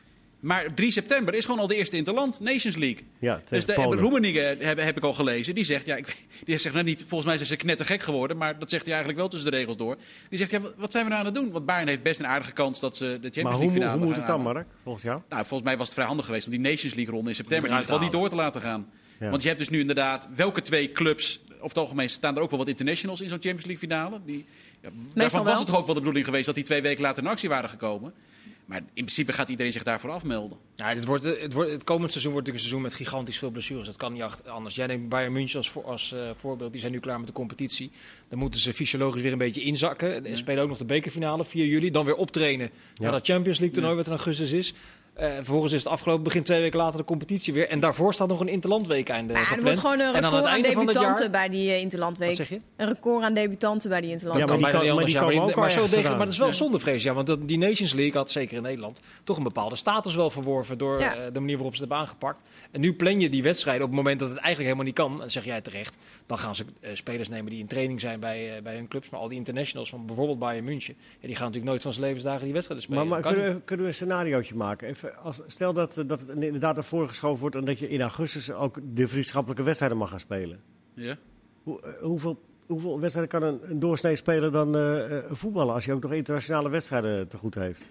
Maar 0.46 0.74
3 0.74 0.90
september 0.90 1.34
is 1.34 1.44
gewoon 1.44 1.60
al 1.60 1.66
de 1.66 1.74
eerste 1.74 1.96
interland, 1.96 2.40
Nations 2.40 2.76
League. 2.76 3.04
Ja, 3.18 3.42
Dus 3.48 3.64
tegen 3.64 3.90
de. 3.90 3.96
Roemeningen 3.96 4.66
heb, 4.66 4.78
heb 4.78 4.96
ik 4.96 5.02
al 5.02 5.12
gelezen. 5.12 5.54
Die 5.54 5.64
zegt, 5.64 5.86
ja, 5.86 5.96
ik, 5.96 6.16
die 6.44 6.58
zegt 6.58 6.74
nou 6.74 6.86
niet, 6.86 7.00
volgens 7.00 7.24
mij 7.24 7.36
zijn 7.36 7.48
ze 7.48 7.56
knettergek 7.56 8.02
geworden. 8.02 8.36
Maar 8.36 8.58
dat 8.58 8.70
zegt 8.70 8.82
hij 8.82 8.94
eigenlijk 8.94 9.20
wel 9.20 9.30
tussen 9.30 9.50
de 9.50 9.56
regels 9.56 9.76
door. 9.76 9.96
Die 10.28 10.38
zegt, 10.38 10.50
ja, 10.50 10.60
wat, 10.76 10.92
zijn 10.92 11.04
we 11.04 11.10
nou 11.10 11.20
aan 11.20 11.26
het 11.26 11.34
doen? 11.34 11.50
Want 11.50 11.66
Bayern 11.66 11.88
heeft 11.88 12.02
best 12.02 12.20
een 12.20 12.26
aardige 12.26 12.52
kans 12.52 12.80
dat 12.80 12.96
ze 12.96 13.04
de 13.04 13.12
Champions 13.12 13.42
Maar 13.42 13.52
League 13.52 13.68
hoe, 13.68 13.72
finale 13.72 13.96
hoe 13.96 14.06
moet 14.06 14.14
gaan 14.14 14.22
het 14.22 14.32
dan, 14.32 14.40
halen. 14.40 14.54
Mark? 14.54 14.66
Volgens 14.82 15.04
jou? 15.04 15.20
Nou, 15.28 15.46
volgens 15.46 15.68
mij 15.68 15.76
was 15.76 15.86
het 15.86 15.94
vrij 15.94 16.06
handig 16.06 16.26
geweest 16.26 16.46
om 16.46 16.52
die 16.52 16.60
Nations 16.60 16.94
League 16.94 17.14
ronde 17.14 17.28
in 17.28 17.36
september 17.36 17.68
in 17.70 17.74
ieder 17.74 17.88
geval 17.88 18.04
niet 18.04 18.12
door 18.12 18.28
te 18.28 18.34
laten 18.34 18.60
gaan. 18.60 18.88
Ja. 19.20 19.30
Want 19.30 19.42
je 19.42 19.48
hebt 19.48 19.60
dus 19.60 19.68
nu 19.68 19.80
inderdaad, 19.80 20.28
welke 20.36 20.62
twee 20.62 20.92
clubs, 20.92 21.40
over 21.50 21.68
het 21.68 21.78
algemeen 21.78 22.08
staan 22.08 22.36
er 22.36 22.42
ook 22.42 22.50
wel 22.50 22.58
wat 22.58 22.68
internationals 22.68 23.20
in 23.20 23.28
zo'n 23.28 23.40
Champions 23.40 23.66
League 23.66 23.88
finale. 23.88 24.20
Die, 24.24 24.46
ja, 24.82 24.88
daarvan 25.14 25.44
was 25.44 25.58
het 25.58 25.66
toch 25.66 25.76
ook 25.76 25.84
wel 25.84 25.94
de 25.94 26.00
bedoeling 26.00 26.26
geweest 26.26 26.46
dat 26.46 26.54
die 26.54 26.64
twee 26.64 26.82
weken 26.82 27.02
later 27.02 27.22
in 27.22 27.28
actie 27.28 27.48
waren 27.48 27.70
gekomen. 27.70 28.12
Maar 28.66 28.78
in 28.78 28.86
principe 28.92 29.32
gaat 29.32 29.48
iedereen 29.48 29.72
zich 29.72 29.82
daarvoor 29.82 30.10
afmelden. 30.10 30.58
Ja, 30.74 30.88
het, 30.88 31.04
wordt, 31.04 31.24
het, 31.24 31.52
wordt, 31.52 31.70
het 31.70 31.84
komend 31.84 32.10
seizoen 32.10 32.32
wordt 32.32 32.46
natuurlijk 32.46 32.52
een 32.52 32.58
seizoen 32.58 32.82
met 32.82 32.94
gigantisch 32.94 33.38
veel 33.38 33.50
blessures. 33.50 33.86
Dat 33.86 33.96
kan 33.96 34.12
niet 34.12 34.22
anders. 34.46 34.74
Jij 34.74 34.86
neemt 34.86 35.08
Bayern 35.08 35.32
München 35.32 35.58
als, 35.58 35.70
voor, 35.70 35.84
als 35.84 36.12
eh, 36.12 36.30
voorbeeld. 36.34 36.72
Die 36.72 36.80
zijn 36.80 36.92
nu 36.92 37.00
klaar 37.00 37.18
met 37.18 37.26
de 37.26 37.32
competitie. 37.32 37.90
Dan 38.28 38.38
moeten 38.38 38.60
ze 38.60 38.72
fysiologisch 38.72 39.22
weer 39.22 39.32
een 39.32 39.38
beetje 39.38 39.60
inzakken. 39.60 40.24
En 40.24 40.36
spelen 40.36 40.62
ook 40.62 40.68
nog 40.68 40.78
de 40.78 40.84
bekerfinale 40.84 41.44
4 41.44 41.66
juli. 41.66 41.90
Dan 41.90 42.04
weer 42.04 42.16
optrainen 42.16 42.70
naar 42.94 43.12
dat 43.12 43.26
Champions 43.26 43.58
League 43.58 43.76
toernooi 43.76 43.96
wat 43.96 44.06
in 44.06 44.12
augustus 44.12 44.52
is. 44.52 44.74
Eh, 45.16 45.34
vervolgens 45.34 45.72
is 45.72 45.82
het 45.82 45.92
afgelopen, 45.92 46.22
begin 46.24 46.42
twee 46.42 46.60
weken 46.60 46.78
later 46.78 46.98
de 46.98 47.04
competitie 47.04 47.52
weer. 47.52 47.68
En 47.68 47.80
daarvoor 47.80 48.12
staat 48.14 48.28
nog 48.28 48.40
een 48.40 48.48
interlandweek 48.48 49.08
einde 49.08 49.32
Maar 49.32 49.52
er 49.56 49.62
wordt 49.62 49.78
gewoon 49.78 50.00
een 50.00 50.14
en 50.14 50.14
aan 50.14 50.14
het 50.14 50.24
record 50.24 50.44
aan 50.44 50.52
einde 50.52 50.72
van 50.72 50.78
het 50.86 50.86
debutanten 50.94 51.22
jaar... 51.22 51.30
bij 51.32 51.48
die 51.48 51.66
eh, 51.68 51.72
Wat 51.74 51.82
interlandweek. 51.82 52.36
zeg 52.36 52.48
je? 52.48 52.60
Een 52.76 52.86
record 52.88 53.24
aan 53.24 53.34
debutanten 53.34 53.88
bij 53.90 54.00
die 54.00 54.08
Ja, 54.08 54.14
interlandweek. 54.14 54.48
maar 54.48 54.56
die 54.56 54.66
kan- 54.66 54.94
maar 54.96 55.04
die 55.04 55.14
ja, 55.14 55.20
maar, 55.20 55.30
ook 55.34 55.38
al 55.38 55.60
maar, 55.60 55.70
zo 55.70 55.74
ergens 55.74 55.90
degelijk, 55.90 56.16
maar 56.16 56.24
dat 56.26 56.34
is 56.34 56.38
wel 56.40 56.48
vandaan. 56.52 56.66
zonde, 56.68 56.78
vrees. 56.84 57.02
Ja, 57.02 57.14
want 57.14 57.26
dat, 57.26 57.48
die 57.48 57.58
Nations 57.58 57.92
League 57.92 58.16
had 58.16 58.30
zeker 58.30 58.56
in 58.56 58.62
Nederland 58.62 59.00
toch 59.24 59.36
een 59.36 59.42
bepaalde 59.42 59.76
status 59.76 60.14
wel 60.14 60.30
verworven 60.30 60.78
door 60.78 61.00
Ja. 61.00 61.14
eh, 61.14 61.20
de 61.32 61.40
manier 61.40 61.56
waarop 61.56 61.74
ze 61.74 61.80
het 61.82 61.90
hebben 61.90 62.06
aangepakt. 62.08 62.42
En 62.70 62.80
nu 62.80 62.94
plan 62.94 63.20
je 63.20 63.28
die 63.30 63.42
wedstrijden 63.42 63.82
op 63.82 63.88
het 63.88 63.96
moment 63.96 64.18
dat 64.20 64.28
het 64.28 64.38
eigenlijk 64.38 64.64
helemaal 64.74 64.84
niet 64.86 64.94
kan. 65.18 65.22
En 65.22 65.30
zeg 65.30 65.44
jij 65.44 65.60
terecht, 65.60 65.96
dan 66.26 66.38
gaan 66.38 66.54
ze 66.54 66.64
spelers 66.92 67.28
nemen 67.28 67.50
die 67.50 67.60
in 67.60 67.66
training 67.66 68.00
zijn 68.00 68.20
bij, 68.20 68.60
bij 68.62 68.74
hun 68.74 68.88
clubs. 68.88 69.08
Maar 69.10 69.20
al 69.20 69.28
die 69.28 69.38
internationals 69.38 69.88
van 69.88 70.06
bijvoorbeeld 70.06 70.38
Bayern 70.38 70.64
München, 70.64 70.94
ja, 71.20 71.26
die 71.26 71.36
gaan 71.36 71.44
natuurlijk 71.44 71.70
nooit 71.70 71.82
van 71.82 71.92
zijn 71.92 72.04
levensdagen 72.04 72.44
die 72.44 72.52
wedstrijden 72.52 72.86
spelen. 72.86 73.08
Maar, 73.08 73.20
kunnen, 73.20 73.54
we, 73.54 73.60
kunnen 73.60 73.84
we 73.84 73.90
een 73.90 73.96
scenariootje 73.96 74.54
maken? 74.54 74.88
Even, 74.88 75.05
als, 75.22 75.40
stel 75.46 75.72
dat, 75.72 75.98
eh, 75.98 76.04
dat 76.06 76.20
het 76.20 76.28
inderdaad 76.28 76.84
voren 76.84 77.08
geschoven 77.08 77.40
wordt 77.40 77.56
en 77.56 77.64
dat 77.64 77.78
je 77.78 77.88
in 77.88 78.00
augustus 78.00 78.50
ook 78.52 78.78
de 78.94 79.08
vriendschappelijke 79.08 79.62
wedstrijden 79.62 79.98
mag 79.98 80.10
gaan 80.10 80.20
spelen. 80.20 80.60
Ja? 80.94 81.16
Hoe, 81.62 81.80
eh, 81.82 81.90
hoeveel, 82.02 82.42
hoeveel 82.66 83.00
wedstrijden 83.00 83.40
kan 83.40 83.48
een, 83.48 83.60
een 83.70 83.78
doorsnee 83.78 84.16
speler 84.16 84.52
dan 84.52 84.76
eh, 84.76 85.18
voetballen 85.30 85.74
als 85.74 85.86
hij 85.86 85.94
ook 85.94 86.02
nog 86.02 86.12
internationale 86.12 86.68
wedstrijden 86.68 87.28
te 87.28 87.36
goed 87.38 87.54
heeft? 87.54 87.90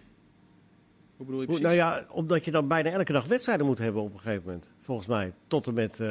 Hoe 1.17 1.25
bedoel 1.25 1.41
je 1.41 1.47
Hoe, 1.47 1.60
precies? 1.60 1.78
nou 1.78 1.89
ja, 1.95 2.06
omdat 2.10 2.45
je 2.45 2.51
dan 2.51 2.67
bijna 2.67 2.89
elke 2.89 3.12
dag 3.12 3.25
wedstrijden 3.25 3.65
moet 3.65 3.78
hebben 3.78 4.01
op 4.01 4.13
een 4.13 4.19
gegeven 4.19 4.43
moment. 4.45 4.71
Volgens 4.82 5.08
mij. 5.08 5.34
Tot 5.47 5.67
en 5.67 5.73
met 5.73 6.01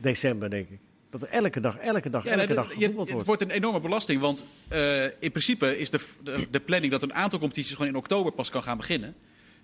december, 0.00 0.50
denk 0.50 0.68
ik. 0.68 0.78
Dat 1.10 1.22
er 1.22 1.28
elke 1.28 1.60
dag, 1.60 1.78
elke 1.78 2.10
dag, 2.10 2.24
Ja, 2.24 2.30
elke 2.30 2.46
nee, 2.46 2.54
dag 2.54 2.68
je- 2.68 2.72
gevoetbald 2.74 2.98
het 3.06 3.10
wordt. 3.12 3.26
wordt 3.26 3.42
een 3.42 3.50
enorme 3.50 3.80
belasting. 3.80 4.20
Want 4.20 4.46
in 5.18 5.30
principe 5.30 5.78
is 5.78 5.90
de, 5.90 6.00
de, 6.22 6.46
de 6.50 6.60
planning 6.60 6.92
dat 6.92 7.02
een 7.02 7.14
aantal 7.14 7.38
competities 7.38 7.72
gewoon 7.74 7.88
in 7.90 7.96
oktober 7.96 8.32
pas 8.32 8.50
kan 8.50 8.62
gaan 8.62 8.76
beginnen. 8.76 9.14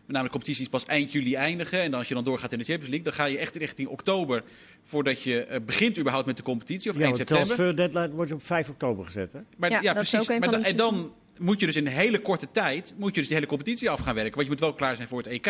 Met 0.06 0.16
name 0.16 0.28
competities 0.28 0.68
pas 0.68 0.86
eind 0.86 1.12
juli 1.12 1.34
eindigen. 1.34 1.80
En 1.82 1.90
dan 1.90 1.98
als 1.98 2.08
je 2.08 2.14
dan 2.14 2.24
doorgaat 2.24 2.52
in 2.52 2.58
de 2.58 2.64
Champions 2.64 2.90
League, 2.94 3.04
dan 3.12 3.12
ga 3.18 3.24
je 3.24 3.38
echt 3.38 3.54
richting 3.56 3.88
oktober 3.88 4.42
voordat 4.84 5.22
je 5.22 5.44
eh, 5.44 5.60
begint 5.66 5.98
überhaupt 5.98 6.26
met 6.26 6.36
de 6.36 6.42
competitie. 6.42 6.90
Of 6.90 6.96
Ja, 6.96 7.02
eind 7.04 7.16
september. 7.16 7.46
transfer 7.46 7.76
deadline 7.76 8.10
wordt 8.10 8.32
op 8.32 8.44
5 8.44 8.68
oktober 8.68 9.04
gezet. 9.04 9.32
Hè? 9.32 9.38
Maar, 9.56 9.70
Ja, 9.70 9.80
ja, 9.82 9.92
dat 9.92 10.02
is 10.02 10.10
precies. 10.10 10.28
ook 10.28 10.34
een 10.34 10.40
Maar 10.40 10.50
da- 10.50 10.58
de 10.64 10.68
en 10.68 10.76
dan 10.76 11.12
moet 11.40 11.60
je 11.60 11.66
dus 11.66 11.76
in 11.76 11.86
een 11.86 11.92
hele 11.92 12.20
korte 12.20 12.50
tijd 12.50 12.94
moet 12.96 13.08
je 13.14 13.18
dus 13.18 13.26
die 13.28 13.36
hele 13.36 13.48
competitie 13.48 13.90
af 13.90 14.00
gaan 14.00 14.14
werken. 14.14 14.34
Want 14.34 14.44
je 14.46 14.52
moet 14.52 14.60
wel 14.60 14.74
klaar 14.74 14.96
zijn 14.96 15.08
voor 15.08 15.18
het 15.18 15.26
EK. 15.26 15.46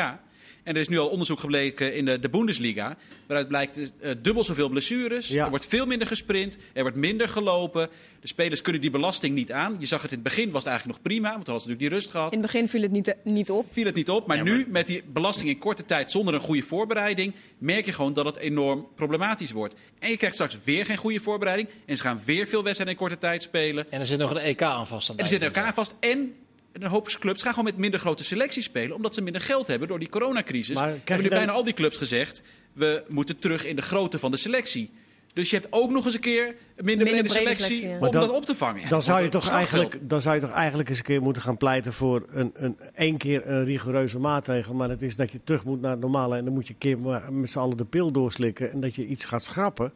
En 0.66 0.74
er 0.74 0.80
is 0.80 0.88
nu 0.88 0.98
al 0.98 1.08
onderzoek 1.08 1.40
gebleken 1.40 1.94
in 1.94 2.04
de, 2.04 2.18
de 2.18 2.28
Bundesliga. 2.28 2.96
Waaruit 3.26 3.48
blijkt 3.48 3.92
eh, 4.00 4.10
dubbel 4.22 4.44
zoveel 4.44 4.68
blessures. 4.68 5.28
Ja. 5.28 5.44
Er 5.44 5.50
wordt 5.50 5.66
veel 5.66 5.86
minder 5.86 6.06
gesprint. 6.06 6.58
Er 6.72 6.82
wordt 6.82 6.96
minder 6.96 7.28
gelopen. 7.28 7.88
De 8.20 8.26
spelers 8.26 8.62
kunnen 8.62 8.80
die 8.80 8.90
belasting 8.90 9.34
niet 9.34 9.52
aan. 9.52 9.76
Je 9.78 9.86
zag 9.86 10.02
het 10.02 10.10
in 10.10 10.18
het 10.18 10.26
begin 10.26 10.50
was 10.50 10.62
het 10.64 10.72
eigenlijk 10.72 10.98
nog 10.98 11.12
prima. 11.12 11.32
Want 11.32 11.44
dan 11.44 11.54
hadden 11.54 11.62
ze 11.62 11.68
natuurlijk 11.68 11.90
die 11.90 11.98
rust 11.98 12.10
gehad. 12.10 12.32
In 12.32 12.38
het 12.42 12.52
begin 12.52 12.68
viel 12.68 12.82
het 12.82 12.90
niet, 12.90 13.16
niet 13.24 13.50
op. 13.50 13.66
Viel 13.72 13.84
het 13.84 13.94
niet 13.94 14.10
op. 14.10 14.26
Maar, 14.26 14.36
Ja, 14.36 14.42
maar- 14.44 14.52
nu 14.52 14.66
met 14.68 14.86
die 14.86 15.02
belasting 15.12 15.48
in 15.48 15.58
korte 15.58 15.84
tijd 15.84 16.10
zonder 16.10 16.34
een 16.34 16.40
goede 16.40 16.62
voorbereiding. 16.62 17.34
merk 17.58 17.84
je 17.84 17.92
gewoon 17.92 18.12
dat 18.12 18.24
het 18.24 18.36
enorm 18.36 18.86
problematisch 18.94 19.52
wordt. 19.52 19.74
En 19.98 20.10
je 20.10 20.16
krijgt 20.16 20.34
straks 20.36 20.58
weer 20.64 20.84
geen 20.84 20.96
goede 20.96 21.20
voorbereiding. 21.20 21.68
En 21.86 21.96
ze 21.96 22.02
gaan 22.02 22.20
weer 22.24 22.46
veel 22.46 22.62
wedstrijden 22.62 22.94
in 22.96 23.00
korte 23.00 23.18
tijd 23.18 23.42
spelen. 23.42 23.90
En 23.90 24.00
er 24.00 24.06
zit 24.06 24.18
nog 24.18 24.30
een 24.30 24.36
EK 24.36 24.62
aan 24.62 24.86
vast. 24.86 25.10
aan 25.10 25.16
En 25.16 25.22
er 25.22 25.28
zitten 25.30 25.46
einde 25.54 25.60
van 25.60 25.72
elkaar 25.72 25.74
vast. 25.74 25.94
En 26.00 26.34
een 26.82 26.90
hoop 26.90 27.06
clubs 27.06 27.42
gaan 27.42 27.50
gewoon 27.54 27.64
met 27.70 27.76
minder 27.78 28.00
grote 28.00 28.24
selecties 28.24 28.64
spelen. 28.64 28.96
Omdat 28.96 29.14
ze 29.14 29.22
minder 29.22 29.40
geld 29.42 29.66
hebben 29.66 29.88
door 29.88 29.98
die 29.98 30.08
coronacrisis. 30.08 30.74
Maar 30.74 30.88
hebben 30.88 31.16
nu 31.16 31.22
dan- 31.22 31.38
bijna 31.38 31.52
al 31.52 31.64
die 31.64 31.74
clubs 31.74 31.96
gezegd. 31.96 32.42
We 32.72 33.04
moeten 33.08 33.38
terug 33.38 33.64
in 33.64 33.76
de 33.76 33.82
grootte 33.82 34.18
van 34.18 34.30
de 34.30 34.36
selectie. 34.36 34.90
Dus 35.32 35.50
je 35.50 35.56
hebt 35.56 35.68
ook 35.72 35.90
nog 35.90 36.04
eens 36.04 36.14
een 36.14 36.20
keer 36.20 36.46
een 36.46 36.54
minder, 36.84 37.06
Minder 37.06 37.24
brede 37.24 37.28
selectie 37.28 37.64
selectie, 37.64 37.88
ja. 37.88 37.94
om 37.94 38.10
dan- 38.10 38.20
dat 38.20 38.30
op 38.30 38.44
te 38.44 38.54
vangen. 38.54 38.80
Ja, 38.82 38.88
Dan 38.88 39.02
zou, 39.02 39.22
je 39.22 39.28
toch 39.28 39.48
eigenlijk, 39.50 39.98
dan 40.00 40.20
zou 40.20 40.34
je 40.34 40.40
toch 40.40 40.50
eigenlijk 40.50 40.88
eens 40.88 40.98
een 40.98 41.04
keer 41.04 41.22
moeten 41.22 41.42
gaan 41.42 41.56
pleiten 41.56 41.92
voor 41.92 42.26
een, 42.30 42.50
een, 42.54 42.76
één 42.94 43.16
keer 43.16 43.48
een 43.48 43.64
rigoureuze 43.64 44.18
maatregel. 44.18 44.74
Maar 44.74 44.88
dat 44.88 45.02
is 45.02 45.16
dat 45.16 45.32
je 45.32 45.40
terug 45.44 45.64
moet 45.64 45.80
naar 45.80 45.90
het 45.90 46.00
normale. 46.00 46.36
En 46.36 46.44
dan 46.44 46.54
moet 46.54 46.66
je 46.66 46.72
een 46.72 46.78
keer 46.78 47.22
met 47.32 47.50
z'n 47.50 47.58
allen 47.58 47.76
de 47.76 47.84
pil 47.84 48.12
doorslikken. 48.12 48.72
En 48.72 48.80
dat 48.80 48.94
je 48.94 49.06
iets 49.06 49.24
gaat 49.24 49.42
schrappen. 49.42 49.92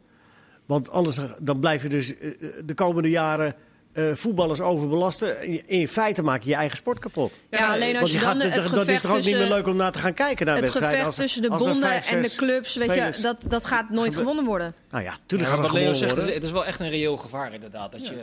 Want 0.67 0.91
anders 0.91 1.19
dan 1.39 1.61
blijf 1.61 1.83
je 1.83 1.89
dus 1.89 2.19
eh, 2.19 2.29
eh, 2.29 2.35
de 2.65 2.75
komende 2.75 3.11
jaren 3.11 3.55
eh, 3.93 4.05
voetballers 4.15 4.61
overbelasten. 4.61 5.67
In, 5.69 5.89
feite 5.89 6.23
maak 6.23 6.43
je 6.43 6.49
je 6.51 6.55
eigen 6.57 6.77
sport 6.77 6.99
kapot. 6.99 7.41
Ja, 7.51 7.73
alleen 7.73 7.97
als 7.97 8.11
je 8.13 8.19
je 8.19 8.25
dan 8.25 8.33
gaat, 8.41 8.43
het 8.43 8.55
dat, 8.55 8.63
dat 8.65 8.73
is 8.73 8.79
gevecht 8.79 9.03
toch 9.03 9.11
ook 9.11 9.17
niet 9.17 9.27
meer 9.27 9.37
tussen... 9.37 9.57
leuk 9.57 9.67
om 9.67 9.77
naar 9.77 9.93
te 9.93 9.99
gaan 9.99 10.15
kijken 10.15 10.47
naar 10.47 10.57
Het 10.57 10.71
gevecht 10.71 11.05
Als- 11.05 11.17
tussen 11.17 11.43
de 11.43 11.49
bonden 11.49 11.81
vijf, 11.81 12.11
en 12.13 12.23
de 12.23 12.35
clubs, 12.37 12.75
weet 12.77 12.95
je, 12.95 13.23
dat, 13.23 13.37
dat 13.49 13.67
gaat 13.67 13.91
nooit 13.91 14.05
Gebe- 14.11 14.17
gewonnen 14.19 14.45
worden. 14.45 14.75
Nou 14.91 15.05
ja, 15.05 15.11
Ja, 15.11 15.17
tuurlijk 15.27 15.51
gaat 15.51 15.61
wat 15.61 15.71
het 15.71 15.79
Leo 15.79 15.93
gewonnen 15.93 15.97
zegt, 15.97 16.11
worden. 16.11 16.25
het 16.25 16.35
het 16.35 16.45
is 16.45 16.51
wel 16.53 16.67
echt 16.67 16.81
een 16.81 16.91
reëel 16.91 17.17
gevaar 17.17 17.55
inderdaad. 17.55 17.93
Dat 17.93 18.07
je 18.07 18.15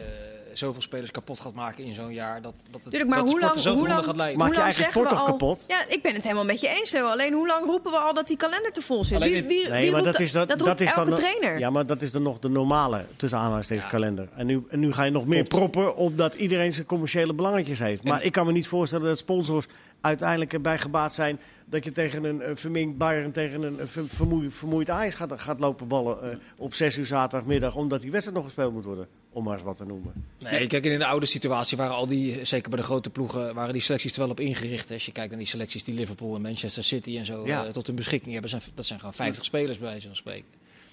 zoveel 0.57 0.81
spelers 0.81 1.11
kapot 1.11 1.39
gaat 1.39 1.53
maken 1.53 1.83
in 1.83 1.93
zo'n 1.93 2.13
jaar. 2.13 2.41
Dat, 2.41 2.53
dat, 2.71 2.81
het, 2.81 2.89
Tuurlijk, 2.91 3.09
maar 3.09 3.19
dat 3.19 3.27
hoe 3.31 3.39
sport 3.39 3.63
lang, 3.63 3.77
hoe 3.77 3.87
lang, 3.87 4.05
gaat 4.05 4.15
leiden. 4.15 4.37
Maak 4.37 4.55
je 4.55 4.61
eigen 4.61 4.83
sport 4.83 5.09
toch 5.09 5.23
kapot? 5.23 5.65
Ja, 5.67 5.85
ik 5.87 6.01
ben 6.01 6.13
het 6.13 6.23
helemaal 6.23 6.45
met 6.45 6.61
je 6.61 6.67
eens 6.67 6.89
zo. 6.89 7.07
Alleen 7.07 7.33
hoe 7.33 7.47
lang 7.47 7.65
roepen 7.65 7.91
we 7.91 7.97
al 7.97 8.13
dat 8.13 8.27
die 8.27 8.37
kalender 8.37 8.71
te 8.71 8.81
vol 8.81 9.03
zit? 9.03 9.15
Alleen 9.21 9.31
Wie, 9.31 9.43
wie, 9.43 9.69
Nee, 9.69 9.81
wie 9.81 9.91
maar 9.91 9.99
roept 9.99 10.11
dat 10.11 10.21
is, 10.21 10.31
dat, 10.31 10.47
dat 10.59 10.79
is 10.79 10.93
elke 10.93 11.09
dan, 11.09 11.19
trainer. 11.19 11.59
Ja, 11.59 11.69
maar 11.69 11.85
dat 11.85 12.01
is 12.01 12.11
dan 12.11 12.21
nog 12.21 12.39
de 12.39 12.49
normale, 12.49 13.05
tussen 13.15 13.39
aanhalingstekens, 13.39 13.85
Ja. 13.85 13.91
kalender. 13.91 14.27
En 14.35 14.45
nu, 14.45 14.63
en 14.69 14.79
nu 14.79 14.93
ga 14.93 15.03
je 15.03 15.11
nog 15.11 15.25
meer 15.25 15.43
proppen 15.43 15.95
op 15.95 16.17
dat 16.17 16.33
iedereen 16.33 16.73
zijn 16.73 16.85
commerciële 16.85 17.33
belangetjes 17.33 17.79
heeft. 17.79 18.03
Maar 18.03 18.23
ik 18.23 18.31
kan 18.31 18.45
me 18.45 18.51
niet 18.51 18.67
voorstellen 18.67 19.05
dat 19.05 19.17
sponsors 19.17 19.65
uiteindelijk 20.01 20.53
erbij 20.53 20.79
gebaat 20.79 21.13
zijn... 21.13 21.39
dat 21.65 21.83
je 21.83 21.91
tegen 21.91 22.23
een, 22.23 22.49
een 22.49 22.57
verminkt 22.57 22.97
Bayern, 22.97 23.31
tegen 23.31 23.63
een 23.63 23.87
ver- 23.87 24.07
vermoeid, 24.07 24.53
vermoeid 24.53 24.89
Ajax 24.89 25.15
gaat, 25.15 25.33
gaat 25.41 25.59
lopen 25.59 25.87
ballen... 25.87 26.31
eh, 26.31 26.37
op 26.57 26.73
6 26.73 26.97
uur 26.97 27.05
zaterdagmiddag, 27.05 27.75
omdat 27.75 28.01
die 28.01 28.11
wedstrijd 28.11 28.37
nog 28.37 28.45
gespeeld 28.47 28.73
moet 28.73 28.83
worden. 28.85 29.07
Om 29.29 29.43
maar 29.43 29.53
eens 29.53 29.63
wat 29.63 29.77
te 29.77 29.85
noemen. 29.85 30.13
Nee, 30.39 30.67
kijk, 30.67 30.85
in 30.85 30.99
de 30.99 31.05
oude 31.05 31.25
situatie 31.25 31.77
waren 31.77 31.95
al 31.95 32.07
die, 32.07 32.45
zeker 32.45 32.69
bij 32.69 32.79
de 32.79 32.85
grote 32.85 33.09
ploegen, 33.09 33.53
waren 33.53 33.73
die 33.73 33.81
selecties 33.81 34.13
er 34.13 34.19
wel 34.19 34.29
op 34.29 34.39
ingericht. 34.39 34.91
Als 34.91 35.05
je 35.05 35.11
kijkt 35.11 35.29
naar 35.29 35.39
die 35.39 35.47
selecties 35.47 35.83
die 35.83 35.93
Liverpool 35.95 36.35
en 36.35 36.41
Manchester 36.41 36.83
City 36.83 37.17
en 37.17 37.25
zo 37.25 37.45
Ja. 37.47 37.65
eh, 37.65 37.71
tot 37.71 37.87
hun 37.87 37.95
beschikking 37.95 38.31
hebben, 38.33 38.49
zijn, 38.49 38.61
dat 38.73 38.85
zijn 38.85 38.99
gewoon 38.99 39.13
50 39.13 39.45
spelers 39.45 39.77
bij 39.79 39.89
wijze 39.89 40.07
van 40.07 40.15
spreken. 40.15 40.47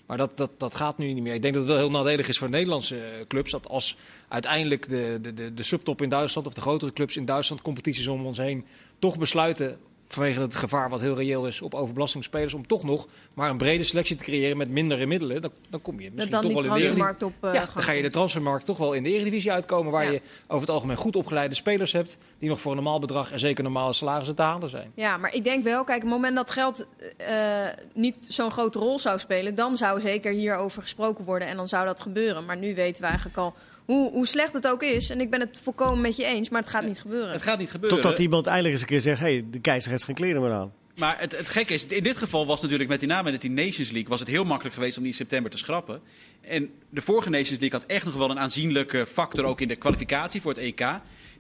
Maar 0.07 0.17
dat, 0.17 0.37
dat, 0.37 0.51
dat 0.59 0.75
gaat 0.75 0.99
nu 0.99 1.13
niet 1.13 1.23
meer. 1.23 1.35
Ik 1.35 1.43
denk 1.43 1.55
dat 1.55 1.63
het 1.63 1.73
wel 1.73 1.83
heel 1.83 1.91
nadelig 1.91 2.29
is 2.29 2.39
voor 2.39 2.51
Nederlandse 2.51 2.97
eh, 2.97 3.27
clubs. 3.29 3.51
Dat 3.51 3.69
als 3.69 3.97
uiteindelijk 4.29 4.89
de, 4.89 5.19
de, 5.23 5.35
de, 5.35 5.55
de 5.55 5.63
subtop 5.63 6.03
in 6.03 6.09
Duitsland 6.09 6.47
of 6.47 6.55
de 6.55 6.61
grotere 6.61 6.93
clubs 6.93 7.17
in 7.17 7.25
Duitsland, 7.25 7.63
competities 7.63 8.07
om 8.07 8.27
ons 8.27 8.39
heen, 8.39 8.65
toch 8.99 9.19
besluiten 9.19 9.79
vanwege 10.07 10.41
het 10.41 10.57
gevaar 10.57 10.91
wat 10.91 11.01
heel 11.01 11.17
reëel 11.17 11.47
is 11.47 11.61
op 11.63 11.75
overbelastingsspelers, 11.75 12.55
om 12.55 12.67
toch 12.67 12.83
nog 12.83 13.07
maar 13.35 13.51
een 13.51 13.57
brede 13.57 13.85
selectie 13.85 14.17
te 14.17 14.25
creëren 14.25 14.57
met 14.57 14.69
mindere 14.69 15.07
middelen, 15.07 15.43
dan, 15.43 15.51
dan 15.71 15.83
kom 15.83 16.01
je 16.01 16.11
misschien 16.11 16.31
dan 16.31 16.43
toch 16.43 16.53
wel 16.53 16.61
in 16.61 16.63
de 16.63 16.69
transfermarkt 16.69 17.23
op 17.23 17.33
eh, 17.41 17.55
Ja, 17.55 17.67
dan 17.75 17.83
ga 17.83 17.93
je 17.93 18.03
de 18.03 18.11
transfermarkt 18.11 18.65
toch 18.67 18.79
wel 18.79 18.93
in 18.93 19.03
de 19.03 19.13
Eredivisie 19.13 19.53
uitkomen, 19.53 19.93
waar 19.93 20.05
Ja. 20.05 20.11
je 20.11 20.21
over 20.47 20.61
het 20.61 20.71
algemeen 20.71 20.97
goed 20.97 21.17
opgeleide 21.17 21.55
spelers 21.55 21.93
hebt, 21.93 22.19
die 22.39 22.49
nog 22.49 22.61
voor 22.61 22.71
een 22.71 22.77
normaal 22.77 22.99
bedrag 23.01 23.33
en 23.33 23.39
zeker 23.39 23.63
normale 23.65 23.93
salarissen 23.93 24.37
te 24.37 24.43
halen 24.43 24.69
zijn. 24.69 24.93
Ja, 24.95 25.17
maar 25.17 25.35
ik 25.35 25.45
denk 25.45 25.65
wel, 25.65 25.85
kijk, 25.85 25.97
op 25.97 26.03
het 26.03 26.13
moment 26.13 26.37
dat 26.37 26.51
geld 26.51 26.87
eh, 27.17 27.37
niet 27.95 28.17
zo'n 28.21 28.51
grote 28.51 28.79
rol 28.79 28.99
zou 28.99 29.19
spelen, 29.19 29.55
dan 29.55 29.77
zou 29.77 30.01
zeker 30.01 30.33
hierover 30.33 30.83
gesproken 30.83 31.25
worden 31.25 31.49
en 31.49 31.57
dan 31.57 31.69
zou 31.69 31.87
dat 31.87 32.01
gebeuren. 32.01 32.45
Maar 32.45 32.57
nu 32.57 32.75
weten 32.75 33.03
we 33.03 33.09
eigenlijk 33.09 33.39
al 33.39 33.55
hoe, 33.85 34.11
hoe 34.11 34.27
slecht 34.27 34.53
het 34.53 34.69
ook 34.69 34.83
is. 34.83 35.11
En 35.11 35.21
ik 35.21 35.31
ben 35.31 35.41
het 35.41 35.61
volkomen 35.63 36.01
met 36.01 36.17
je 36.17 36.25
eens, 36.25 36.49
maar 36.49 36.61
het 36.61 36.71
gaat 36.71 36.87
niet 36.87 36.99
gebeuren. 36.99 37.33
Het 37.33 37.43
gaat 37.43 37.59
niet 37.59 37.71
gebeuren. 37.71 38.01
Totdat 38.01 38.19
iemand 38.19 38.47
eindelijk 38.47 38.73
eens 38.73 38.83
een 38.83 38.89
keer 38.89 39.01
zegt... 39.01 39.21
hé, 39.21 39.33
hey, 39.33 39.45
de 39.51 39.61
keizer 39.61 39.91
heeft 39.91 40.05
geen 40.05 40.15
kleren 40.15 40.43
meer 40.43 40.53
aan. 40.53 40.73
Maar 40.99 41.21
het, 41.21 41.37
het 41.37 41.49
gekke 41.49 41.75
is, 41.75 41.87
in 41.87 42.03
dit 42.03 42.17
geval 42.17 42.47
was 42.47 42.63
natuurlijk 42.63 42.91
met 42.91 43.01
die 43.01 43.09
naam 43.09 43.25
met 43.25 43.41
die 43.41 43.51
Nations 43.51 43.91
League... 43.91 44.09
was 44.09 44.21
het 44.21 44.29
heel 44.29 44.45
makkelijk 44.45 44.75
geweest 44.75 44.97
om 44.97 45.03
die 45.03 45.13
in 45.13 45.19
september 45.19 45.51
te 45.51 45.59
schrappen. 45.59 46.01
En 46.41 46.71
de 46.91 47.03
vorige 47.03 47.31
Nations 47.31 47.61
League 47.61 47.79
had 47.79 47.89
echt 47.89 48.05
nog 48.05 48.15
wel 48.15 48.31
een 48.31 48.39
aanzienlijke 48.39 49.07
factor... 49.13 49.45
ook 49.45 49.61
in 49.61 49.69
de 49.69 49.77
kwalificatie 49.77 50.41
voor 50.41 50.51
het 50.51 50.61
EK. 50.61 50.85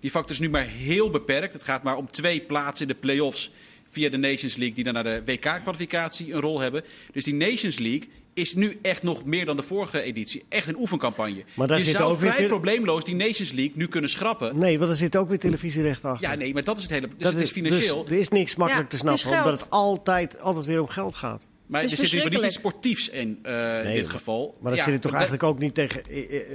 Die 0.00 0.10
factor 0.10 0.30
is 0.30 0.40
nu 0.40 0.50
maar 0.50 0.66
heel 0.66 1.10
beperkt. 1.10 1.52
Het 1.52 1.64
gaat 1.64 1.82
maar 1.82 1.96
om 1.96 2.10
twee 2.10 2.40
plaatsen 2.40 2.86
in 2.86 2.92
de 2.92 3.00
play-offs 3.00 3.50
via 3.90 4.08
de 4.08 4.16
Nations 4.16 4.56
League... 4.56 4.74
die 4.74 4.84
dan 4.84 4.94
naar 4.94 5.04
de 5.04 5.22
WK-kwalificatie 5.24 6.32
een 6.32 6.40
rol 6.40 6.60
hebben. 6.60 6.84
Dus 7.12 7.24
die 7.24 7.34
Nations 7.34 7.78
League 7.78 8.08
is 8.34 8.54
nu 8.54 8.78
echt 8.82 9.02
nog 9.02 9.24
meer 9.24 9.44
dan 9.46 9.56
de 9.56 9.62
vorige 9.62 10.00
editie. 10.02 10.44
Echt 10.48 10.68
een 10.68 10.78
oefencampagne. 10.78 11.44
Maar 11.54 11.66
daar 11.66 11.78
je 11.78 11.84
zit 11.84 11.96
zou 11.96 12.10
ook 12.12 12.18
weer 12.18 12.30
vrij 12.30 12.42
te- 12.42 12.48
probleemloos 12.48 13.04
die 13.04 13.14
Nations 13.14 13.52
League 13.52 13.72
nu 13.76 13.86
kunnen 13.88 14.10
schrappen. 14.10 14.58
Nee, 14.58 14.78
want 14.78 14.90
er 14.90 14.96
zit 14.96 15.16
ook 15.16 15.28
weer 15.28 15.38
televisierecht 15.38 16.04
achter. 16.04 16.28
Ja, 16.30 16.34
nee, 16.34 16.52
maar 16.52 16.64
dat 16.64 16.76
is 16.76 16.82
het 16.82 16.92
hele... 16.92 17.08
Dus 17.08 17.16
Dat 17.18 17.32
het 17.32 17.42
is 17.42 17.50
financieel. 17.50 18.02
Dus 18.04 18.12
er 18.12 18.18
is 18.18 18.28
niks 18.28 18.56
makkelijk 18.56 18.92
Ja, 18.92 18.98
te 18.98 19.06
snappen, 19.16 19.38
omdat 19.44 19.60
het 19.60 19.70
altijd, 19.70 20.40
altijd 20.40 20.64
weer 20.64 20.80
om 20.80 20.88
geld 20.88 21.14
gaat. 21.14 21.48
Maar 21.66 21.80
Het 21.82 21.92
er 21.92 22.02
is 22.02 22.10
zit 22.10 22.12
in 22.20 22.24
ieder 22.24 22.32
geval 22.32 22.42
niet 22.42 22.50
iets 22.50 22.68
sportiefs 22.68 23.08
in, 23.08 23.38
eh, 23.42 23.52
in 23.78 23.84
Nee, 23.84 23.94
dit 23.94 24.02
maar- 24.02 24.12
geval. 24.12 24.56
Maar 24.60 24.70
dat 24.70 24.78
Ja, 24.78 24.84
zit 24.84 24.94
er 24.94 25.00
toch 25.00 25.12
eigenlijk 25.12 25.42
ook 25.42 25.58
niet 25.58 25.74
tegen 25.74 26.02
eh, 26.02 26.34
eh, 26.40 26.46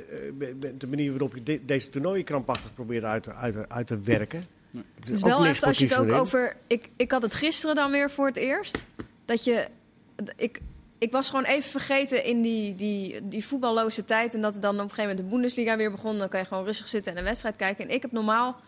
de 0.78 0.88
manier 0.88 1.10
waarop 1.10 1.36
je 1.36 1.44
de- 1.44 1.60
deze 1.65 1.89
toernooien 1.89 2.24
krampachtig 2.24 2.74
probeert 2.74 3.04
uit, 3.04 3.24
te- 3.24 3.34
uit, 3.34 3.70
uit 3.70 3.88
te 3.88 4.00
werken. 4.00 4.39
Het 4.72 4.84
Het 4.96 5.12
is 5.12 5.22
wel 5.22 5.38
niks 5.39 5.50
echt 5.50 5.63
als 5.63 5.78
je 5.78 5.86
het 5.86 5.96
ook 5.98 6.12
over. 6.12 6.56
Ik, 6.68 6.89
ik 6.98 7.12
had 7.12 7.22
het 7.22 7.34
gisteren 7.34 7.76
dan 7.76 7.92
weer 7.92 8.12
voor 8.12 8.26
het 8.28 8.38
eerst. 8.38 8.86
Dat 9.26 9.44
je. 9.44 9.65
Ik, 10.36 10.60
ik 10.99 11.12
was 11.12 11.29
gewoon 11.29 11.45
even 11.45 11.69
vergeten 11.69 12.23
in 12.23 12.41
die, 12.41 12.75
die, 12.75 13.27
die 13.27 13.45
voetballoze 13.45 14.05
tijd. 14.05 14.33
En 14.33 14.41
dat 14.41 14.55
er 14.55 14.62
dan 14.62 14.75
op 14.75 14.81
een 14.81 14.89
gegeven 14.89 15.09
moment 15.09 15.29
de 15.29 15.35
Bundesliga 15.35 15.77
weer 15.77 15.91
begon. 15.91 16.17
Dan 16.17 16.29
kan 16.29 16.39
je 16.39 16.45
gewoon 16.45 16.65
rustig 16.65 16.88
zitten 16.88 17.12
en 17.12 17.17
een 17.17 17.23
wedstrijd 17.23 17.55
kijken. 17.55 17.88
En 17.88 17.95
ik 17.95 18.01
heb 18.01 18.12
normaal 18.12 18.59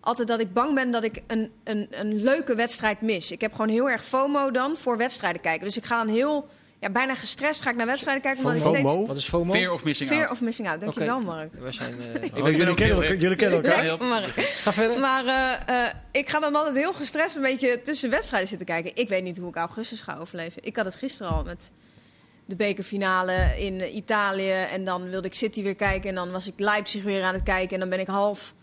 altijd 0.00 0.28
dat 0.28 0.40
ik 0.40 0.52
bang 0.52 0.74
ben 0.74 0.90
dat 0.90 1.04
ik 1.04 1.22
een, 1.26 1.52
een, 1.64 1.86
een 1.90 2.22
leuke 2.22 2.54
wedstrijd 2.54 3.00
mis. 3.00 3.30
Ik 3.30 3.40
heb 3.40 3.52
gewoon 3.52 3.68
heel 3.68 3.90
erg 3.90 4.04
FOMO 4.04 4.50
dan 4.50 4.76
voor 4.76 4.96
wedstrijden 4.96 5.40
kijken. 5.40 5.64
Dus 5.64 5.76
ik 5.76 5.84
ga 5.84 6.04
dan 6.04 6.14
heel. 6.14 6.48
Ja, 6.84 6.90
bijna 6.90 7.14
gestrest 7.14 7.62
ga 7.62 7.70
ik 7.70 7.76
naar 7.76 7.86
wedstrijden 7.86 8.22
kijken. 8.22 8.44
Omdat 8.44 8.60
ik 8.62 8.68
steeds. 8.68 8.90
FOMO? 8.90 9.06
Wat 9.06 9.16
is 9.16 9.28
FOMO? 9.28 9.52
Fear 9.52 9.72
of 9.72 9.84
missing 9.84 10.08
Fear 10.10 10.22
out. 10.22 10.30
of 10.30 10.40
missing 10.40 10.68
out. 10.68 10.80
Dankjewel, 10.80 11.16
Oké. 11.16 11.24
Mark. 11.26 11.52
We 11.60 11.72
zijn, 11.72 11.94
eh, 12.00 12.24
Ik 12.24 12.36
Oh, 12.36 12.50
jullie, 12.50 12.74
kennen 12.74 12.96
elkaar, 12.96 13.16
jullie 13.16 13.36
kennen 13.36 13.62
elkaar. 13.64 13.84
Ja, 13.84 13.96
Mark. 13.96 14.26
Ga 14.26 14.72
verder. 14.72 14.98
Maar 14.98 15.26
eh, 15.26 15.84
eh, 15.86 15.94
ik 16.12 16.28
ga 16.28 16.38
dan 16.40 16.54
altijd 16.54 16.76
heel 16.76 16.92
gestrest 16.92 17.36
een 17.36 17.42
beetje 17.42 17.82
tussen 17.82 18.10
wedstrijden 18.10 18.48
zitten 18.48 18.66
kijken. 18.66 18.90
Ik 18.94 19.08
weet 19.08 19.22
niet 19.22 19.36
hoe 19.36 19.48
ik 19.48 19.56
augustus 19.56 20.00
ga 20.02 20.16
overleven. 20.18 20.64
Ik 20.64 20.76
had 20.76 20.84
het 20.84 20.94
gisteren 20.94 21.32
al 21.32 21.44
met 21.44 21.70
de 22.46 22.56
bekerfinale 22.56 23.54
in 23.58 23.96
Italië. 23.96 24.50
En 24.50 24.84
dan 24.84 25.10
wilde 25.10 25.26
ik 25.26 25.34
City 25.34 25.62
weer 25.62 25.76
kijken. 25.76 26.08
En 26.08 26.14
dan 26.14 26.30
was 26.30 26.46
ik 26.46 26.54
Leipzig 26.56 27.02
weer 27.02 27.22
aan 27.22 27.34
het 27.34 27.42
kijken. 27.42 27.72
En 27.74 27.80
dan 27.80 27.88
ben 27.88 28.00
ik 28.00 28.06
half... 28.06 28.54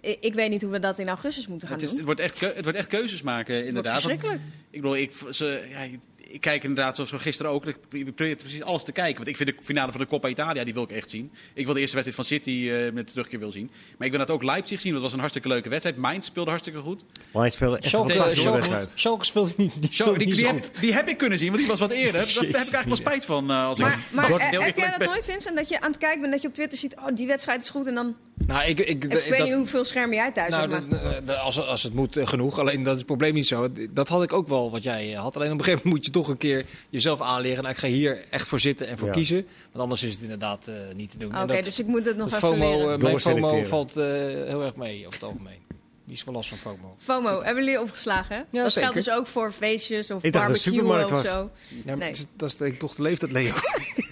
Ik, 0.00 0.34
weet 0.34 0.50
niet 0.50 0.62
hoe 0.62 0.70
we 0.70 0.78
dat 0.78 0.98
in 0.98 1.08
augustus 1.08 1.46
moeten 1.46 1.68
gaan 1.68 1.76
Het, 1.76 1.84
is, 1.86 1.90
doen. 1.90 1.98
het, 1.98 2.06
wordt 2.06 2.20
echt, 2.20 2.38
keu- 2.38 2.54
het 2.54 2.62
wordt 2.62 2.78
echt 2.78 2.88
keuzes 2.88 3.22
maken, 3.22 3.54
Het 3.54 3.62
wordt 3.62 3.68
inderdaad. 3.76 4.02
Want 4.02 4.20
verschrikkelijk. 4.20 4.40
Ik 4.70 4.80
bedoel, 4.80 4.96
ik, 4.96 5.12
ze, 5.30 5.66
ja, 5.70 5.98
ik 6.30 6.40
kijk 6.40 6.62
inderdaad 6.62 6.94
zoals 6.94 7.10
we 7.10 7.18
gisteren 7.18 7.52
ook. 7.52 7.66
Ik 7.66 7.76
probeer 7.90 8.36
precies 8.36 8.62
alles 8.62 8.82
te 8.84 8.92
kijken. 8.92 9.16
Want 9.16 9.28
ik 9.28 9.36
vind 9.36 9.48
de 9.48 9.56
finale 9.64 9.92
van 9.92 10.00
de 10.00 10.06
Coppa 10.06 10.28
Italia, 10.28 10.64
die 10.64 10.74
wil 10.74 10.82
ik 10.82 10.90
echt 10.90 11.10
zien. 11.10 11.32
Ik 11.54 11.64
wil 11.64 11.74
de 11.74 11.80
eerste 11.80 11.96
wedstrijd 11.96 12.28
van 12.28 12.36
City 12.38 12.70
eh, 12.70 12.92
met 12.92 13.06
de 13.06 13.12
terugkeer 13.12 13.38
wil 13.38 13.52
zien. 13.52 13.70
Maar 13.98 14.06
ik 14.06 14.12
wil 14.12 14.26
dat 14.26 14.30
ook 14.30 14.42
Leipzig 14.42 14.80
zien. 14.80 14.92
Dat 14.92 15.02
was 15.02 15.12
een 15.12 15.18
hartstikke 15.18 15.48
leuke 15.48 15.68
wedstrijd. 15.68 15.96
Mainz 15.96 16.26
speelde 16.26 16.50
hartstikke 16.50 16.78
goed. 16.80 17.04
Maar 17.32 17.42
hij 17.42 17.50
speelde 17.50 17.74
echt 17.74 17.84
een 17.84 17.90
Schalke, 17.90 18.08
fantastische 18.12 18.42
Schalke- 18.48 18.68
wedstrijd. 18.68 18.98
Schalke 19.00 19.24
speelt 19.24 19.56
niet, 19.56 19.72
die 19.82 19.92
speelt 19.92 20.18
die, 20.18 20.26
niet 20.26 20.36
die, 20.36 20.46
heb, 20.46 20.54
goed. 20.64 20.80
die 20.80 20.92
heb 20.94 21.08
ik 21.08 21.16
kunnen 21.18 21.38
zien, 21.38 21.46
want 21.48 21.58
die 21.60 21.68
was 21.68 21.80
wat 21.80 21.90
eerder. 21.90 22.12
Daar 22.12 22.26
heb 22.34 22.42
ik 22.42 22.54
eigenlijk 22.54 22.86
wel 22.86 22.96
spijt 22.96 23.24
van. 23.24 23.50
eh, 23.50 23.66
als 23.66 23.78
Maar, 23.78 23.92
ik, 23.92 23.98
maar 24.12 24.28
heb 24.28 24.74
jij 24.76 24.88
dat 24.90 24.98
ben. 24.98 25.08
nooit, 25.08 25.24
Vincent? 25.24 25.56
Dat 25.56 25.68
je 25.68 25.80
aan 25.80 25.90
het 25.90 26.00
kijken 26.00 26.20
bent, 26.20 26.32
dat 26.32 26.42
je 26.42 26.48
op 26.48 26.54
Twitter 26.54 26.78
ziet... 26.78 26.96
oh, 26.96 27.06
die 27.14 27.26
wedstrijd 27.26 27.62
is 27.62 27.70
goed. 27.70 27.86
En 27.86 27.94
dan... 27.94 28.16
Nou, 28.46 28.68
ik, 28.68 28.78
ik, 28.80 28.88
Ik 29.04 29.12
weet 29.12 29.28
dat- 29.38 29.46
niet 29.46 29.54
hoeveel 29.56 29.84
schermen 29.84 30.16
jij 30.16 30.32
thuis 30.32 30.50
Nou, 30.50 30.70
hebt. 30.72 30.90
Maar... 30.90 31.24
de- 31.24 31.36
als, 31.36 31.66
als 31.66 31.82
het 31.82 31.94
moet, 31.94 32.16
eh, 32.16 32.26
genoeg. 32.26 32.58
Alleen 32.58 32.82
dat 32.82 32.92
is 32.92 32.98
het 32.98 33.06
probleem 33.06 33.34
niet 33.34 33.46
zo. 33.46 33.68
Dat 33.90 34.08
had 34.08 34.22
ik 34.22 34.32
ook 34.32 34.48
wel 34.48 34.70
wat 34.70 34.82
jij 34.82 35.12
eh, 35.14 35.20
had. 35.20 35.36
Alleen 35.36 35.52
op 35.52 35.58
een 35.58 35.64
gegeven 35.64 35.80
moment 35.84 35.94
moet 35.94 36.04
je 36.04 36.10
toch 36.20 36.28
een 36.28 36.38
keer 36.38 36.64
jezelf 36.90 37.20
aanleren. 37.20 37.64
En 37.64 37.70
ik 37.70 37.76
ga 37.76 37.88
hier 37.88 38.24
echt 38.30 38.48
voor 38.48 38.60
zitten 38.60 38.88
en 38.88 38.98
voor 38.98 39.08
Ja. 39.08 39.14
kiezen. 39.14 39.46
Want 39.70 39.82
anders 39.82 40.02
is 40.02 40.12
het 40.12 40.22
inderdaad 40.22 40.66
eh, 40.66 40.74
niet 40.96 41.10
te 41.10 41.18
doen. 41.18 41.40
Oké, 41.42 41.60
dus 41.60 41.78
ik 41.78 41.86
moet 41.86 42.06
het 42.06 42.16
nog 42.16 42.30
dat 42.30 42.42
even 42.42 42.48
FOMO, 42.58 42.78
leren. 42.78 42.98
mijn. 43.02 43.20
FOMO 43.20 43.64
valt 43.64 43.96
eh, 43.96 44.04
heel 44.46 44.62
erg 44.64 44.76
mee 44.76 44.98
over 45.00 45.12
het 45.20 45.22
algemeen. 45.22 45.66
Die 46.04 46.16
is 46.16 46.24
wel 46.24 46.34
last 46.34 46.48
van 46.48 46.58
FOMO. 46.58 46.96
FOMO, 46.98 47.42
hebben 47.42 47.64
jullie 47.64 47.80
opgeslagen? 47.80 48.36
hè? 48.36 48.42
Ja, 48.50 48.62
dat 48.62 48.72
zeker. 48.72 48.88
geldt 48.90 49.06
dus 49.06 49.14
ook 49.14 49.26
voor 49.26 49.52
feestjes 49.52 50.10
of 50.10 50.22
Ik 50.22 50.32
dacht 50.32 50.46
dat 50.48 50.64
het 50.64 50.72
barbecue 50.72 50.72
supermarkt 50.72 51.12
of 51.12 51.16
was. 51.22 51.26
zo. 51.28 51.50
Ja, 51.84 51.94
Nee. 51.94 52.08
dat 52.08 52.18
is- 52.18 52.26
Dat 52.36 52.48
is 52.48 52.56
denk 52.56 52.72
ik 52.72 52.78
toch 52.78 52.94
de 52.94 53.02
leeftijd, 53.02 53.32
Leo. 53.32 53.52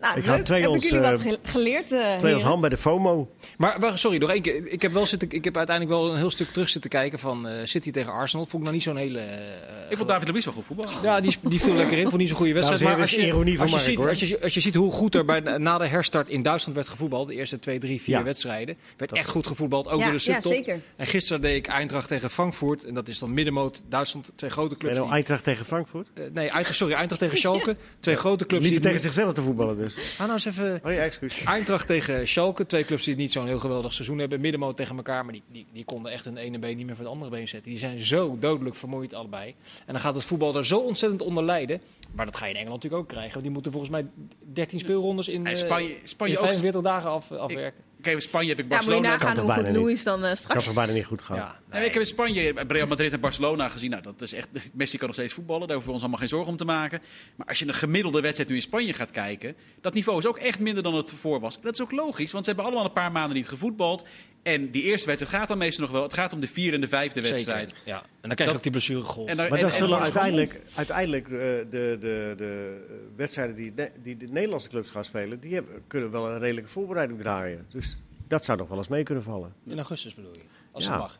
Nou, 0.00 0.18
Ik 0.18 0.26
leuk. 0.26 0.44
twee 0.44 0.60
heb 0.60 0.70
ons, 0.70 0.84
ik 0.84 0.90
jullie 0.90 1.04
eh, 1.06 1.10
wat 1.10 1.20
ge- 1.20 1.38
geleerd, 1.42 1.92
eh 1.92 1.98
Twee 1.98 2.12
als 2.14 2.22
heren? 2.22 2.42
hand 2.42 2.60
bij 2.60 2.70
de 2.70 2.76
FOMO. 2.76 3.30
Maar, 3.58 3.80
maar 3.80 3.98
sorry, 3.98 4.18
nog 4.18 4.30
één 4.30 4.42
keer. 4.42 4.66
Ik 4.68 4.82
heb, 4.82 4.92
wel 4.92 5.06
zitten, 5.06 5.30
ik 5.30 5.44
heb 5.44 5.56
uiteindelijk 5.56 5.96
wel 5.98 6.10
een 6.10 6.16
heel 6.16 6.30
stuk 6.30 6.48
terug 6.52 6.68
zitten 6.68 6.90
kijken 6.90 7.18
van 7.18 7.48
eh, 7.48 7.52
City 7.64 7.90
tegen 7.90 8.12
Arsenal. 8.12 8.44
Vond 8.46 8.56
ik 8.56 8.62
nou 8.62 8.74
niet 8.74 8.82
zo'n 8.82 8.96
hele... 8.96 9.18
eh, 9.18 9.90
Ik 9.90 9.96
vond 9.96 10.08
David 10.08 10.28
Luiz 10.28 10.44
wel 10.44 10.54
goed 10.54 10.64
voetballen. 10.64 10.92
Ja, 11.02 11.20
die, 11.20 11.36
die 11.42 11.60
viel 11.60 11.74
lekker 11.74 11.98
in. 11.98 12.02
Vond 12.04 12.16
niet 12.16 12.28
zo'n 12.28 12.36
goede 12.36 12.52
wedstrijd. 12.52 12.80
En 12.82 12.88
Maar 12.88 13.00
als 13.00 13.10
je, 13.10 13.26
ironie 13.26 13.58
van 13.58 13.62
als, 13.62 13.70
je 13.70 13.76
Mark, 13.76 13.88
ziet, 13.88 13.96
hoor. 13.98 14.08
als, 14.08 14.18
je, 14.20 14.42
als 14.42 14.54
je 14.54 14.60
ziet 14.60 14.74
hoe 14.74 14.90
goed 14.92 15.14
er 15.14 15.24
bij, 15.24 15.40
na 15.40 15.78
de 15.78 15.86
herstart 15.86 16.28
in 16.28 16.42
Duitsland 16.42 16.76
werd 16.76 16.88
gevoetbald. 16.88 17.28
De 17.28 17.34
eerste 17.34 17.58
twee, 17.58 17.78
drie, 17.78 18.02
vier 18.02 18.16
Ja. 18.18 18.22
wedstrijden. 18.22 18.76
Werd 18.96 19.10
Dat- 19.10 19.18
echt 19.18 19.28
goed 19.28 19.46
gevoetbald. 19.46 19.86
Ook 19.88 19.98
Ja, 19.98 20.10
door 20.10 20.18
de 20.18 20.24
ja, 20.24 20.32
subtop. 20.40 20.52
zeker. 20.52 20.80
En 20.96 21.06
gisteren 21.06 21.42
deed 21.42 21.56
ik 21.56 21.66
Eindracht 21.66 22.08
tegen 22.08 22.30
Frankfurt. 22.30 22.84
En 22.84 22.94
dat 22.94 23.08
is 23.08 23.18
dan 23.18 23.34
middenmoot 23.34 23.82
Duitsland. 23.88 24.30
Twee 24.34 24.50
grote 24.50 24.74
En 24.74 24.78
clubs. 24.80 24.94
nou 24.94 25.06
Die, 25.06 25.14
Eintracht 25.16 25.44
tegen 25.44 25.64
Frankfurt. 25.64 26.08
eh, 26.14 26.22
nee, 26.32 26.48
Eindracht, 26.48 26.74
sorry, 26.76 26.94
Eindracht 26.94 27.20
tegen 27.22 27.38
Schalke. 27.38 27.76
Twee 28.00 28.16
grote 28.16 28.46
clubs 28.46 28.68
die... 28.68 28.80
Tegen 28.80 29.00
zichzelf 29.00 29.32
te 29.34 29.42
voetballen 29.42 29.76
dus. 29.76 29.87
Ah, 29.96 30.18
nou 30.18 30.32
eens 30.32 30.44
even... 30.44 30.80
Oh 30.84 30.92
ja, 30.92 30.98
excuus. 30.98 31.44
Eindracht 31.44 31.86
tegen 31.86 32.28
Schalke. 32.28 32.66
Twee 32.66 32.84
clubs 32.84 33.04
die 33.04 33.16
niet 33.16 33.32
zo'n 33.32 33.46
heel 33.46 33.58
geweldig 33.58 33.92
seizoen 33.92 34.18
hebben. 34.18 34.40
Middenmoot 34.40 34.76
tegen 34.76 34.96
elkaar. 34.96 35.24
Maar 35.24 35.32
die, 35.32 35.42
die, 35.52 35.66
die 35.72 35.84
konden 35.84 36.12
echt 36.12 36.26
een 36.26 36.36
ene 36.36 36.58
been 36.58 36.76
niet 36.76 36.86
meer 36.86 36.94
voor 36.94 37.04
het 37.04 37.14
andere 37.14 37.30
been 37.30 37.48
zetten. 37.48 37.70
Die 37.70 37.78
zijn 37.78 38.04
zo 38.04 38.36
dodelijk 38.40 38.74
vermoeid 38.74 39.14
allebei. 39.14 39.54
En 39.86 39.92
dan 39.92 40.02
gaat 40.02 40.14
het 40.14 40.24
voetbal 40.24 40.56
er 40.56 40.66
zo 40.66 40.78
ontzettend 40.78 41.22
onder 41.22 41.44
lijden. 41.44 41.80
Maar 42.12 42.26
dat 42.26 42.36
ga 42.36 42.44
je 42.44 42.50
in 42.50 42.56
Engeland 42.56 42.82
natuurlijk 42.82 43.02
ook 43.02 43.08
krijgen. 43.12 43.32
Want 43.32 43.44
die 43.44 43.52
moeten 43.52 43.72
volgens 43.72 43.92
mij 43.92 44.06
13 44.52 44.78
speelrondes 44.78 45.28
in, 45.28 45.46
En 45.46 45.52
eh, 45.52 45.58
Spanje, 45.58 45.88
in 45.88 46.08
Spanje 46.08 46.38
ook. 46.38 46.44
45 46.44 46.80
dagen 46.80 47.10
af, 47.10 47.32
afwerken. 47.32 47.87
Kijk, 48.02 48.14
in 48.16 48.22
Spanje 48.22 48.48
heb 48.48 48.58
ik 48.58 48.64
Ja, 48.68 48.74
moet 48.76 48.84
je 48.84 48.90
Barcelona. 48.90 49.16
nagaan 49.16 49.36
hoe 49.36 49.44
goed 49.44 49.54
bijna 49.54 49.68
niet. 49.68 49.78
Louis 49.78 50.02
dan 50.02 50.14
eh, 50.18 50.22
Ik 50.22 50.28
had 50.28 50.38
straks... 50.38 50.64
het 50.66 50.74
bijna 50.74 50.92
niet 50.92 51.04
goed 51.04 51.20
gehad. 51.22 51.40
Ja, 51.42 51.60
Nee, 51.70 51.84
ik 51.86 51.92
heb 51.92 52.02
in 52.02 52.08
Spanje 52.08 52.52
Real 52.68 52.86
Madrid 52.86 53.12
en 53.12 53.20
Barcelona 53.20 53.68
gezien. 53.68 53.90
Nou, 53.90 54.02
dat 54.02 54.20
is 54.20 54.32
echt, 54.32 54.48
Messi 54.72 54.96
kan 54.98 55.06
nog 55.06 55.16
steeds 55.16 55.34
voetballen. 55.34 55.66
Daar 55.66 55.76
hoeven 55.76 55.86
we 55.86 55.92
ons 55.92 56.00
allemaal 56.02 56.20
geen 56.20 56.28
zorgen 56.28 56.50
om 56.50 56.56
te 56.56 56.64
maken. 56.64 57.00
Maar 57.36 57.46
als 57.46 57.58
je 57.58 57.66
een 57.68 57.74
gemiddelde 57.74 58.20
wedstrijd 58.20 58.48
nu 58.48 58.56
in 58.56 58.62
Spanje 58.62 58.92
gaat 58.92 59.10
kijken. 59.10 59.56
Dat 59.80 59.94
niveau 59.94 60.18
is 60.18 60.26
ook 60.26 60.38
echt 60.38 60.58
minder 60.58 60.82
dan 60.82 60.94
het 60.94 61.10
ervoor 61.10 61.40
was. 61.40 61.56
En 61.56 61.62
dat 61.62 61.74
is 61.74 61.80
ook 61.80 61.92
logisch, 61.92 62.32
want 62.32 62.44
ze 62.44 62.50
hebben 62.50 62.68
allemaal 62.68 62.86
een 62.88 62.92
paar 63.02 63.12
maanden 63.12 63.36
niet 63.36 63.48
gevoetbald. 63.48 64.06
En 64.42 64.70
die 64.70 64.82
eerste 64.82 65.06
wedstrijd 65.06 65.34
gaat 65.34 65.48
dan 65.48 65.58
meestal 65.58 65.84
nog 65.84 65.92
wel. 65.92 66.02
Het 66.02 66.12
gaat 66.14 66.32
om 66.32 66.40
de 66.40 66.46
vierde 66.48 66.74
en 66.74 66.80
de 66.80 66.88
vijfde 66.88 67.20
wedstrijd. 67.22 67.74
Ja. 67.84 67.96
En 67.96 68.02
dan 68.20 68.30
krijg 68.30 68.38
je 68.38 68.44
Dat- 68.46 68.54
ook 68.54 68.62
die 68.62 68.70
blessuregolf. 68.72 69.28
En 69.28 69.36
daar- 69.36 69.50
Maar 69.50 69.58
en- 69.58 69.72
zullen 69.72 69.96
en- 69.96 70.02
uiteindelijk, 70.02 70.60
uiteindelijk 70.74 71.24
eh, 71.28 71.30
de, 71.30 71.66
de, 71.70 71.96
de, 72.00 72.34
de 72.36 72.80
wedstrijden 73.16 73.56
die, 73.56 73.74
de- 73.74 73.90
die 74.02 74.16
de 74.16 74.26
Nederlandse 74.26 74.68
clubs 74.68 74.90
gaan 74.90 75.04
spelen, 75.04 75.40
die 75.40 75.54
hebben, 75.54 75.74
kunnen 75.86 76.10
wel 76.10 76.30
een 76.30 76.38
redelijke 76.38 76.70
voorbereiding 76.70 77.20
draaien. 77.20 77.66
Dus 77.70 77.98
dat 78.28 78.44
zou 78.44 78.58
nog 78.58 78.68
wel 78.68 78.78
eens 78.78 78.88
mee 78.88 79.02
kunnen 79.02 79.24
vallen. 79.24 79.52
In 79.66 79.76
augustus 79.76 80.14
bedoel 80.14 80.32
je? 80.34 80.40
Als 80.72 80.84
Ja. 80.84 80.90
het 80.90 80.98
mag. 81.00 81.18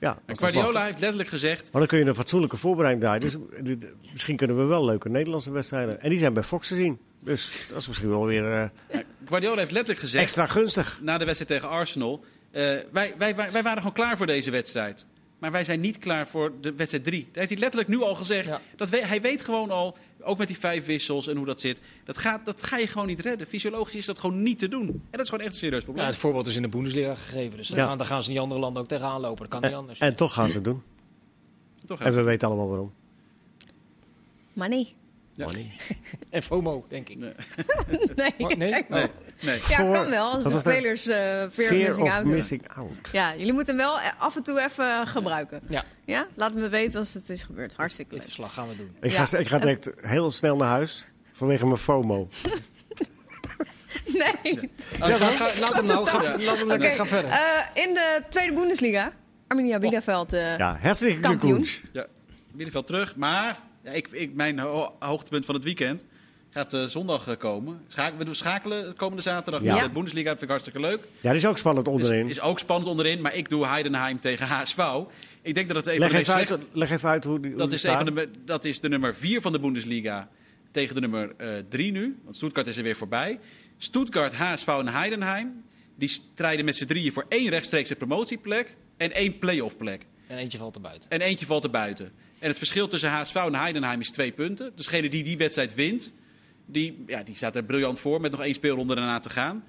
Ja, 0.00 0.18
En 0.26 0.36
Guardiola 0.36 0.84
heeft 0.84 0.98
letterlijk 0.98 1.28
gezegd. 1.28 1.62
Maar 1.62 1.80
dan 1.80 1.86
kun 1.86 1.98
je 1.98 2.04
een 2.04 2.14
fatsoenlijke 2.14 2.56
voorbereiding 2.56 3.04
draaien. 3.04 3.20
Dus 3.20 3.36
misschien 4.12 4.36
kunnen 4.36 4.56
we 4.56 4.64
wel 4.64 4.84
leuke 4.84 5.08
Nederlandse 5.08 5.50
wedstrijden. 5.50 6.00
En 6.00 6.10
die 6.10 6.18
zijn 6.18 6.32
bij 6.32 6.42
Fox 6.42 6.68
te 6.68 6.74
zien. 6.74 6.98
Dus 7.20 7.66
dat 7.68 7.80
is 7.80 7.86
misschien 7.86 8.08
wel 8.08 8.26
weer 8.26 8.52
eh, 8.52 8.98
Guardiola 9.28 9.56
heeft 9.58 9.70
letterlijk 9.70 10.00
gezegd. 10.00 10.24
extra 10.24 10.46
gunstig. 10.46 10.98
na 11.02 11.18
de 11.18 11.24
wedstrijd 11.24 11.60
tegen 11.60 11.76
Arsenal. 11.76 12.24
Eh, 12.54 12.62
wij, 12.92 13.14
wij, 13.18 13.34
wij, 13.36 13.52
wij 13.52 13.62
waren 13.62 13.78
gewoon 13.78 13.92
klaar 13.92 14.16
voor 14.16 14.26
deze 14.26 14.50
wedstrijd. 14.50 15.06
Maar 15.38 15.52
wij 15.52 15.64
zijn 15.64 15.80
niet 15.80 15.98
klaar 15.98 16.28
voor 16.28 16.52
de 16.60 16.72
wedstrijd 16.74 17.04
3. 17.04 17.20
Dat 17.26 17.34
heeft 17.34 17.48
hij 17.48 17.58
letterlijk 17.58 17.90
nu 17.90 18.00
al 18.02 18.14
gezegd. 18.14 18.46
Ja. 18.48 18.60
Dat 18.76 18.88
we- 18.88 19.06
hij 19.06 19.20
weet 19.20 19.42
gewoon 19.42 19.70
al, 19.70 19.96
ook 20.20 20.38
met 20.38 20.46
die 20.48 20.58
vijf 20.58 20.84
wissels 20.86 21.26
en 21.28 21.36
hoe 21.36 21.46
dat 21.46 21.60
zit. 21.60 21.80
Dat, 22.04 22.16
gaat, 22.18 22.44
dat 22.44 22.62
ga 22.62 22.76
je 22.76 22.86
gewoon 22.86 23.06
niet 23.06 23.20
redden. 23.20 23.46
Fysiologisch 23.46 23.94
is 23.94 24.04
dat 24.04 24.18
gewoon 24.18 24.42
niet 24.42 24.58
te 24.58 24.68
doen. 24.68 24.86
En 24.88 24.98
dat 25.10 25.20
is 25.20 25.28
gewoon 25.28 25.44
echt 25.44 25.52
een 25.54 25.58
serieus 25.58 25.78
Ja, 25.78 25.84
probleem. 25.84 26.06
het 26.06 26.16
voorbeeld 26.16 26.46
is 26.46 26.56
in 26.56 26.62
de 26.62 26.68
Bundesliga 26.68 27.14
gegeven. 27.14 27.56
Dus 27.58 27.68
daar, 27.68 27.78
Ja. 27.78 27.86
gaan, 27.86 27.98
daar 27.98 28.06
gaan 28.06 28.20
ze 28.22 28.26
in 28.28 28.32
die 28.34 28.42
andere 28.42 28.60
landen 28.60 28.82
ook 28.82 28.88
tegenaan 28.88 29.20
lopen. 29.20 29.38
Dat 29.38 29.48
kan 29.60 29.62
niet 29.70 29.78
anders. 29.78 29.98
en 29.98 30.14
toch 30.14 30.34
gaan 30.34 30.48
ze 30.48 30.54
het 30.54 30.64
doen. 30.64 30.82
Toch 31.86 32.00
En 32.00 32.14
we 32.14 32.22
weten 32.22 32.48
allemaal 32.48 32.68
waarom. 32.68 32.92
Nee. 34.52 34.94
Ja. 35.34 35.48
En 36.30 36.42
FOMO, 36.42 36.84
denk 36.88 37.08
ik. 37.08 37.16
Nee. 37.16 37.32
Nee. 38.16 38.34
Maar- 38.38 38.56
nee? 38.56 38.70
Kijk 38.70 38.88
maar. 38.88 38.98
Nee, 39.00 39.10
nee. 39.40 39.60
Ja, 39.68 39.76
Voor- 39.76 39.92
kan 39.94 40.10
wel. 40.10 40.30
Als 40.32 40.42
de 40.44 40.58
spelers 40.60 41.06
eh 41.06 41.16
fear, 41.16 41.50
Fear 41.50 41.72
missing 41.74 42.00
of 42.06 42.12
out 42.12 42.24
missing 42.24 42.62
out. 42.76 42.90
Ja, 43.12 43.34
jullie 43.36 43.52
moeten 43.52 43.76
hem 43.78 43.86
wel 43.86 44.00
eh, 44.00 44.06
af 44.18 44.36
en 44.36 44.42
toe 44.42 44.60
even 44.60 45.06
gebruiken. 45.06 45.60
Ja, 45.68 45.84
Ja? 46.04 46.26
Laat 46.34 46.54
me 46.54 46.68
weten 46.68 46.98
als 46.98 47.14
het 47.14 47.30
is 47.30 47.42
gebeurd. 47.42 47.74
Hartstikke 47.76 48.10
dit 48.10 48.18
leuk. 48.20 48.28
verslag 48.28 48.52
gaan 48.54 48.68
we 48.68 48.76
doen. 48.76 48.96
Ik, 49.00 49.10
Ja. 49.12 49.24
ga, 49.24 49.38
ik 49.38 49.48
ga 49.48 49.58
direct 49.58 49.90
heel 50.00 50.30
snel 50.30 50.56
naar 50.56 50.68
huis. 50.68 51.06
Vanwege 51.32 51.66
mijn 51.66 51.78
FOMO. 51.78 52.28
Nee. 54.06 54.70
Ja, 54.98 55.16
ga, 55.16 55.26
ga- 55.26 55.60
laat 55.60 55.74
hem 55.76 55.84
nou. 55.86 56.06
Ga, 56.06 56.38
laat 56.38 56.58
hem 56.58 56.66
lekker. 56.66 56.88
Oké, 56.88 56.96
Ga 56.96 57.06
verder. 57.06 57.30
eh, 57.30 57.38
in 57.84 57.94
de 57.94 58.22
tweede 58.30 58.52
Bundesliga. 58.52 59.12
Arminia 59.48 59.78
Bielefeld. 59.78 60.32
eh, 60.32 60.58
Ja, 60.58 60.78
hartstikke 60.82 61.20
Kampioen. 61.20 61.66
Ja, 61.92 62.06
Bielefeld 62.52 62.86
terug. 62.86 63.16
Maar 63.16 63.58
ja, 63.82 63.90
ik, 63.90 64.08
ik, 64.10 64.34
mijn 64.34 64.58
ho- 64.58 64.96
hoogtepunt 64.98 65.44
van 65.44 65.54
het 65.54 65.64
weekend. 65.64 66.04
Gaat 66.54 66.74
eh, 66.74 66.84
zondag 66.84 67.28
eh, 67.28 67.36
komen. 67.36 67.80
We 68.18 68.24
doen 68.24 68.34
schakelen 68.34 68.96
komende 68.96 69.22
zaterdag. 69.22 69.62
Ja. 69.62 69.82
De 69.82 69.90
Bundesliga 69.90 70.28
vind 70.30 70.42
ik 70.42 70.48
hartstikke 70.48 70.80
leuk. 70.80 71.00
Ja, 71.20 71.28
dat 71.28 71.34
is 71.34 71.46
ook 71.46 71.58
spannend 71.58 71.88
onderin. 71.88 72.24
Is, 72.24 72.30
is 72.30 72.40
ook 72.40 72.58
spannend 72.58 72.90
onderin. 72.90 73.20
Maar 73.20 73.34
ik 73.34 73.48
doe 73.48 73.66
Heidenheim 73.66 74.20
tegen 74.20 74.46
HSV. 74.46 74.78
Ik 75.42 75.54
denk 75.54 75.68
dat 75.68 75.76
het 75.76 75.86
een 75.86 76.00
van 76.00 76.10
leg, 76.10 76.20
even 76.20 76.34
uit, 76.34 76.58
leg 76.72 76.90
even 76.90 77.08
uit 77.08 77.24
hoe 77.24 77.40
die 77.40 77.50
hoe 77.50 77.58
dat 77.58 77.68
die 77.68 77.78
is, 77.78 77.84
een 77.84 77.96
van 77.96 78.14
de, 78.14 78.30
dat 78.44 78.64
is 78.64 78.80
de 78.80 78.88
nummer 78.88 79.14
4 79.14 79.40
van 79.40 79.52
de 79.52 79.60
Bundesliga 79.60 80.28
tegen 80.70 80.94
de 80.94 81.00
nummer 81.00 81.34
3 81.68 81.92
nu. 81.92 82.18
Want 82.24 82.36
Stuttgart 82.36 82.66
is 82.66 82.76
er 82.76 82.82
weer 82.82 82.96
voorbij. 82.96 83.38
Stuttgart, 83.78 84.34
HSV 84.34 84.66
en 84.66 84.88
Heidenheim. 84.88 85.64
Die 85.96 86.08
strijden 86.08 86.64
met 86.64 86.76
z'n 86.76 86.86
drieën 86.86 87.12
voor 87.12 87.24
één 87.28 87.48
rechtstreekse 87.48 87.96
promotieplek 87.96 88.76
en 88.96 89.12
één 89.12 89.38
play-off 89.38 89.76
plek. 89.76 90.06
En 90.26 90.36
eentje 90.36 90.58
valt 90.58 90.74
er 90.74 90.80
buiten. 90.80 91.10
En 91.10 91.20
eentje 91.20 91.46
valt 91.46 91.64
er 91.64 91.70
buiten. 91.70 92.12
En 92.38 92.48
het 92.48 92.58
verschil 92.58 92.88
tussen 92.88 93.10
HSV 93.10 93.34
en 93.34 93.54
Heidenheim 93.54 94.00
is 94.00 94.10
twee 94.10 94.32
punten. 94.32 94.72
Dus 94.76 94.84
degene 94.84 95.08
die 95.08 95.24
die 95.24 95.36
wedstrijd 95.36 95.74
wint, 95.74 96.12
die, 96.66 97.04
ja, 97.06 97.22
die 97.22 97.34
staat 97.34 97.56
er 97.56 97.64
briljant 97.64 98.00
voor 98.00 98.20
met 98.20 98.30
nog 98.30 98.40
één 98.42 98.54
speelronde 98.54 98.94
daarna 98.94 99.20
te 99.20 99.30
gaan. 99.30 99.64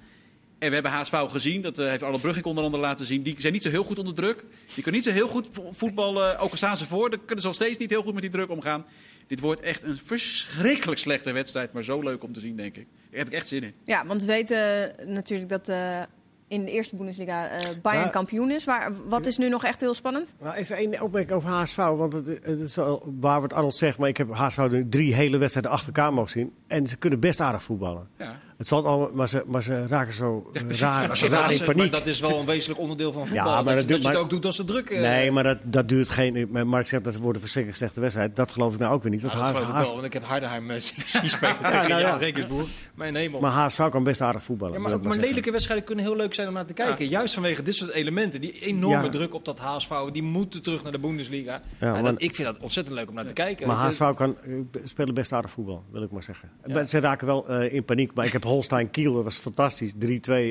En 0.58 0.68
we 0.68 0.74
hebben 0.74 0.92
HSV 0.92 1.14
gezien, 1.28 1.62
dat 1.62 1.78
eh, 1.78 1.86
heeft 1.88 2.02
Arnold 2.02 2.20
Brugging 2.22 2.44
onder 2.46 2.64
andere 2.64 2.82
laten 2.82 3.06
zien. 3.06 3.22
Die 3.22 3.34
zijn 3.38 3.52
niet 3.52 3.62
zo 3.62 3.70
heel 3.70 3.84
goed 3.84 3.98
onder 3.98 4.14
druk. 4.14 4.44
Die 4.64 4.74
kunnen 4.74 4.92
niet 4.92 5.04
zo 5.04 5.10
heel 5.10 5.28
goed 5.28 5.48
vo- 5.52 5.72
voetballen, 5.72 6.38
ook 6.38 6.50
al 6.50 6.56
staan 6.56 6.76
ze 6.76 6.86
voor. 6.86 7.10
Dan 7.10 7.18
kunnen 7.18 7.40
ze 7.40 7.46
nog 7.46 7.54
steeds 7.56 7.78
niet 7.78 7.90
heel 7.90 8.02
goed 8.02 8.12
met 8.12 8.22
die 8.22 8.30
druk 8.30 8.50
omgaan. 8.50 8.86
Dit 9.26 9.40
wordt 9.40 9.60
echt 9.60 9.82
een 9.82 9.96
verschrikkelijk 9.96 11.00
slechte 11.00 11.32
wedstrijd, 11.32 11.72
maar 11.72 11.84
zo 11.84 12.00
leuk 12.02 12.22
om 12.22 12.32
te 12.32 12.40
zien, 12.40 12.56
denk 12.56 12.76
ik. 12.76 12.86
Daar 13.10 13.18
heb 13.18 13.26
ik 13.26 13.32
echt 13.32 13.48
zin 13.48 13.62
in. 13.62 13.72
Ja, 13.84 14.06
want 14.06 14.20
we 14.20 14.26
weten 14.26 14.94
natuurlijk 15.12 15.48
dat 15.50 15.68
eh, 15.68 16.02
in 16.48 16.64
de 16.64 16.70
eerste 16.70 16.96
Bundesliga 16.96 17.48
eh 17.48 17.68
Bayern 17.82 18.04
Ja. 18.04 18.10
kampioen 18.10 18.50
is. 18.50 18.66
Maar 18.66 18.90
wat 19.08 19.26
is 19.26 19.38
nu 19.38 19.48
nog 19.48 19.64
echt 19.64 19.80
heel 19.80 19.94
spannend? 19.94 20.34
Nou, 20.42 20.54
even 20.54 20.76
één 20.76 21.00
opmerking 21.00 21.32
over 21.36 21.48
HSV. 21.50 21.76
Want 21.76 22.12
het, 22.12 22.26
het 22.26 22.60
is 22.60 22.76
wel 22.76 23.12
waar 23.20 23.40
wat 23.40 23.52
Arnold 23.52 23.74
zegt. 23.74 23.98
Maar 23.98 24.08
ik 24.08 24.16
heb 24.16 24.30
HSV 24.34 24.66
nu 24.70 24.88
drie 24.88 25.14
hele 25.14 25.38
wedstrijden 25.38 25.72
achter 25.72 25.86
elkaar 25.94 26.12
mogen 26.12 26.30
zien. 26.30 26.52
En 26.66 26.86
ze 26.86 26.96
kunnen 26.96 27.20
best 27.20 27.40
aardig 27.40 27.62
voetballen. 27.62 28.08
Ja. 28.18 28.36
Het 28.56 28.68
valt 28.68 28.84
allemaal, 28.84 29.10
maar, 29.12 29.28
ze, 29.28 29.42
maar 29.46 29.62
ze 29.62 29.86
raken 29.86 30.12
zo 30.12 30.50
eh, 30.54 30.62
precies. 30.62 30.80
raar, 30.82 31.10
Als 31.10 31.20
je 31.20 31.28
raar 31.28 31.52
in 31.52 31.64
paniek. 31.64 31.92
dat 31.92 32.06
is 32.06 32.20
wel 32.20 32.38
een 32.38 32.46
wezenlijk 32.46 32.80
onderdeel 32.80 33.12
van 33.12 33.26
voetbal. 33.26 33.46
Ja, 33.46 33.62
maar 33.62 33.64
dat, 33.64 33.74
dat 33.74 33.82
je, 33.82 33.86
doet- 33.88 34.02
dat 34.02 34.02
je 34.02 34.08
het 34.08 34.18
ook 34.18 34.30
doet 34.30 34.44
als 34.44 34.56
de 34.56 34.64
druk... 34.64 34.90
eh, 34.90 35.00
Nee, 35.00 35.30
maar 35.30 35.42
dat, 35.42 35.58
dat 35.62 35.88
duurt 35.88 36.08
geen... 36.10 36.48
Mark 36.66 36.86
zegt 36.86 37.04
dat 37.04 37.12
ze 37.12 37.20
worden 37.20 37.40
verschrikkelijk 37.40 37.80
slechte 37.82 38.00
wedstrijd. 38.00 38.36
Dat 38.36 38.52
geloof 38.52 38.74
ik 38.74 38.80
nou 38.80 38.94
ook 38.94 39.02
weer 39.02 39.12
niet. 39.12 39.22
Want 39.22 39.34
dat 39.34 39.42
HSV 39.42 39.52
geloof 39.54 39.68
ik 39.68 39.74
wel, 39.84 39.92
want 39.92 40.04
ik 40.04 40.12
heb 40.12 40.26
Heidenheim 40.28 40.70
eh, 40.70 40.80
zien 41.06 41.28
spelen 41.28 41.56
Ja, 41.62 41.70
tegen 41.70 41.88
nou 41.88 42.00
ja. 42.00 42.16
Rekensboer. 42.16 42.64
Mijn 42.94 43.14
hemel. 43.14 43.40
maar 43.40 43.50
HSV 43.50 43.88
kan 43.88 44.04
best 44.04 44.20
aardig 44.20 44.42
voetballen. 44.42 44.74
Ja, 44.74 44.80
maar 44.80 44.92
ook 44.92 45.16
lelijke 45.16 45.50
wedstrijden 45.50 45.84
kunnen 45.86 46.04
heel 46.04 46.16
leuk 46.16 46.34
zijn 46.34 46.48
om 46.48 46.54
naar 46.54 46.66
te 46.66 46.72
kijken. 46.74 47.08
Juist 47.08 47.34
vanwege 47.34 47.62
dit 47.62 47.74
soort 47.74 47.90
elementen. 47.90 48.40
Die 48.40 48.60
enorme 48.60 49.04
Ja. 49.04 49.08
druk 49.10 49.34
op 49.34 49.44
dat 49.44 49.58
HSV. 49.58 49.90
Die 50.12 50.22
moeten 50.22 50.62
terug 50.62 50.82
naar 50.82 50.92
de 50.92 50.98
Bundesliga. 50.98 51.60
Ja, 51.80 51.94
Ja, 51.96 52.02
dat, 52.02 52.14
ik 52.22 52.34
vind 52.34 52.48
dat 52.48 52.58
ontzettend 52.58 52.96
leuk 52.96 53.08
om 53.08 53.14
naar 53.14 53.26
te 53.26 53.32
kijken. 53.32 53.66
Maar. 53.66 53.76
HSV 53.76 54.14
kan, 54.14 54.36
eh, 54.44 54.52
spelen 54.84 55.14
best 55.14 55.32
aardig 55.32 55.50
voetbal, 55.50 55.84
wil 55.90 56.02
ik 56.02 56.10
maar 56.10 56.22
zeggen. 56.22 56.50
Ja. 56.66 56.84
Ze 56.84 57.00
raken 57.00 57.26
wel 57.26 57.48
eh, 57.48 57.72
in 57.74 57.84
paniek. 57.84 58.14
Maar 58.14 58.24
ik 58.26 58.32
heb 58.32 58.44
Holstein 58.46 58.90
Kiel, 58.90 59.14
dat 59.14 59.24
was 59.24 59.36
fantastisch. 59.36 59.92
3-2 59.92 59.96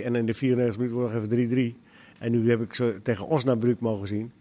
en 0.03 0.15
in 0.15 0.25
de 0.25 0.33
94 0.33 0.77
minuten 0.81 1.01
nog 1.01 1.13
even 1.13 1.75
3-3. 1.79 1.83
En 2.19 2.31
nu 2.31 2.49
heb 2.49 2.61
ik 2.61 2.73
ze 2.73 2.99
tegen 3.03 3.27
Osnabrück 3.27 3.79
mogen 3.79 4.07
zien. 4.07 4.31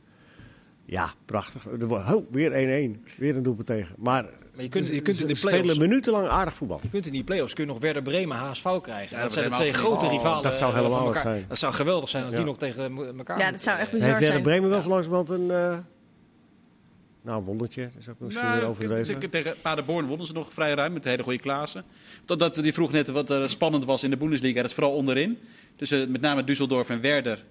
Ja, 0.87 1.13
prachtig. 1.25 1.67
Oh, 1.91 2.17
weer 2.31 2.51
1-1. 2.51 3.01
Weer 3.19 3.37
een 3.37 3.43
doelpunt 3.43 3.67
tegen. 3.67 3.95
Maar, 3.99 4.23
Maar 4.55 4.63
je 4.63 4.69
kunt- 4.69 4.87
je 4.89 5.01
kunt 5.01 5.21
in 5.21 5.27
de 5.27 5.35
play-offs- 5.41 5.71
spelen 5.73 5.79
minutenlang 5.89 6.29
aardig 6.29 6.55
voetbal. 6.55 6.79
Je 6.83 6.89
kunt 6.91 7.07
in 7.07 7.13
die 7.13 7.25
play-offs 7.25 7.53
kun 7.55 7.65
je 7.67 7.71
nog 7.71 7.81
Werder 7.81 8.03
Bremen 8.03 8.37
HSV 8.37 8.81
krijgen. 8.83 9.17
Ja, 9.17 9.23
dat 9.23 9.33
zijn 9.33 9.49
de 9.49 9.55
twee 9.55 9.73
grote 9.73 9.95
gezien. 10.05 10.11
rivalen. 10.19 10.37
Oh, 10.39 10.43
dat 10.43 10.55
zou 10.55 10.71
eh, 10.73 10.77
helemaal 10.79 11.05
wat 11.05 11.19
zijn. 11.19 11.45
Dat 11.49 11.59
zou 11.59 11.73
geweldig 11.73 12.09
zijn 12.09 12.23
als 12.25 12.33
Ja. 12.33 12.39
die 12.39 12.47
nog 12.49 12.59
tegen 12.59 12.93
mo- 12.93 13.05
elkaar 13.05 13.39
Ja, 13.39 13.51
dat 13.51 13.63
zou 13.63 13.79
echt 13.79 13.93
moeten, 13.93 14.09
bizar 14.11 14.21
Heeft 14.21 14.33
Werder 14.33 14.33
zijn. 14.33 14.43
Bremen 14.43 14.69
wel 14.69 14.79
Ja. 14.79 14.85
zo 14.85 14.91
langzamerhand 14.91 15.31
een... 15.31 15.51
eh, 15.51 15.79
nou, 17.25 17.39
een 17.39 17.45
wondertje. 17.45 17.83
Dat 17.83 17.93
is 18.01 18.09
ook 18.09 18.19
misschien 18.19 18.47
weer 18.51 18.57
Nou, 18.57 18.67
overdreven. 18.69 19.05
zeker 19.05 19.31
tegen 19.31 19.55
Paderborn 19.63 20.07
wonnen 20.07 20.27
ze 20.27 20.33
nog 20.33 20.53
vrij 20.53 20.75
ruim 20.75 20.93
met 20.93 21.03
de 21.03 21.09
hele 21.09 21.23
goede 21.23 21.39
Klaassen. 21.39 21.85
Totdat 22.25 22.55
die 22.55 22.73
vroeg 22.73 22.93
net 22.93 23.09
wat 23.09 23.31
er 23.31 23.51
spannend 23.51 23.85
was 23.85 24.03
in 24.03 24.11
de 24.11 24.17
Bundesliga. 24.17 24.61
Dat 24.61 24.71
is 24.71 24.75
vooral 24.77 24.93
onderin. 24.95 25.39
Tussen 25.77 26.11
met 26.11 26.21
name 26.21 26.43
Düsseldorf 26.45 26.89
en 26.91 27.01
Werder. 27.01 27.45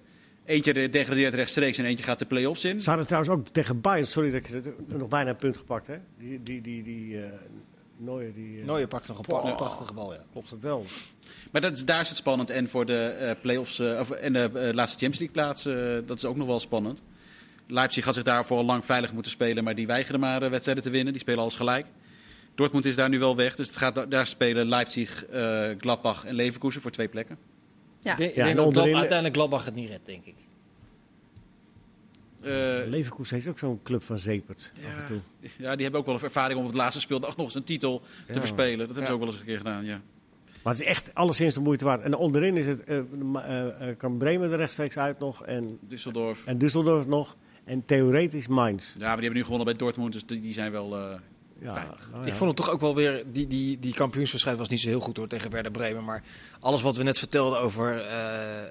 Eentje 0.44 0.88
degradeert 0.88 1.34
rechtstreeks 1.34 1.78
en 1.78 1.84
eentje 1.84 2.04
gaat 2.04 2.18
de 2.18 2.24
play-offs 2.24 2.64
in. 2.64 2.80
Ze 2.80 2.88
hadden 2.88 3.06
trouwens 3.06 3.34
ook 3.34 3.48
tegen 3.48 3.80
Bayern, 3.80 4.06
sorry 4.06 4.30
dat 4.30 4.40
ik 4.40 4.46
het- 4.46 4.98
nog 4.98 5.08
bijna 5.08 5.30
een 5.30 5.36
punt 5.36 5.56
gepakt 5.56 5.86
hè. 5.86 5.96
Die, 6.18 6.42
die, 6.42 6.60
die, 6.60 6.82
die 6.82 7.22
eh, 7.22 7.30
Neuer, 7.96 8.34
die... 8.34 8.60
eh, 8.80 8.88
pakt 8.88 9.08
nog 9.08 9.18
een, 9.18 9.32
Oh. 9.34 9.56
prachtige 9.56 9.92
bal, 9.94 10.12
ja. 10.12 10.24
Klopt 10.32 10.50
het 10.50 10.60
wel. 10.60 10.84
Maar 11.50 11.60
dat 11.60 11.72
is, 11.72 11.84
daar 11.84 12.00
is 12.00 12.08
het 12.08 12.16
spannend. 12.16 12.50
En 12.50 12.68
voor 12.68 12.86
de 12.86 12.96
eh 12.98 13.34
play-offs 13.40 13.78
eh, 13.78 13.98
of, 14.00 14.10
en 14.10 14.32
de 14.32 14.38
eh, 14.54 14.74
laatste 14.74 14.98
Champions 14.98 15.18
League 15.18 15.30
plaats, 15.30 15.66
eh, 15.66 16.06
dat 16.06 16.16
is 16.16 16.24
ook 16.24 16.36
nog 16.36 16.46
wel 16.46 16.60
spannend. 16.60 17.02
Leipzig 17.66 18.04
had 18.04 18.14
zich 18.14 18.22
daarvoor 18.24 18.56
al 18.58 18.64
lang 18.64 18.84
veilig 18.84 19.12
moeten 19.12 19.30
spelen, 19.32 19.64
maar 19.64 19.74
die 19.74 19.86
weigeren 19.86 20.20
maar 20.20 20.42
eh, 20.42 20.50
wedstrijden 20.50 20.84
te 20.84 20.90
winnen. 20.90 21.12
Die 21.12 21.22
spelen 21.22 21.40
alles 21.40 21.54
gelijk. 21.56 21.86
Dortmund 22.54 22.84
is 22.84 22.96
daar 22.96 23.08
nu 23.08 23.18
wel 23.18 23.36
weg, 23.36 23.56
dus 23.56 23.66
het 23.66 23.76
gaat, 23.76 23.94
da- 23.94 24.06
daar 24.06 24.26
spelen 24.26 24.68
Leipzig, 24.68 25.26
eh, 25.26 25.70
Gladbach 25.78 26.24
en 26.24 26.34
Leverkusen 26.34 26.80
voor 26.82 26.90
twee 26.90 27.08
plekken. 27.08 27.38
Ja. 28.00 28.12
Ik 28.12 28.18
denk, 28.18 28.30
ik 28.30 28.36
Ja, 28.36 28.42
denk 28.44 28.50
en 28.50 28.56
dat 28.56 28.66
onderin- 28.66 28.88
Glad- 28.88 29.00
uiteindelijk 29.00 29.36
Gladbach 29.38 29.64
het 29.64 29.74
niet 29.74 29.88
redt, 29.88 30.06
denk 30.06 30.24
ik. 30.24 30.34
Eh, 32.40 32.50
Leverkusen 32.86 33.34
heeft 33.36 33.48
ook 33.48 33.58
zo'n 33.58 33.80
club 33.82 34.02
van 34.02 34.18
Zepert 34.18 34.72
af 34.92 34.98
en 34.98 35.06
toe. 35.06 35.20
ja, 35.58 35.72
die 35.74 35.82
hebben 35.82 36.00
ook 36.00 36.06
wel 36.06 36.14
een 36.14 36.22
ervaring 36.22 36.58
om 36.58 36.64
op 36.64 36.70
het 36.70 36.78
laatste 36.80 37.00
speeldag 37.00 37.36
nog 37.36 37.46
eens 37.46 37.54
een 37.54 37.64
titel 37.64 38.00
te 38.26 38.32
Ja. 38.32 38.38
verspelen. 38.38 38.78
Dat 38.78 38.86
hebben 38.86 39.02
Ja. 39.02 39.08
ze 39.08 39.12
ook 39.14 39.18
wel 39.18 39.28
eens 39.28 39.38
een 39.38 39.44
keer 39.46 39.56
gedaan, 39.56 39.84
ja. 39.84 40.00
Maar 40.62 40.72
het 40.72 40.82
is 40.82 40.88
echt 40.88 41.14
alleszins 41.14 41.54
de 41.54 41.60
moeite 41.60 41.84
waard. 41.84 42.02
En 42.02 42.14
onderin 42.16 42.56
is 42.56 42.66
het, 42.66 42.84
eh, 42.84 42.98
eh, 42.98 43.88
eh, 43.90 43.96
kan 43.98 44.18
Bremen 44.18 44.50
er 44.50 44.56
rechtstreeks 44.56 44.96
uit 44.98 45.18
nog 45.18 45.44
en, 45.46 45.78
Düsseldorf. 45.88 46.44
en 46.44 46.58
Düsseldorf 46.58 47.06
nog. 47.08 47.36
En 47.64 47.84
theoretisch 47.84 48.46
Mainz. 48.46 48.84
Ja, 48.84 48.98
maar 48.98 48.98
die 49.00 49.08
hebben 49.24 49.32
nu 49.32 49.42
gewonnen 49.44 49.66
bij 49.66 49.76
Dortmund, 49.76 50.12
dus 50.12 50.26
die, 50.26 50.40
die 50.40 50.52
zijn 50.52 50.72
wel 50.72 50.96
eh, 50.96 51.18
Ja, 51.60 51.72
veilig. 51.74 52.10
ja. 52.14 52.24
Ik 52.24 52.34
vond 52.34 52.48
het 52.50 52.56
toch 52.56 52.70
ook 52.70 52.80
wel 52.80 52.94
weer, 52.94 53.24
die, 53.32 53.46
die, 53.46 53.78
die 53.78 53.94
kampioenswedstrijd 53.94 54.58
was 54.58 54.68
niet 54.68 54.80
zo 54.80 54.88
heel 54.88 55.00
goed 55.00 55.16
hoor 55.16 55.28
tegen 55.28 55.50
Werder 55.50 55.72
Bremen. 55.72 56.04
Maar 56.04 56.22
alles 56.60 56.82
wat 56.82 56.96
we 56.96 57.02
net 57.02 57.18
vertelden 57.18 57.60
over 57.60 58.00
eh, 58.00 58.28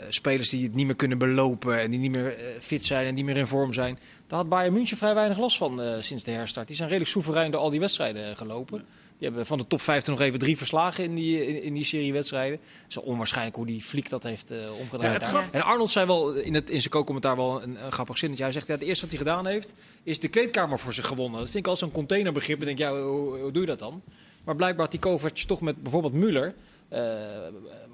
spelers 0.10 0.50
die 0.50 0.64
het 0.64 0.74
niet 0.76 0.86
meer 0.86 0.96
kunnen 0.96 1.18
belopen 1.18 1.80
en 1.80 1.92
die 1.92 2.00
niet 2.00 2.12
meer 2.12 2.38
eh, 2.38 2.60
fit 2.60 2.86
zijn 2.86 3.08
en 3.08 3.16
niet 3.16 3.26
meer 3.26 3.38
in 3.38 3.48
vorm 3.48 3.74
zijn. 3.74 4.00
Daar 4.28 4.40
had 4.40 4.50
Bayern 4.50 4.74
München 4.74 4.98
vrij 4.98 5.14
weinig 5.14 5.38
last 5.38 5.58
van 5.58 5.82
eh, 5.82 6.02
sinds 6.02 6.24
de 6.24 6.32
herstart. 6.32 6.68
Die 6.68 6.76
zijn 6.76 6.88
redelijk 6.90 7.14
soeverein 7.14 7.52
door 7.52 7.62
al 7.62 7.70
die 7.70 7.80
wedstrijden 7.80 8.38
gelopen. 8.38 8.84
Die 9.24 9.32
hebben 9.32 9.48
van 9.48 9.58
de 9.58 9.68
top 9.68 9.82
15 9.82 10.14
nog 10.14 10.22
even 10.22 10.40
drie 10.40 10.58
verslagen 10.58 11.04
in 11.04 11.16
die, 11.16 11.48
in, 11.48 11.64
in 11.64 11.74
die 11.74 11.84
serie 11.84 12.14
wedstrijden. 12.14 12.60
Wel 12.90 13.04
onwaarschijnlijk 13.04 13.56
hoe 13.56 13.66
die 13.66 13.82
fliek 13.82 14.10
dat 14.10 14.24
heeft 14.24 14.52
eh 14.52 14.58
omgedraaid. 14.80 15.22
Ja, 15.22 15.28
grap- 15.28 15.54
En 15.54 15.62
Arnold 15.62 15.92
zei 15.92 16.06
wel 16.06 16.34
in, 16.34 16.54
het, 16.54 16.70
in 16.70 16.80
zijn 16.80 16.94
co-commentaar 16.94 17.36
wel 17.36 17.64
een, 17.64 17.86
een 17.86 17.92
grappig 17.92 18.18
zinnetje. 18.18 18.44
Hij 18.44 18.54
zegt, 18.54 18.68
ja, 18.68 18.74
het 18.74 18.84
eerste 18.84 19.02
wat 19.02 19.10
hij 19.10 19.20
gedaan 19.20 19.46
heeft, 19.46 19.74
is 20.04 20.20
de 20.20 20.28
kleedkamer 20.28 20.80
voor 20.80 20.94
zich 20.94 21.08
gewonnen. 21.08 21.40
Dat 21.40 21.50
vind 21.50 21.66
ik 21.66 21.72
al 21.72 21.78
zo'n 21.78 21.92
containerbegrip. 21.92 22.60
En 22.60 22.66
denk, 22.66 22.78
ja, 22.78 23.02
hoe, 23.02 23.38
hoe 23.38 23.52
doe 23.52 23.62
je 23.62 23.68
dat 23.68 23.80
dan? 23.80 24.02
Maar 24.44 24.56
blijkbaar 24.56 24.82
had 24.82 24.92
die 24.92 25.00
Kovac 25.00 25.38
toch 25.38 25.62
met 25.62 25.84
bijvoorbeeld 25.84 26.14
Müller 26.14 26.54
eh, 26.90 27.02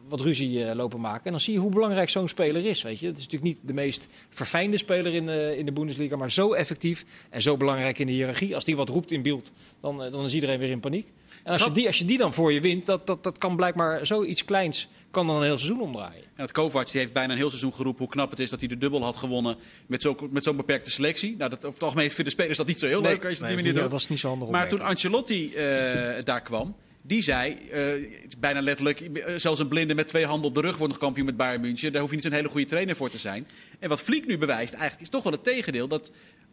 wat 0.08 0.22
ruzie 0.22 0.66
eh, 0.66 0.76
lopen 0.76 1.00
maken. 1.00 1.26
En 1.26 1.32
dan 1.32 1.42
zie 1.42 1.54
je 1.54 1.60
hoe 1.60 1.72
belangrijk 1.72 2.10
zo'n 2.10 2.28
speler 2.28 2.66
is. 2.66 2.82
Weet 2.82 3.00
je? 3.00 3.06
Het 3.08 3.18
is 3.18 3.24
natuurlijk 3.24 3.54
niet 3.54 3.68
de 3.68 3.74
meest 3.74 4.08
verfijnde 4.30 4.78
speler 4.78 5.14
in 5.14 5.26
de, 5.26 5.54
in 5.58 5.66
de 5.66 5.72
Bundesliga, 5.72 6.16
maar 6.16 6.32
zo 6.32 6.54
effectief 6.54 7.06
en 7.30 7.42
zo 7.42 7.58
belangrijk 7.58 8.00
in 8.00 8.06
de 8.08 8.14
hiërarchie. 8.14 8.56
Als 8.56 8.66
die 8.66 8.76
wat 8.76 8.90
roept 8.90 9.12
in 9.12 9.22
beeld, 9.22 9.52
dan, 9.82 9.98
dan 9.98 10.26
is 10.26 10.34
iedereen 10.34 10.60
weer 10.60 10.70
in 10.70 10.80
paniek. 10.80 11.08
En 11.50 11.56
als 11.56 11.64
je, 11.64 11.72
die, 11.72 11.88
als 11.88 11.98
je 11.98 12.06
die 12.06 12.18
dan 12.18 12.34
voor 12.34 12.52
je 12.54 12.62
wint, 12.62 12.86
dat, 12.86 13.08
dat, 13.08 13.24
dat 13.24 13.38
kan 13.38 13.56
blijkbaar 13.56 14.06
zoiets 14.06 14.46
kleins, 14.46 14.88
kan 15.12 15.28
dan 15.28 15.36
een 15.36 15.44
heel 15.44 15.58
seizoen 15.58 15.82
omdraaien. 15.82 16.24
En 16.36 16.42
het 16.42 16.52
Kovac 16.52 16.92
die 16.92 17.02
heeft 17.02 17.14
bijna 17.14 17.32
een 17.32 17.38
heel 17.38 17.50
seizoen 17.50 17.74
geroepen 17.74 18.04
hoe 18.04 18.14
knap 18.14 18.30
het 18.30 18.40
is 18.40 18.50
dat 18.50 18.60
hij 18.60 18.68
de 18.68 18.78
dubbel 18.78 19.04
had 19.04 19.16
gewonnen 19.16 19.58
met 19.88 20.02
zo'n 20.02 20.18
met 20.32 20.44
zo'n 20.44 20.56
beperkte 20.56 20.90
selectie. 20.90 21.36
Nou, 21.38 21.50
dat, 21.50 21.60
over 21.60 21.74
het 21.74 21.84
algemeen 21.84 22.08
vinden 22.08 22.26
de 22.26 22.32
spelers 22.32 22.58
dat 22.58 22.68
niet 22.68 22.80
zo 22.80 22.88
heel 22.88 23.02
leuk 23.02 23.26
als 23.26 23.38
je 23.38 23.46
die 23.46 23.56
manier 23.56 23.74
dat 23.74 23.92
was 23.92 24.08
niet 24.08 24.20
zo 24.20 24.28
handig 24.28 24.50
Maar 24.50 24.68
toen. 24.68 24.82
Ancelotti 24.82 25.54
eh, 25.54 26.24
daar 26.24 26.42
kwam, 26.42 26.76
die 27.02 27.22
zei, 27.22 27.54
eh, 27.72 27.86
het 28.22 28.28
is 28.28 28.40
bijna 28.40 28.62
letterlijk, 28.62 29.00
eh, 29.00 29.34
zelfs 29.36 29.60
een 29.60 29.68
blinde 29.68 29.96
met 29.96 30.08
twee 30.08 30.26
handen 30.26 30.48
op 30.48 30.56
de 30.56 30.62
rug 30.62 30.78
wordt 30.78 30.94
nog 30.94 31.02
kampioen 31.02 31.26
met 31.26 31.38
Bayern 31.38 31.62
München. 31.62 31.92
Daar 31.92 32.02
hoef 32.02 32.10
je 32.10 32.16
niet 32.16 32.26
zo'n 32.26 32.34
hele 32.34 32.50
goede 32.50 32.68
trainer 32.68 32.96
voor 32.96 33.10
te 33.10 33.18
zijn. 33.18 33.48
En 33.80 33.90
wat 33.90 34.02
Fliek 34.02 34.26
nu 34.28 34.38
bewijst 34.38 34.74
eigenlijk 34.74 35.02
is 35.02 35.10
toch 35.10 35.24
wel 35.24 35.32
het 35.32 35.44
tegendeel. 35.44 35.88
Dat 35.88 36.12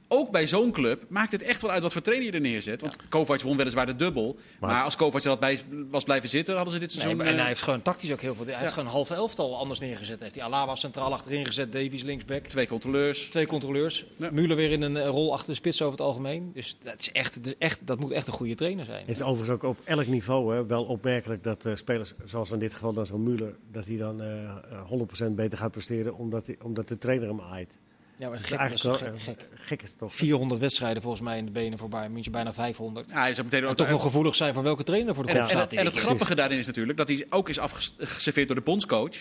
ook 0.09 0.31
bij 0.31 0.47
zo'n 0.47 0.73
club 0.73 1.05
maakt 1.09 1.33
het 1.33 1.43
echt 1.43 1.63
wel 1.63 1.71
uit 1.71 1.83
wat 1.83 1.93
voor 1.93 2.03
trainer 2.03 2.27
je 2.27 2.33
er 2.33 2.41
neerzet. 2.41 2.81
Want 2.81 2.97
Kovac 3.09 3.41
won 3.41 3.57
weliswaar 3.57 3.87
de 3.87 3.97
dubbel. 3.97 4.37
Maar, 4.61 4.71
Maar- 4.71 4.85
als 4.85 4.97
Kovac 4.97 5.23
er 5.23 5.29
had 5.29 5.41
bij 5.41 5.61
was 5.89 6.05
blijven 6.05 6.29
zitten, 6.29 6.55
hadden 6.55 6.73
ze 6.73 6.79
dit 6.79 6.89
Nee, 6.89 6.99
seizoen... 6.99 7.17
maar- 7.19 7.27
en 7.27 7.33
eh, 7.33 7.39
hij 7.39 7.49
heeft 7.49 7.63
gewoon 7.63 7.83
tactisch 7.83 8.13
ook 8.13 8.21
heel 8.21 8.35
veel. 8.35 8.45
Hij 8.47 8.55
heeft 8.57 8.71
gewoon 8.73 8.85
een 8.89 8.95
halve 8.95 9.15
elftal 9.15 9.59
anders 9.59 9.81
neergezet. 9.81 10.21
Heeft 10.21 10.35
hij 10.35 10.45
Alaba 10.45 10.75
centraal 10.77 11.13
achterin 11.13 11.47
gezet, 11.47 11.73
Davies 11.73 12.03
linksback. 12.03 12.47
twee 12.47 12.67
controleurs. 12.67 13.29
Twee 13.29 13.47
controleurs. 13.47 14.07
Ja. 14.17 14.31
Müller 14.31 14.57
weer 14.57 14.71
in 14.71 14.83
een 14.83 14.97
eh, 14.97 15.09
rol 15.09 15.33
achter 15.33 15.49
de 15.49 15.55
spits 15.55 15.83
over 15.83 15.99
het 15.99 16.07
algemeen. 16.07 16.51
Dus 16.55 16.77
dat, 16.83 16.95
is 16.99 17.13
echt, 17.13 17.35
het 17.35 17.47
is 17.47 17.55
echt, 17.59 17.87
dat 17.87 18.01
moet 18.01 18.11
echt 18.11 18.27
een 18.27 18.33
goede 18.33 18.55
trainer 18.55 18.85
zijn. 18.85 19.01
Het 19.01 19.09
is 19.09 19.23
overigens 19.23 19.51
ook 19.51 19.63
op 19.63 19.79
elk 19.85 20.07
niveau 20.07 20.55
hè, 20.55 20.67
wel 20.67 20.85
opmerkelijk 20.85 21.45
dat 21.45 21.65
eh, 21.67 21.75
spelers, 21.75 22.13
zoals 22.25 22.51
in 22.51 22.59
dit 22.59 22.73
geval 22.75 22.93
dan 22.93 23.07
zo'n 23.07 23.25
Müller, 23.39 23.55
dat 23.73 23.87
hij 23.87 23.97
dan 23.97 24.23
eh, 24.23 24.45
eh, 24.45 25.21
100% 25.29 25.31
beter 25.35 25.59
gaat 25.59 25.71
presteren 25.71 26.17
omdat, 26.17 26.47
hij, 26.47 26.57
omdat 26.63 26.89
de 26.89 26.99
trainer 26.99 27.29
hem 27.29 27.41
aait. 27.41 27.79
Ja, 28.19 28.29
maar 28.29 28.39
Dat 28.39 28.47
gek, 28.47 28.71
is 28.71 28.81
toch 28.81 29.01
wel 29.01 29.13
gek, 29.13 29.23
gek. 29.23 29.49
gek 29.55 29.83
is 29.83 29.89
het 29.89 29.99
toch? 29.99 30.15
400 30.15 30.61
wedstrijden 30.61 31.03
volgens 31.03 31.23
mij 31.23 31.39
in 31.39 31.45
de 31.45 31.51
benen 31.51 31.79
voor 31.79 31.89
Bayern 31.89 32.13
München, 32.13 32.33
bijna 32.33 32.53
500. 32.53 33.11
Ja, 33.11 33.21
hij 33.21 33.35
zou 33.35 33.47
meteen 33.47 33.63
En 33.63 33.69
ook 33.69 33.77
toch 33.77 33.89
nog 33.89 34.03
gevoelig 34.03 34.35
zijn 34.35 34.55
voor 34.55 34.63
welke 34.63 34.83
trainer 34.85 35.15
voor 35.15 35.27
de 35.27 35.33
En, 35.33 35.47
grond 35.49 35.73
en, 35.73 35.79
en 35.79 35.85
het 35.87 35.97
grappige 35.97 36.35
daarin 36.35 36.59
is 36.59 36.67
natuurlijk 36.67 36.99
dat 36.99 37.09
hij 37.09 37.27
ook 37.31 37.49
is 37.49 37.59
afgeserveerd 37.59 38.47
door 38.47 38.57
de 38.57 38.63
bondscoach. 38.63 39.17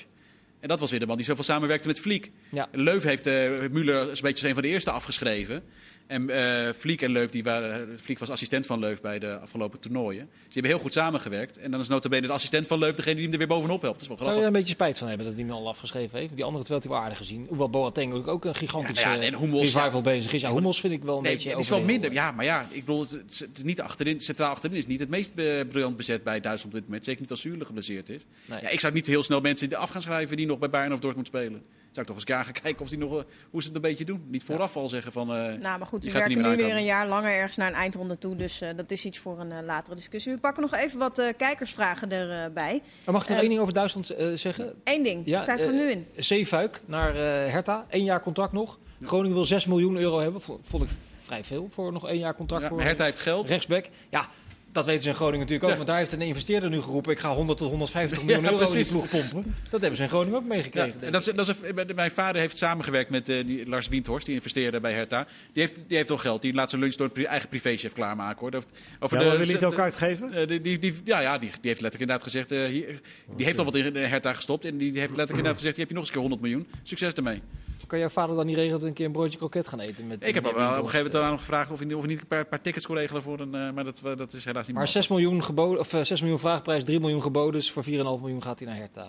En 0.60 0.68
dat 0.68 0.80
was 0.80 0.92
weer 0.92 1.00
de 1.00 1.06
man 1.06 1.18
die 1.18 1.26
zoveel 1.26 1.44
samenwerkte 1.44 1.88
met 1.88 2.00
Fliek. 2.00 2.32
Ja. 2.50 2.68
Leuf 2.72 3.04
heeft 3.04 3.24
Müller 3.70 4.10
een 4.10 4.10
beetje 4.12 4.24
als 4.30 4.42
een 4.44 4.54
van 4.54 4.64
de 4.64 4.70
eerste 4.70 4.92
afgeschreven. 4.92 5.64
En 6.08 6.30
eh 6.30 6.74
Vliek 6.78 7.02
en 7.02 7.12
Leuf, 7.12 7.30
die 7.30 7.44
waren, 7.44 8.00
Vliek 8.02 8.20
was 8.20 8.30
assistent 8.30 8.66
van 8.66 8.80
Leuf 8.80 9.02
bij 9.02 9.20
de 9.20 9.40
afgelopen 9.40 9.80
toernooien. 9.80 10.26
Dus 10.26 10.44
die 10.44 10.54
hebben 10.54 10.72
heel 10.72 10.80
goed 10.80 10.94
samengewerkt. 10.94 11.58
En 11.58 11.72
dan 11.72 11.80
is 11.80 11.88
notabene 11.88 12.28
de 12.28 12.34
assistent 12.34 12.68
van 12.68 12.80
Leuf 12.80 12.96
degene 12.96 13.14
die 13.16 13.24
hem 13.24 13.32
er 13.32 13.38
weer 13.38 13.48
bovenop 13.48 13.82
helpt. 13.82 14.00
Dat 14.00 14.02
is 14.02 14.08
wel 14.08 14.18
Zou 14.18 14.30
je 14.30 14.36
grappig. 14.36 14.42
er 14.52 14.56
een 14.56 14.60
beetje 14.66 14.74
spijt 14.84 14.98
van 14.98 15.08
hebben 15.08 15.26
dat 15.28 15.36
hij 15.36 15.46
hem 15.46 15.54
al 15.54 15.68
afgeschreven 15.68 16.20
heeft? 16.20 16.36
Die 16.36 16.44
andere 16.44 16.64
terwijl 16.64 16.84
hij 16.86 16.92
wel 16.96 17.02
aardig 17.02 17.18
gezien. 17.18 17.46
Hoewel 17.50 17.70
Boateng 17.70 18.14
ook- 18.14 18.28
ook 18.28 18.46
een 18.46 18.56
gigantische 18.56 19.06
Ja, 19.08 19.14
ja, 19.14 19.22
en 19.22 19.38
Hummels, 19.38 19.74
revival 19.74 20.02
bezig 20.02 20.34
is. 20.34 20.42
Ja, 20.42 20.54
Hummels 20.54 20.80
vind 20.80 20.94
ik 20.94 21.04
wel 21.04 21.18
een 21.18 21.24
Nee, 21.24 21.34
beetje 21.34 21.50
het 21.50 21.60
is 21.60 21.70
wel 21.70 21.82
minder. 21.82 22.12
Ja, 22.14 22.32
maar 22.32 22.46
ja, 22.46 22.66
ik 22.72 22.86
bedoel, 22.86 23.02
het, 23.02 23.64
niet 23.64 23.82
achterin, 23.82 24.20
centraal 24.22 24.50
achterin 24.50 24.78
is 24.78 24.88
niet 24.88 25.00
het 25.00 25.10
meest 25.10 25.32
eh, 25.36 25.62
briljant 25.70 25.98
bezet 25.98 26.24
bij 26.24 26.40
Duitsland 26.40 26.74
op 26.74 26.80
dit 26.80 26.84
moment. 26.90 27.06
Zeker 27.06 27.22
niet 27.22 27.32
als 27.32 27.42
Zuurle 27.42 27.66
geblesseerd 27.66 28.10
is. 28.10 28.22
Nee. 28.46 28.62
Ja, 28.62 28.70
ik 28.70 28.80
zou 28.80 28.94
niet 28.94 29.06
heel 29.08 29.24
snel 29.24 29.42
mensen 29.42 29.74
af 29.76 29.90
gaan 29.90 30.02
schrijven 30.02 30.38
die 30.38 30.46
nog 30.46 30.60
bij 30.60 30.70
Bayern 30.70 30.94
of 30.94 31.00
Dortmund 31.00 31.28
spelen. 31.28 31.64
Zou 31.96 32.08
ik 32.08 32.14
toch 32.14 32.16
eens 32.36 32.46
gaan 32.46 32.54
kijken 32.54 32.82
of 32.82 32.90
die 32.90 32.98
nog, 32.98 33.18
eh, 33.18 33.24
hoe 33.50 33.62
ze 33.62 33.68
het 33.68 33.76
een 33.76 33.82
beetje 33.82 34.06
doen. 34.06 34.24
Niet 34.28 34.44
vooraf 34.44 34.76
al 34.76 34.88
zeggen 34.88 35.12
van... 35.12 35.30
eh, 35.30 35.36
Nou, 35.36 35.60
maar 35.80 35.88
goed, 35.88 36.04
we 36.04 36.10
er 36.10 36.14
werken 36.16 36.42
nu 36.42 36.56
weer 36.56 36.76
een 36.76 36.84
jaar 36.84 37.08
langer 37.08 37.32
ergens 37.32 37.58
naar 37.58 37.68
een 37.68 37.74
eindronde 37.74 38.18
toe. 38.18 38.36
Dus 38.36 38.62
eh, 38.62 38.70
dat 38.76 38.92
is 38.92 39.06
iets 39.06 39.18
voor 39.20 39.40
een 39.40 39.66
latere 39.66 39.96
discussie. 39.96 40.34
We 40.34 40.40
pakken 40.40 40.62
nog 40.62 40.74
even 40.74 41.00
wat 41.00 41.20
eh, 41.20 41.26
kijkersvragen 41.38 42.12
erbij. 42.12 42.82
Mag 43.12 43.24
ik 43.24 43.30
nog 43.30 43.40
één 43.40 43.50
ding 43.50 43.62
over 43.62 43.74
Duitsland 43.74 44.14
zeggen? 44.34 44.74
Eén 44.84 45.04
ding, 45.04 45.22
Ja, 45.26 45.44
tijd 45.44 45.62
gaat 45.62 45.72
nu 45.74 45.90
in. 45.90 46.08
Zeefuik 46.16 46.82
naar 46.86 47.10
eh, 47.16 47.52
Hertha. 47.52 47.86
Eén 47.90 48.04
jaar 48.04 48.22
contract 48.22 48.54
nog. 48.54 48.80
Groningen 49.02 49.36
wil 49.36 49.46
6 49.46 49.66
miljoen 49.66 49.98
euro 49.98 50.20
hebben. 50.20 50.42
Vond, 50.42 50.84
ik 50.84 50.90
vrij 51.22 51.44
veel 51.44 51.70
voor 51.72 51.92
nog 51.92 52.08
één 52.08 52.20
jaar 52.20 52.36
contract. 52.36 52.62
ja, 52.64 52.68
voor 52.70 52.78
maar 52.78 52.86
Hertha 52.88 53.04
heeft 53.04 53.20
geld. 53.20 53.50
rechtsback. 53.50 53.86
Ja, 54.10 54.28
dat 54.76 54.86
weten 54.86 55.02
ze 55.04 55.10
in 55.10 55.16
Groningen 55.16 55.40
natuurlijk 55.40 55.64
ook. 55.64 55.70
Ja. 55.70 55.76
Want 55.76 55.88
daar 55.88 55.98
heeft 55.98 56.12
een 56.12 56.22
investeerder 56.22 56.70
nu 56.70 56.82
geroepen. 56.82 57.12
Ik 57.12 57.20
ga 57.20 57.34
100 57.34 57.58
tot 57.60 57.70
150 57.70 58.18
miljoen 58.24 58.44
Ja, 58.44 58.52
euro 58.52 58.66
in 58.66 58.72
die 58.74 58.86
ploeg 58.86 59.10
pompen. 59.10 59.56
Dat 59.70 59.80
hebben 59.82 59.98
ze 59.98 60.04
in 60.04 60.10
Groningen 60.10 60.36
ook 60.38 60.42
Ja, 60.42 60.48
meegekregen. 60.48 60.94
en 60.94 61.00
denk 61.00 61.12
dat 61.14 61.28
is, 61.28 61.34
dat 61.34 61.50
is 61.50 61.56
een- 61.86 61.96
mijn 61.96 62.12
vader 62.12 62.42
heeft 62.42 62.58
samengewerkt 62.58 63.10
met 63.10 63.30
eh, 63.30 63.46
die 63.46 63.68
Lars 63.70 63.88
Windhorst, 63.88 64.26
die 64.26 64.36
investeerde 64.36 64.80
bij 64.80 64.94
Hertha. 64.94 65.28
Die 65.54 65.64
heeft, 65.64 65.74
die 65.88 65.96
heeft 65.98 66.10
toch 66.10 66.22
geld. 66.22 66.42
Die 66.42 66.54
laat 66.54 66.70
zijn 66.70 66.82
lunch 66.82 66.96
door 66.96 67.10
pri- 67.10 67.24
eigen 67.24 67.50
privéchef 67.50 67.94
klaarmaken. 67.94 68.40
Hoor. 68.40 68.64
Over 69.00 69.18
Ja, 69.24 69.24
de, 69.32 69.38
wil 69.38 69.48
je 69.48 69.54
het 69.54 69.64
ook 69.64 69.80
uitgeven? 69.80 70.34
eh, 70.34 70.48
die, 70.48 70.62
die, 70.62 70.80
die, 70.80 70.94
ja, 71.04 71.20
ja 71.20 71.38
die, 71.38 71.50
die 71.50 71.70
heeft 71.70 71.82
letterlijk 71.82 72.00
inderdaad 72.00 72.24
gezegd. 72.24 72.52
eh, 72.52 72.66
hier, 72.66 73.02
die 73.36 73.46
heeft 73.46 73.58
al 73.60 73.66
wat 73.66 73.76
in 73.76 73.94
de 73.94 74.00
Hertha 74.00 74.34
gestopt. 74.34 74.66
En 74.66 74.78
die 74.78 74.88
heeft 74.88 74.96
letterlijk 74.96 75.30
inderdaad 75.30 75.56
gezegd: 75.56 75.76
hier 75.76 75.86
heb 75.86 75.94
je 75.96 76.00
nog 76.00 76.04
eens 76.06 76.16
een 76.16 76.22
keer 76.22 76.30
100 76.30 76.42
miljoen. 76.42 76.68
Succes 76.84 77.14
daarmee. 77.14 77.42
Kan 77.88 78.00
jouw 78.00 78.10
vader 78.10 78.36
dan 78.36 78.46
niet 78.46 78.56
regelen 78.56 78.74
dat 78.74 78.82
we 78.82 78.88
een 78.88 78.94
keer 78.94 79.06
een 79.06 79.12
broodje 79.12 79.38
kroket 79.38 79.68
gaan 79.68 79.80
eten? 79.80 80.08
Met, 80.08 80.28
Ik 80.28 80.34
heb 80.34 80.44
wel 80.44 80.52
op 80.52 80.58
een 80.60 80.66
gegeven 80.76 80.98
moment 80.98 81.16
aan 81.16 81.24
hem 81.30 81.38
gevraagd 81.38 81.72
of 81.72 81.80
hij, 81.80 81.94
of 81.94 82.00
hij 82.00 82.10
niet 82.10 82.22
een 82.22 82.28
paar, 82.28 82.46
paar 82.46 82.62
tickets 82.62 82.86
kon 82.86 82.96
regelen 82.96 83.22
voor 83.22 83.40
een. 83.40 83.56
eh, 83.56 83.72
maar 83.72 83.84
dat, 83.84 84.00
dat 84.18 84.34
is 84.34 84.46
helaas 84.46 84.68
niet 84.68 84.76
Maar 84.76 84.88
6 84.88 85.08
miljoen, 85.08 85.44
geboden, 85.44 85.80
of, 85.80 85.94
eh, 85.94 86.02
6 86.02 86.22
miljoen 86.22 86.40
vraagprijs, 86.40 86.84
3 86.84 87.00
miljoen 87.00 87.22
geboden. 87.22 87.54
Dus 87.54 87.72
voor 87.72 87.84
4,5 87.84 87.90
miljoen 88.22 88.44
gaat 88.44 88.60
hij 88.60 88.68
naar 88.68 88.78
Hertha. 88.78 89.02
eh, 89.02 89.08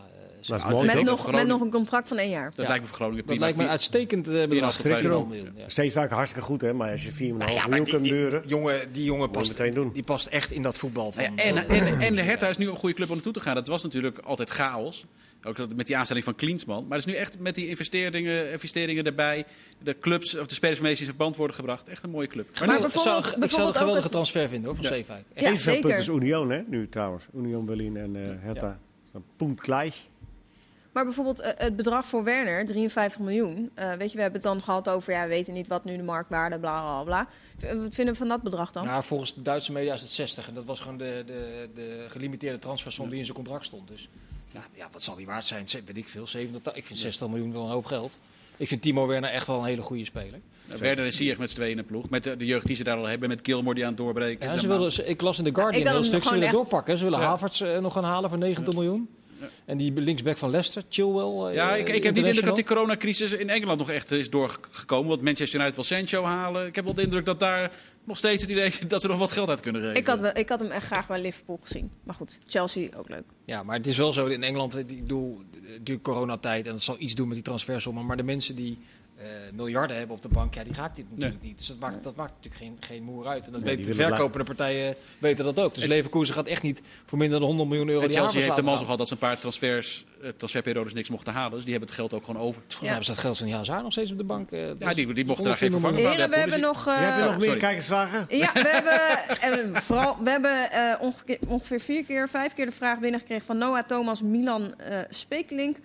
Dat 0.49 0.59
is 0.59 0.65
mooi, 0.65 0.87
het 0.87 0.95
Met 0.95 1.05
nog, 1.05 1.31
met 1.33 1.47
nog 1.47 1.61
een 1.61 1.71
contract 1.71 2.09
van 2.09 2.19
één 2.19 2.31
jaar. 2.31 2.45
Dat 2.55 2.57
Ja. 2.57 2.67
lijkt 2.67 2.83
me 2.83 2.89
voor 2.89 2.97
Groningen 2.97 3.27
dat 3.27 3.39
lijkt 3.39 3.57
me 3.59 3.67
uitstekend 3.69 4.29
eh, 4.29 4.47
bedrag. 4.49 4.81
4,5 4.83 5.27
miljoen. 5.29 5.53
Ja. 5.57 5.65
Zeefuik 5.67 6.11
hartstikke 6.11 6.47
goed, 6.47 6.61
hè? 6.61 6.73
Maar 6.73 6.91
als 6.91 7.03
je 7.05 7.11
4,5 7.13 7.39
Nou 7.39 7.51
ja, 7.53 7.61
maar 7.61 7.69
miljoen 7.69 7.85
die- 7.85 7.93
kunt 7.95 8.05
die- 8.05 8.13
beuren... 8.13 8.43
jongen, 8.47 8.93
die 8.93 9.05
jongen 9.05 9.31
past, 9.31 9.49
meteen 9.59 9.75
doen. 9.75 9.91
die 9.93 10.03
past 10.05 10.27
echt 10.27 10.51
in 10.53 10.63
dat 10.63 10.79
voetbal. 10.79 11.13
Van, 11.13 11.23
Nou 11.23 11.37
ja, 11.37 11.43
en, 11.45 11.69
en, 11.69 12.01
en 12.01 12.15
de 12.15 12.23
Hertha 12.23 12.49
is 12.49 12.57
nu 12.59 12.69
een 12.69 12.77
goede 12.77 12.95
club 12.95 13.09
om 13.09 13.15
naartoe 13.15 13.33
te 13.33 13.41
gaan. 13.41 13.55
Dat 13.55 13.67
was 13.69 13.83
natuurlijk 13.83 14.19
altijd 14.19 14.51
chaos. 14.51 15.05
Ook 15.47 15.57
dat- 15.57 15.75
met 15.75 15.87
die 15.87 15.97
aanstelling 15.97 16.25
van 16.25 16.35
Klinsman. 16.35 16.87
Maar 16.89 16.99
het 16.99 17.07
is 17.07 17.13
nu 17.15 17.19
echt 17.19 17.39
met 17.39 17.55
die 17.55 17.69
investeringen, 17.69 18.53
investeringen 18.53 19.05
erbij. 19.05 19.45
De 19.83 19.99
clubs, 19.99 20.39
of 20.39 20.47
de 20.47 20.55
spelers 20.55 20.79
ze 20.79 20.87
in 20.89 20.97
verband 20.97 21.37
worden 21.37 21.57
gebracht. 21.57 21.89
Echt 21.89 22.03
een 22.03 22.11
mooie 22.11 22.27
club. 22.27 22.59
Maar 22.59 22.67
Maar 22.69 22.81
bijvoorbeeld- 22.81 22.95
ik 22.95 23.03
zou, 23.03 23.19
ik 23.19 23.25
zou 23.27 23.41
bijvoorbeeld 23.41 23.75
een 23.75 23.81
geweldige 23.81 24.09
transfer 24.09 24.49
vinden 24.49 24.65
hoor, 24.67 24.75
van 24.75 24.85
Ja. 24.85 24.91
Zeefuik. 24.91 25.25
Echt. 25.35 25.47
Ja, 25.47 25.57
zeker. 25.59 25.81
punten 25.81 26.01
is 26.01 26.09
Union, 26.09 26.51
hè? 26.51 26.63
Nu 26.67 26.89
trouwens. 26.89 27.25
Union 27.35 27.65
Berlin 27.65 27.97
en 27.97 28.17
eh 28.17 28.33
Hertha. 28.39 28.79
Zo'n 29.13 29.25
punt 29.37 29.61
gleich. 29.61 30.07
Maar 30.93 31.05
bijvoorbeeld 31.05 31.41
eh, 31.41 31.51
het 31.57 31.77
bedrag 31.77 32.07
voor 32.07 32.25
Werner, 32.25 32.67
53 32.67 33.21
miljoen. 33.21 33.71
Eh, 33.75 33.93
weet 33.93 34.11
je, 34.11 34.17
we 34.17 34.23
hebben 34.23 34.41
het 34.41 34.51
dan 34.51 34.63
gehad 34.63 34.89
over, 34.89 35.13
ja, 35.13 35.23
we 35.23 35.29
weten 35.29 35.53
niet 35.53 35.69
wat 35.69 35.85
nu 35.85 35.97
de 35.97 36.03
marktwaarde, 36.03 36.59
bla 36.59 36.81
bla 36.81 37.03
bla. 37.03 37.29
Wat 37.83 37.95
vinden 37.95 38.15
we 38.15 38.19
van 38.21 38.29
dat 38.29 38.43
bedrag 38.43 38.73
dan? 38.73 38.85
Nou, 38.85 39.03
volgens 39.05 39.35
de 39.35 39.43
Duitse 39.43 39.73
media 39.73 39.95
is 39.95 40.01
het 40.01 40.11
60. 40.11 40.49
En 40.49 40.55
dat 40.55 40.65
was 40.65 40.81
gewoon 40.81 40.99
de, 40.99 41.23
de, 41.27 41.69
de 41.75 42.05
gelimiteerde 42.09 42.59
transfersom 42.59 43.09
die 43.09 43.19
in 43.19 43.25
zijn 43.25 43.37
contract 43.37 43.65
stond. 43.65 43.89
Dus 43.89 44.09
ja, 44.51 44.61
ja, 44.75 44.89
wat 44.93 45.03
zal 45.03 45.17
die 45.17 45.27
waard 45.27 45.45
zijn? 45.45 45.67
Weet 45.87 45.97
ik 45.97 46.09
veel. 46.09 46.27
87, 46.27 46.75
ik 46.83 46.87
vind 46.87 46.99
60 46.99 47.29
miljoen 47.29 47.53
wel 47.53 47.65
een 47.65 47.71
hoop 47.71 47.85
geld. 47.85 48.19
Ik 48.57 48.69
vind 48.69 48.83
Timo 48.83 49.07
Werner 49.07 49.31
echt 49.31 49.47
wel 49.47 49.59
een 49.59 49.65
hele 49.65 49.83
goede 49.83 50.05
speler. 50.05 50.41
Nou, 50.67 50.81
Werder 50.81 51.05
en 51.05 51.13
Ziyech 51.13 51.39
met 51.39 51.49
z'n 51.51 51.55
tweeën 51.55 51.71
in 51.71 51.77
de 51.77 51.83
ploeg. 51.83 52.09
Met 52.11 52.23
de, 52.23 52.37
de 52.37 52.45
jeugd 52.47 52.67
die 52.67 52.77
ze 52.77 52.85
daar 52.85 52.97
al 52.97 53.05
hebben. 53.05 53.29
Met 53.29 53.41
Gilmore 53.43 53.75
die 53.75 53.85
aan 53.85 53.89
het 53.91 53.99
doorbreken 53.99 54.47
Ja, 54.47 54.53
is. 54.55 54.61
ze 54.61 54.67
En 54.67 54.73
willen, 54.73 54.93
ze- 54.93 55.05
ik 55.07 55.21
las 55.21 55.39
in 55.39 55.45
de 55.45 55.55
Guardian 55.55 55.87
een 55.87 55.93
heel 55.93 56.05
stuk. 56.05 56.23
Ze 56.23 56.31
willen 56.31 56.45
echt- 56.47 56.55
doorpakken. 56.55 56.99
Ze 56.99 57.05
willen 57.05 57.19
Ja. 57.21 57.27
Havertz 57.27 57.61
eh, 57.61 57.79
nog 57.79 57.93
gaan 57.93 58.05
halen 58.05 58.31
voor 58.31 58.39
90 58.39 58.75
miljoen. 58.75 59.09
En 59.65 59.77
die 59.77 59.93
linksback 59.93 60.37
van 60.37 60.51
Leicester, 60.51 60.83
Chilwell. 60.89 61.49
eh, 61.51 61.55
Ja, 61.55 61.75
ik, 61.75 61.89
ik 61.89 62.03
heb 62.03 62.15
niet 62.15 62.23
de 62.23 62.29
indruk 62.29 62.47
dat 62.47 62.57
die 62.57 62.65
coronacrisis 62.65 63.33
in 63.33 63.51
Engeland 63.51 63.79
nog 63.79 63.91
echt 63.91 64.11
is 64.11 64.31
doorgekomen. 64.31 65.09
Want 65.09 65.23
Manchester 65.23 65.59
United 65.61 65.75
wil 65.75 65.85
Sancho 65.85 66.23
halen. 66.25 66.67
Ik 66.67 66.75
heb 66.75 66.85
wel 66.85 66.95
de 66.95 67.03
indruk 67.03 67.25
dat 67.25 67.41
daar 67.41 67.73
nog 68.05 68.17
steeds 68.17 68.43
het 68.43 68.51
idee 68.51 68.67
is 68.67 68.81
dat 68.89 69.01
ze 69.01 69.09
nog 69.09 69.19
wat 69.19 69.33
geld 69.33 69.49
uit 69.49 69.61
kunnen 69.61 69.83
geven. 69.83 69.97
Ik 69.97 70.07
had, 70.07 70.21
wel- 70.21 70.37
ik 70.37 70.49
had 70.49 70.61
hem 70.61 70.71
echt 70.71 70.87
graag 70.87 71.07
bij 71.07 71.21
Liverpool 71.21 71.59
gezien. 71.63 71.91
Maar 72.05 72.15
goed, 72.15 72.39
Chelsea 72.47 72.89
ook 72.97 73.09
leuk. 73.09 73.25
Ja, 73.45 73.63
maar 73.63 73.77
het 73.77 73.87
is 73.87 73.97
wel 73.97 74.13
zo 74.13 74.27
in 74.27 74.43
Engeland, 74.43 74.75
eh, 74.75 74.83
die- 74.87 74.97
ik 74.97 75.03
bedoel, 75.03 75.41
coronatijd 76.03 76.67
en 76.67 76.73
dat 76.73 76.83
zal 76.83 76.97
iets 76.99 77.15
doen 77.15 77.27
met 77.27 77.35
die 77.37 77.45
transfersommen. 77.45 78.07
Maar 78.07 78.17
de 78.17 78.23
mensen 78.23 78.57
die 78.57 78.79
eh, 79.19 79.25
miljarden 79.55 79.97
hebben 79.97 80.17
op 80.17 80.23
de 80.23 80.29
bank, 80.29 80.55
ja, 80.55 80.65
die 80.65 80.75
raakt 80.75 80.97
dit 80.97 81.05
natuurlijk 81.11 81.43
niet. 81.43 81.59
Dus 81.59 81.67
dat 81.67 81.79
maakt, 81.79 82.05
dat 82.05 82.17
maakt 82.17 82.33
natuurlijk 82.35 82.63
geen, 82.63 82.77
geen 82.81 83.03
moer 83.03 83.27
uit. 83.27 83.47
En 83.47 83.53
dat 83.53 83.63
Nee, 83.65 83.77
weten 83.77 83.97
de 83.97 84.03
verkopende 84.05 84.45
partijen 84.47 84.95
weten 85.19 85.45
dat 85.45 85.59
ook. 85.59 85.75
Dus 85.75 85.85
Leverkusen 85.85 86.35
gaat 86.35 86.47
echt 86.47 86.63
niet 86.63 86.83
voor 87.07 87.19
minder 87.19 87.39
dan 87.39 87.49
100 87.49 87.69
miljoen 87.69 87.89
euro 87.89 88.01
En 88.03 88.09
die 88.09 88.19
Chelsea 88.19 88.41
heeft 88.41 88.57
de 88.57 88.63
mazzel 88.63 88.85
gehad 88.85 88.99
dat 88.99 89.07
ze 89.09 89.13
een 89.13 89.19
paar 89.19 89.39
transfers, 89.39 90.05
eh, 90.23 90.29
transferperiodes 90.37 90.95
niks 90.95 91.09
mochten 91.11 91.33
halen. 91.33 91.51
Dus 91.53 91.63
die 91.63 91.71
hebben 91.71 91.89
het 91.89 91.99
geld 91.99 92.15
ook 92.15 92.25
gewoon 92.25 92.41
over. 92.43 92.55
Volgens 92.61 92.79
mij 92.81 92.89
hebben 92.89 93.07
ze 93.07 93.11
dat 93.13 93.21
geld 93.21 93.39
van 93.39 93.51
Hazard 93.51 93.83
nog 93.83 93.93
steeds 93.93 94.11
op 94.11 94.19
de 94.19 94.25
bank. 94.25 94.51
eh, 94.51 94.67
Ja, 94.79 94.95
die, 94.95 95.13
die 95.13 95.25
mochten 95.25 95.45
daar 95.45 95.59
geen 95.59 95.73
120 95.73 95.73
vervanger 95.73 95.93
miljoen. 95.95 96.03
van. 96.03 96.11
Heren, 96.17 96.31
we 96.31 96.37
Ja, 96.37 96.41
hebben 96.43 96.61
nog... 96.61 96.87
eh, 96.87 97.15
heb 97.15 97.17
je 97.25 97.31
nog 97.31 97.39
meer 97.39 97.57
kijkersvragen? 97.57 98.27
Ja, 98.29 98.51
we 98.53 98.69
hebben, 99.41 99.83
vooral, 99.83 100.17
we 100.23 100.31
hebben 100.31 100.71
eh, 100.71 100.95
ongeveer, 101.01 101.39
ongeveer 101.49 101.81
vier 101.81 102.05
keer, 102.05 102.29
vijf 102.29 102.55
keer 102.55 102.67
de 102.67 102.73
vraag 102.73 102.99
binnengekregen 102.99 103.47
van 103.47 103.59
Noah 103.59 103.87
Thomas, 103.87 104.23
Milan 104.23 104.81
eh 104.81 104.99
Spekelink. 105.11 105.77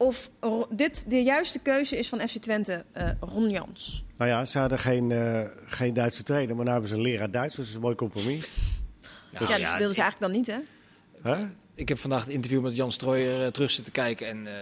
Of 0.00 0.30
dit 0.70 1.04
de 1.08 1.22
juiste 1.22 1.58
keuze 1.58 1.98
is 1.98 2.08
van 2.08 2.28
FC 2.28 2.36
Twente, 2.38 2.84
eh 2.92 3.08
Ron 3.20 3.50
Jans. 3.50 4.04
Nou 4.18 4.30
ja, 4.30 4.44
ze 4.44 4.58
hadden 4.58 4.78
geen, 4.78 5.12
eh, 5.12 5.40
geen 5.66 5.92
Duitse 5.94 6.22
trainer, 6.22 6.56
maar 6.56 6.64
nu 6.64 6.70
hebben 6.70 6.88
ze 6.88 6.94
een 6.94 7.00
leraar 7.02 7.30
Duits. 7.30 7.54
Dus 7.54 7.56
dat 7.56 7.66
is 7.68 7.74
een 7.74 7.80
mooi 7.80 7.94
compromis. 7.94 8.48
Ja, 9.32 9.38
dus 9.38 9.48
dat 9.48 9.58
wilden 9.78 9.94
ze 9.94 10.00
eigenlijk 10.00 10.18
dan 10.20 10.30
niet, 10.30 10.46
hè? 10.46 10.58
Hè? 11.30 11.46
Ik 11.74 11.88
heb 11.88 11.98
vandaag 11.98 12.24
het 12.24 12.32
interview 12.32 12.62
met 12.62 12.76
Jan 12.76 12.92
Strooijer 12.92 13.44
eh, 13.44 13.50
terug 13.50 13.70
zitten 13.70 13.92
kijken. 13.92 14.26
En 14.28 14.46
eh, 14.46 14.52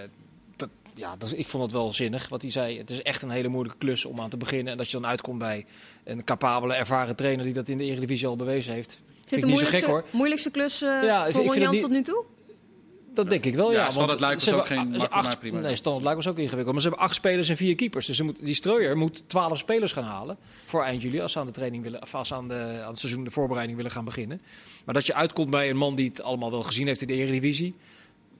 dat, 0.56 0.68
ja, 0.94 1.16
dat, 1.16 1.28
is- 1.28 1.34
ik 1.34 1.48
vond 1.48 1.62
het 1.62 1.72
wel 1.72 1.92
zinnig 1.92 2.28
wat 2.28 2.42
hij 2.42 2.50
zei. 2.50 2.78
Het 2.78 2.90
is 2.90 3.02
echt 3.02 3.22
een 3.22 3.30
hele 3.30 3.48
moeilijke 3.48 3.78
klus 3.78 4.04
om 4.04 4.20
aan 4.20 4.30
te 4.30 4.36
beginnen. 4.36 4.72
En 4.72 4.78
dat 4.78 4.90
je 4.90 4.98
dan 5.00 5.06
uitkomt 5.10 5.38
bij 5.38 5.66
een 6.04 6.24
capabele, 6.24 6.74
ervaren 6.74 7.16
trainer 7.16 7.44
die 7.44 7.54
dat 7.54 7.68
in 7.68 7.78
de 7.78 7.84
Eredivisie 7.84 8.26
al 8.26 8.36
bewezen 8.36 8.72
heeft. 8.72 8.98
De 9.28 9.36
ik 9.36 9.44
niet 9.44 9.58
zo 9.58 9.64
gek 9.66 9.70
moeilijkste, 9.70 9.90
hoor. 9.90 10.04
moeilijkste 10.10 10.50
klus 10.50 10.82
eh, 10.82 11.02
Ja, 11.02 11.30
voor 11.30 11.44
Ron 11.44 11.58
Jans 11.58 11.72
niet- 11.72 11.80
tot 11.82 11.90
nu 11.90 12.02
toe? 12.02 12.24
Dat 13.16 13.30
denk 13.30 13.44
ik 13.44 13.54
wel, 13.54 13.72
Ja, 13.72 13.78
ja. 13.78 13.90
Standaard 13.90 14.20
Luik 14.20 14.40
ze 14.40 14.50
was 14.50 14.60
ook 14.60 14.66
geen 14.66 15.00
acht- 15.08 15.24
maar 15.26 15.38
prima. 15.38 15.60
Nee, 15.60 15.76
Standaard 15.76 16.04
Luik 16.04 16.16
was 16.16 16.26
ook 16.26 16.38
ingewikkeld. 16.38 16.72
Maar 16.72 16.82
ze 16.82 16.88
hebben 16.88 17.06
acht 17.06 17.14
spelers 17.14 17.48
en 17.48 17.56
vier 17.56 17.74
keepers. 17.74 18.06
Dus 18.06 18.16
ze 18.16 18.24
moet, 18.24 18.36
die 18.40 18.54
Strooijer 18.54 18.96
moet 18.96 19.22
twaalf 19.26 19.58
spelers 19.58 19.92
gaan 19.92 20.04
halen 20.04 20.36
voor 20.64 20.82
eind 20.82 21.02
juli. 21.02 21.20
Als 21.20 21.32
ze 21.32 21.38
aan 21.38 21.46
de 21.46 21.52
training 21.52 21.82
willen, 21.82 22.02
of 22.02 22.14
als 22.14 22.28
ze 22.28 22.34
aan, 22.34 22.48
de, 22.48 22.80
aan 22.84 22.90
het 22.90 22.98
seizoen 23.00 23.24
de 23.24 23.30
voorbereiding 23.30 23.76
willen 23.76 23.92
gaan 23.92 24.04
beginnen. 24.04 24.40
Maar 24.84 24.94
dat 24.94 25.06
je 25.06 25.14
uitkomt 25.14 25.50
bij 25.50 25.70
een 25.70 25.76
man 25.76 25.94
die 25.94 26.08
het 26.08 26.22
allemaal 26.22 26.50
wel 26.50 26.62
gezien 26.62 26.86
heeft 26.86 27.00
in 27.00 27.06
de 27.06 27.14
Eredivisie. 27.14 27.74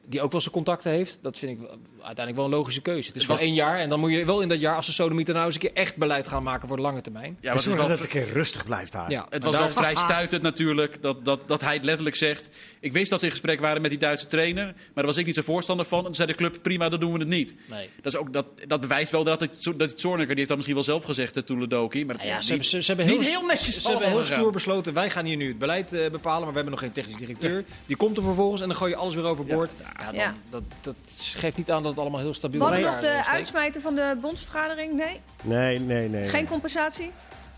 Die 0.09 0.21
ook 0.21 0.33
wel 0.33 0.41
zijn 0.41 0.53
contacten 0.55 0.91
heeft. 0.91 1.19
Dat 1.23 1.39
vind 1.39 1.53
ik 1.53 1.59
wel- 1.59 1.79
uiteindelijk 1.93 2.37
wel 2.37 2.45
een 2.45 2.51
logische 2.51 2.81
keuze. 2.81 3.09
Het 3.09 3.17
is 3.17 3.27
was- 3.27 3.41
één 3.41 3.55
jaar. 3.55 3.79
En 3.79 3.89
dan 3.89 4.01
moet 4.01 4.11
je 4.11 4.25
wel 4.25 4.41
in 4.41 4.49
dat 4.49 4.61
jaar, 4.61 4.77
als 4.77 4.87
de 4.87 4.93
Sodemieter 4.93 5.35
nou 5.35 5.47
eens 5.47 5.55
een 5.55 5.61
keer 5.61 5.73
echt 5.75 5.97
beleid 5.97 6.29
gaan 6.29 6.43
maken 6.43 6.69
voor 6.69 6.77
de 6.77 6.83
lange 6.83 7.01
termijn. 7.01 7.39
Ja, 7.41 7.55
maar 7.55 7.65
wel, 7.65 7.77
dat 7.77 7.89
het 7.89 8.01
een 8.01 8.09
keer 8.09 8.33
rustig 8.33 8.65
blijft 8.65 8.93
daar. 8.93 9.11
Ja, 9.11 9.21
het 9.21 9.31
maar 9.31 9.41
was 9.41 9.53
daar- 9.53 9.63
wel 9.63 9.71
vrij 9.83 9.95
stuitend 9.95 10.43
natuurlijk 10.43 11.03
dat, 11.03 11.25
dat, 11.25 11.49
dat 11.49 11.61
hij 11.61 11.75
het 11.75 11.85
letterlijk 11.85 12.17
zegt. 12.17 12.49
Ik 12.81 12.93
wist 12.93 13.11
dat 13.11 13.19
ze 13.19 13.25
in 13.25 13.31
gesprek 13.31 13.61
waren 13.61 13.83
met 13.83 13.91
die 13.91 14.01
Duitse 14.01 14.27
trainer. 14.27 14.65
Maar 14.65 14.75
daar 14.95 15.05
was 15.05 15.17
ik 15.17 15.27
niet 15.27 15.35
zo 15.35 15.43
voorstander 15.43 15.87
van. 15.87 15.99
En 15.99 16.05
toen 16.05 16.15
zei 16.15 16.29
de 16.29 16.35
club, 16.35 16.59
prima, 16.63 16.89
dan 16.89 17.01
doen 17.01 17.13
we 17.13 17.19
het 17.19 17.29
niet. 17.29 17.55
Nee. 17.71 17.91
Dat, 18.03 18.13
is 18.15 18.19
ook, 18.19 18.33
dat, 18.33 18.47
dat 18.67 18.81
bewijst 18.81 19.11
wel 19.13 19.25
dat 19.25 19.41
het, 19.41 19.63
dat 19.77 19.91
het 19.91 20.01
Zorniger, 20.01 20.27
die 20.27 20.37
heeft 20.37 20.49
dat 20.49 20.57
misschien 20.57 20.77
wel 20.77 20.85
zelf 20.87 21.05
gezegd, 21.05 21.37
uh, 21.37 21.43
Toeledoki. 21.43 22.05
Maar 22.05 22.17
dat 22.17 22.27
Ja, 22.27 22.41
ze, 22.41 22.49
hebben, 22.49 22.67
ze, 22.67 22.83
ze 22.83 22.87
hebben 22.87 23.07
heel, 23.07 23.19
niet 23.19 23.29
heel 23.29 23.47
netjes 23.47 23.83
Ze 23.83 23.91
hebben 23.91 24.09
heel 24.09 24.25
stoer 24.25 24.53
besloten. 24.53 24.95
Wij 24.95 25.11
gaan 25.11 25.25
hier 25.25 25.37
nu 25.37 25.49
het 25.49 25.59
beleid 25.59 25.93
eh, 25.93 26.11
bepalen, 26.11 26.41
maar 26.41 26.49
we 26.49 26.55
hebben 26.55 26.71
nog 26.71 26.81
geen 26.81 26.93
technisch 26.93 27.17
directeur. 27.17 27.65
Die 27.87 27.97
komt 27.97 28.17
er 28.17 28.23
vervolgens 28.23 28.61
en 28.61 28.67
dan 28.69 28.77
gooi 28.77 28.91
je 28.91 28.97
alles 28.97 29.15
weer 29.15 29.25
overboord. 29.25 29.71
Ja, 29.81 29.96
dan, 30.05 30.15
Ja. 30.15 30.33
Dat, 30.51 30.63
dat 30.81 30.97
geeft 31.17 31.57
niet 31.57 31.71
aan 31.71 31.83
dat 31.83 31.91
het 31.91 32.01
allemaal 32.01 32.21
heel 32.21 32.35
stabiel 32.35 32.61
Wat 32.61 32.73
in 32.73 32.81
nog 32.81 32.99
de 32.99 33.27
uitsmijter 33.27 33.81
van 33.81 33.95
de 33.95 34.17
bondsvergadering? 34.21 34.95
Nee? 34.95 35.21
Nee, 35.43 35.81
nee, 35.81 36.09
nee. 36.09 36.23
Geen 36.29 36.41
nee. 36.41 36.51
compensatie? 36.51 37.13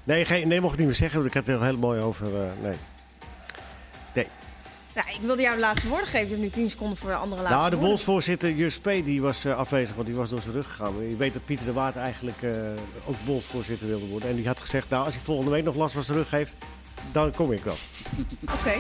Nee, 0.05 0.24
geen, 0.24 0.49
nee, 0.49 0.61
mocht 0.61 0.72
ik 0.72 0.78
niet 0.78 0.89
meer 0.89 0.97
zeggen, 0.97 1.18
want 1.18 1.30
ik 1.30 1.36
had 1.36 1.47
het 1.47 1.57
er 1.57 1.64
heel 1.64 1.76
mooi 1.78 2.01
over. 2.01 2.26
eh, 2.26 2.53
nee. 2.62 2.74
Ja, 4.95 5.05
ik 5.07 5.20
wilde 5.20 5.43
jou 5.43 5.55
de 5.55 5.61
laatste 5.61 5.89
woorden 5.89 6.07
geven. 6.07 6.26
Je 6.28 6.32
hebt 6.32 6.41
nu 6.41 6.51
10 6.51 6.70
seconden 6.70 6.97
voor 6.97 7.11
de 7.11 7.16
andere 7.16 7.43
laatste 7.43 7.59
Nou, 7.59 7.70
de 7.70 7.76
bondsvoorzitter 7.76 8.51
Jus 8.53 8.78
P. 8.78 8.84
die 8.84 9.22
was 9.22 9.45
eh, 9.45 9.57
afwezig, 9.57 9.95
want 9.95 10.07
die 10.07 10.16
was 10.16 10.30
door 10.30 10.41
zijn 10.41 10.55
rug 10.55 10.66
gegaan. 10.66 11.09
Je 11.09 11.16
weet 11.16 11.32
dat 11.32 11.45
Pieter 11.45 11.66
de 11.66 11.72
Waard 11.72 11.97
eigenlijk 11.97 12.43
eh, 12.43 12.51
ook 13.07 13.14
bondsvoorzitter 13.24 13.86
wilde 13.86 14.07
worden. 14.07 14.28
En 14.28 14.36
die 14.36 14.47
had 14.47 14.61
gezegd, 14.61 14.89
nou, 14.89 15.05
als 15.05 15.14
hij 15.14 15.22
volgende 15.24 15.51
week 15.51 15.64
nog 15.64 15.74
last 15.74 15.95
van 15.95 16.03
zijn 16.03 16.16
rug 16.18 16.30
heeft, 16.30 16.55
dan 17.12 17.34
kom 17.34 17.53
ik 17.53 17.64
wel. 17.64 17.76
Oké. 18.59 18.74